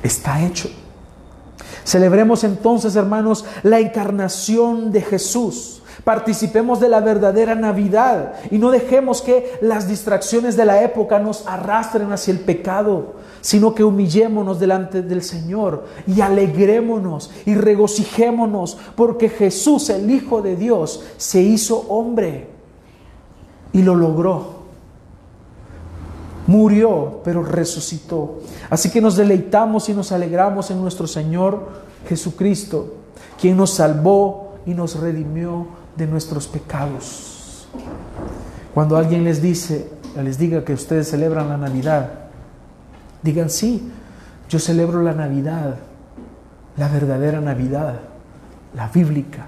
está 0.03 0.41
hecho. 0.41 0.69
Celebremos 1.83 2.43
entonces, 2.43 2.95
hermanos, 2.95 3.45
la 3.63 3.79
encarnación 3.79 4.91
de 4.91 5.01
Jesús. 5.01 5.81
Participemos 6.03 6.79
de 6.79 6.89
la 6.89 6.99
verdadera 6.99 7.55
Navidad 7.55 8.33
y 8.51 8.57
no 8.57 8.69
dejemos 8.69 9.21
que 9.21 9.57
las 9.61 9.87
distracciones 9.87 10.57
de 10.57 10.65
la 10.65 10.83
época 10.83 11.19
nos 11.19 11.47
arrastren 11.47 12.11
hacia 12.11 12.31
el 12.31 12.41
pecado 12.41 13.15
sino 13.45 13.75
que 13.75 13.83
humillémonos 13.83 14.59
delante 14.59 15.03
del 15.03 15.21
Señor 15.21 15.85
y 16.07 16.21
alegrémonos 16.21 17.29
y 17.45 17.53
regocijémonos 17.53 18.75
porque 18.95 19.29
Jesús, 19.29 19.91
el 19.91 20.09
Hijo 20.09 20.41
de 20.41 20.55
Dios, 20.55 21.03
se 21.17 21.43
hizo 21.43 21.85
hombre 21.89 22.54
y 23.75 23.83
lo 23.83 23.93
logró. 23.93 24.55
Murió, 26.47 27.19
pero 27.25 27.43
resucitó. 27.43 28.39
Así 28.69 28.89
que 28.89 29.01
nos 29.01 29.17
deleitamos 29.17 29.89
y 29.89 29.93
nos 29.93 30.13
alegramos 30.13 30.71
en 30.71 30.81
nuestro 30.81 31.07
Señor 31.07 31.67
Jesucristo, 32.07 32.93
quien 33.39 33.57
nos 33.57 33.71
salvó 33.71 34.55
y 34.65 34.73
nos 34.73 34.97
redimió 34.97 35.67
de 35.97 36.07
nuestros 36.07 36.47
pecados. 36.47 37.67
Cuando 38.73 38.95
alguien 38.95 39.25
les 39.25 39.41
dice, 39.41 39.89
les 40.23 40.37
diga 40.37 40.63
que 40.63 40.71
ustedes 40.71 41.09
celebran 41.09 41.49
la 41.49 41.57
Navidad, 41.57 42.25
Digan, 43.25 43.49
sí, 43.49 43.91
yo 44.49 44.59
celebro 44.59 45.01
la 45.01 45.13
Navidad, 45.13 45.77
la 46.77 46.87
verdadera 46.87 47.41
Navidad, 47.41 47.95
la 48.75 48.87
bíblica. 48.89 49.47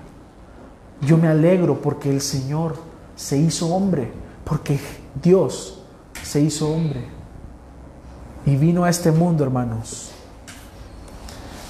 Yo 1.01 1.15
me 1.15 1.28
alegro 1.28 1.80
porque 1.80 2.09
el 2.09 2.21
Señor 2.21 2.86
se 3.18 3.38
hizo 3.38 3.76
hombre, 3.76 4.09
porque 4.45 4.80
Dios 5.22 5.82
se 6.24 6.39
hizo 6.39 6.72
hombre 6.72 7.03
y 8.45 8.55
vino 8.55 8.86
a 8.86 8.89
este 8.89 9.11
mundo, 9.11 9.43
hermanos, 9.43 10.11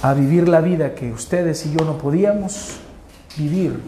a 0.03 0.13
vivir 0.13 0.47
la 0.47 0.61
vida 0.61 0.93
que 0.93 1.11
ustedes 1.11 1.65
y 1.65 1.71
yo 1.71 1.83
no 1.83 1.97
podíamos 1.97 2.77
vivir 3.35 3.81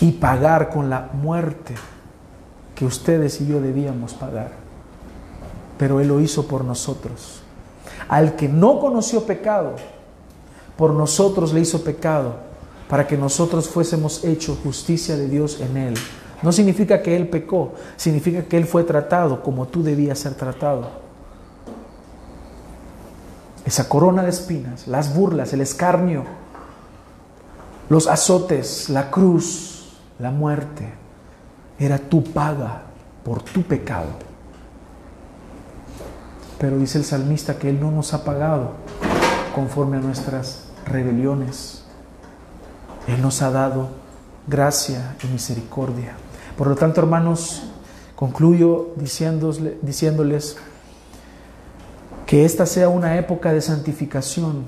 y 0.00 0.12
pagar 0.12 0.70
con 0.70 0.88
la 0.88 1.10
muerte 1.12 1.74
que 2.76 2.84
ustedes 2.84 3.40
y 3.40 3.48
yo 3.48 3.60
debíamos 3.60 4.14
pagar 4.14 4.68
pero 5.78 6.00
Él 6.00 6.08
lo 6.08 6.20
hizo 6.20 6.46
por 6.46 6.64
nosotros. 6.64 7.40
Al 8.08 8.36
que 8.36 8.48
no 8.48 8.80
conoció 8.80 9.24
pecado, 9.24 9.76
por 10.76 10.92
nosotros 10.92 11.52
le 11.52 11.60
hizo 11.60 11.82
pecado, 11.82 12.34
para 12.88 13.06
que 13.06 13.16
nosotros 13.16 13.68
fuésemos 13.68 14.24
hecho 14.24 14.58
justicia 14.62 15.16
de 15.16 15.28
Dios 15.28 15.60
en 15.60 15.76
Él. 15.76 15.94
No 16.42 16.52
significa 16.52 17.02
que 17.02 17.16
Él 17.16 17.28
pecó, 17.28 17.72
significa 17.96 18.42
que 18.42 18.56
Él 18.56 18.64
fue 18.64 18.84
tratado 18.84 19.42
como 19.42 19.66
tú 19.66 19.82
debías 19.82 20.18
ser 20.18 20.34
tratado. 20.34 20.88
Esa 23.64 23.88
corona 23.88 24.22
de 24.22 24.30
espinas, 24.30 24.86
las 24.86 25.14
burlas, 25.14 25.52
el 25.52 25.60
escarnio, 25.60 26.24
los 27.90 28.06
azotes, 28.06 28.88
la 28.88 29.10
cruz, 29.10 29.92
la 30.18 30.30
muerte, 30.30 30.88
era 31.78 31.98
tu 31.98 32.24
paga 32.24 32.82
por 33.24 33.42
tu 33.42 33.62
pecado. 33.62 34.08
Pero 36.58 36.78
dice 36.78 36.98
el 36.98 37.04
salmista 37.04 37.58
que 37.58 37.68
Él 37.68 37.80
no 37.80 37.90
nos 37.90 38.14
ha 38.14 38.24
pagado 38.24 38.72
conforme 39.54 39.98
a 39.98 40.00
nuestras 40.00 40.64
rebeliones. 40.86 41.84
Él 43.08 43.22
nos 43.22 43.42
ha 43.42 43.50
dado 43.50 43.88
gracia 44.46 45.16
y 45.24 45.26
misericordia. 45.26 46.12
Por 46.56 46.68
lo 46.68 46.76
tanto, 46.76 47.00
hermanos, 47.00 47.64
concluyo 48.14 48.90
diciéndoles 48.96 50.56
que 52.26 52.44
esta 52.44 52.66
sea 52.66 52.90
una 52.90 53.16
época 53.16 53.52
de 53.52 53.62
santificación, 53.62 54.64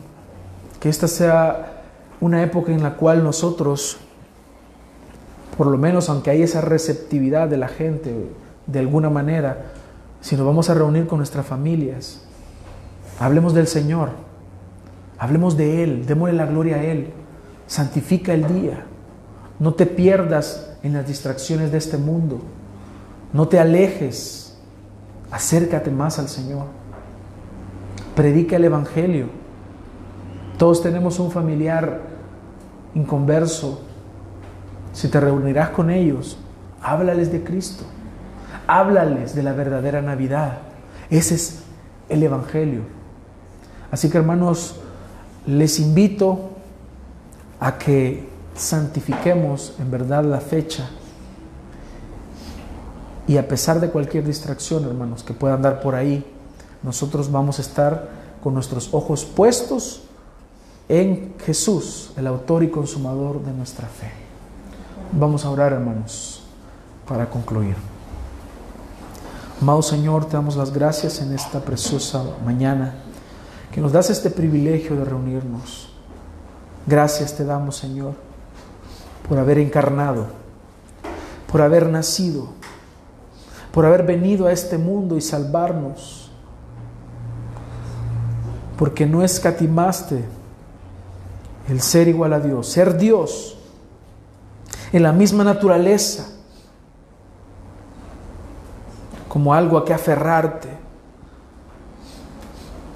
que 0.80 0.88
esta 0.88 1.07
sea 1.07 1.82
una 2.20 2.43
época 2.43 2.72
en 2.72 2.82
la 2.82 2.95
cual 2.97 3.22
nosotros, 3.22 3.99
por 5.59 5.66
lo 5.66 5.76
menos 5.76 6.09
aunque 6.09 6.30
hay 6.30 6.43
esa 6.43 6.62
receptividad 6.62 7.49
de 7.49 7.59
la 7.59 7.68
gente 7.68 8.30
de 8.66 8.78
alguna 8.78 9.11
manera, 9.11 9.72
si 10.22 10.36
nos 10.36 10.47
vamos 10.47 10.70
a 10.70 10.74
reunir 10.74 11.07
con 11.07 11.18
nuestras 11.18 11.45
familias, 11.45 12.22
hablemos 13.18 13.53
del 13.53 13.66
Señor, 13.66 14.11
hablemos 15.18 15.57
de 15.59 15.82
Él, 15.82 16.07
démosle 16.07 16.34
la 16.34 16.47
gloria 16.47 16.76
a 16.76 16.82
Él, 16.82 17.12
santifica 17.71 18.35
el 18.35 18.47
día, 18.53 18.85
no 19.61 19.75
te 19.75 19.87
pierdas 19.87 20.73
en 20.83 20.95
las 20.95 21.07
distracciones 21.07 21.71
de 21.71 21.79
este 21.79 21.99
mundo, 21.99 22.41
no 23.33 23.47
te 23.47 23.61
alejes, 23.61 24.59
acércate 25.31 25.93
más 25.93 26.18
al 26.18 26.29
Señor, 26.29 26.66
predica 28.16 28.57
el 28.57 28.64
Evangelio. 28.64 29.27
Todos 30.59 30.83
tenemos 30.83 31.21
un 31.21 31.31
familiar 31.31 32.01
inconverso. 32.95 33.83
Si 34.93 35.07
te 35.07 35.21
reunirás 35.21 35.71
con 35.71 35.91
ellos, 35.91 36.37
háblales 36.83 37.31
de 37.31 37.45
Cristo 37.45 37.85
háblales 38.71 39.35
de 39.35 39.43
la 39.43 39.53
verdadera 39.53 40.01
Navidad. 40.01 40.59
Ese 41.11 41.35
es 41.35 41.62
el 42.09 42.23
Evangelio. 42.23 42.83
Así 43.91 44.09
que 44.09 44.18
hermanos, 44.18 44.77
les 45.47 45.81
invito 45.81 46.49
a 47.61 47.77
que 47.79 48.29
santifiquemos 48.55 49.75
en 49.79 49.91
verdad 49.91 50.25
la 50.25 50.41
fecha. 50.41 50.89
Y 53.29 53.37
a 53.37 53.47
pesar 53.47 53.81
de 53.81 53.91
cualquier 53.91 54.27
distracción, 54.27 54.85
hermanos, 54.85 55.23
que 55.23 55.35
pueda 55.35 55.55
andar 55.55 55.81
por 55.81 55.95
ahí, 55.95 56.25
nosotros 56.83 57.31
vamos 57.31 57.59
a 57.59 57.63
estar 57.63 58.09
con 58.43 58.55
nuestros 58.55 58.93
ojos 58.93 59.25
puestos 59.25 60.03
en 60.89 61.35
Jesús, 61.45 62.13
el 62.17 62.27
autor 62.27 62.65
y 62.65 62.71
consumador 62.71 63.45
de 63.45 63.53
nuestra 63.53 63.87
fe. 63.87 64.11
Vamos 65.13 65.45
a 65.45 65.51
orar, 65.51 65.73
hermanos, 65.73 66.43
para 67.07 67.29
concluir. 67.29 67.77
Amado 69.61 69.83
Señor, 69.83 70.25
te 70.25 70.33
damos 70.33 70.57
las 70.57 70.73
gracias 70.73 71.21
en 71.21 71.33
esta 71.33 71.61
preciosa 71.61 72.25
mañana, 72.45 72.95
que 73.71 73.81
nos 73.81 73.93
das 73.93 74.09
este 74.09 74.31
privilegio 74.31 74.97
de 74.97 75.05
reunirnos. 75.05 75.89
Gracias 76.87 77.35
te 77.37 77.45
damos, 77.45 77.76
Señor, 77.76 78.14
por 79.28 79.39
haber 79.39 79.59
encarnado, 79.59 80.26
por 81.51 81.62
haber 81.62 81.89
nacido, 81.89 82.49
por 83.72 83.85
haber 83.87 84.05
venido 84.05 84.47
a 84.47 84.53
este 84.53 84.78
mundo 84.78 85.16
y 85.16 85.20
salvarnos, 85.20 86.31
porque 88.78 89.07
no 89.07 89.22
escatimaste 89.22 90.24
el 91.68 91.81
ser 91.81 92.09
igual 92.09 92.33
a 92.33 92.41
Dios, 92.41 92.66
ser 92.66 92.97
Dios 92.97 93.59
en 94.93 95.03
la 95.03 95.12
misma 95.12 95.45
naturaleza, 95.45 96.26
como 99.28 99.55
algo 99.55 99.78
a 99.78 99.85
que 99.85 99.95
aferrarte, 99.95 100.68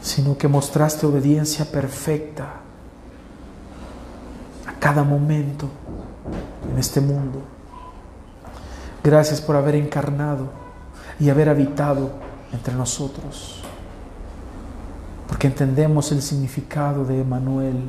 sino 0.03 0.37
que 0.37 0.49
mostraste 0.49 1.07
obediencia 1.07 1.65
perfecta 1.65 2.64
cada 4.85 5.03
momento 5.03 5.67
en 6.71 6.79
este 6.79 7.01
mundo. 7.01 7.41
Gracias 9.03 9.41
por 9.41 9.57
haber 9.57 9.77
encarnado 9.77 10.51
y 11.19 11.31
haber 11.31 11.49
habitado 11.49 12.11
entre 12.53 12.75
nosotros, 12.75 13.63
porque 15.27 15.47
entendemos 15.47 16.13
el 16.13 16.21
significado 16.21 17.03
de 17.07 17.23
Emanuel 17.23 17.89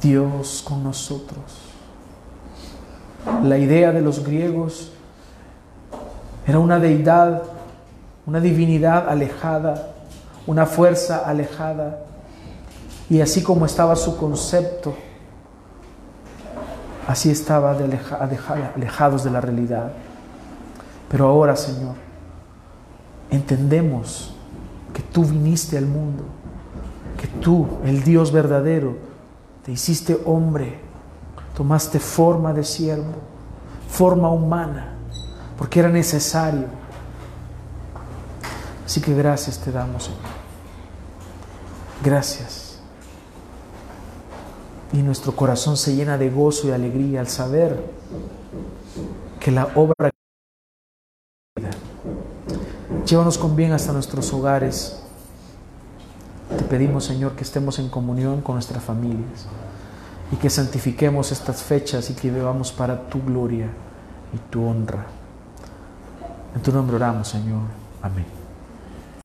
Dios 0.00 0.64
con 0.66 0.82
nosotros. 0.82 1.44
La 3.42 3.58
idea 3.58 3.92
de 3.92 4.00
los 4.00 4.24
griegos 4.24 4.90
era 6.46 6.60
una 6.60 6.78
deidad, 6.78 7.42
una 8.24 8.40
divinidad 8.40 9.06
alejada, 9.06 9.90
una 10.46 10.64
fuerza 10.64 11.18
alejada. 11.26 12.06
Y 13.10 13.20
así 13.20 13.42
como 13.42 13.66
estaba 13.66 13.94
su 13.96 14.16
concepto, 14.16 14.94
así 17.06 17.30
estaba 17.30 17.72
alejados 17.72 19.24
de 19.24 19.30
la 19.30 19.40
realidad. 19.40 19.92
Pero 21.08 21.26
ahora, 21.26 21.56
Señor, 21.56 21.94
entendemos 23.30 24.34
que 24.92 25.02
tú 25.02 25.24
viniste 25.24 25.76
al 25.76 25.86
mundo, 25.86 26.24
que 27.18 27.26
tú, 27.26 27.66
el 27.84 28.02
Dios 28.02 28.32
verdadero, 28.32 28.96
te 29.64 29.72
hiciste 29.72 30.20
hombre, 30.24 30.78
tomaste 31.56 31.98
forma 31.98 32.52
de 32.52 32.64
siervo, 32.64 33.14
forma 33.88 34.28
humana, 34.30 34.94
porque 35.56 35.80
era 35.80 35.88
necesario. 35.88 36.66
Así 38.84 39.00
que 39.00 39.14
gracias 39.14 39.58
te 39.58 39.72
damos, 39.72 40.04
Señor. 40.04 40.20
Gracias. 42.02 42.63
Y 44.94 45.02
nuestro 45.02 45.36
corazón 45.36 45.76
se 45.76 45.94
llena 45.94 46.16
de 46.16 46.30
gozo 46.30 46.68
y 46.68 46.70
alegría 46.70 47.20
al 47.20 47.28
saber 47.28 47.78
que 49.40 49.50
la 49.50 49.68
obra... 49.74 50.10
Llévanos 53.04 53.36
con 53.36 53.54
bien 53.54 53.72
hasta 53.72 53.92
nuestros 53.92 54.32
hogares 54.32 55.04
te 56.56 56.62
pedimos, 56.64 57.04
Señor, 57.04 57.32
que 57.32 57.42
estemos 57.42 57.78
en 57.78 57.88
comunión 57.88 58.40
con 58.40 58.54
nuestras 58.54 58.82
familias 58.82 59.46
y 60.30 60.36
que 60.36 60.50
santifiquemos 60.50 61.32
estas 61.32 61.62
fechas 61.62 62.10
y 62.10 62.14
que 62.14 62.30
vivamos 62.30 62.70
para 62.72 63.08
tu 63.08 63.22
gloria 63.22 63.68
y 64.32 64.38
tu 64.50 64.64
honra. 64.64 65.06
En 66.54 66.62
tu 66.62 66.72
nombre 66.72 66.96
oramos, 66.96 67.28
Señor. 67.28 67.62
Amén. 68.02 68.43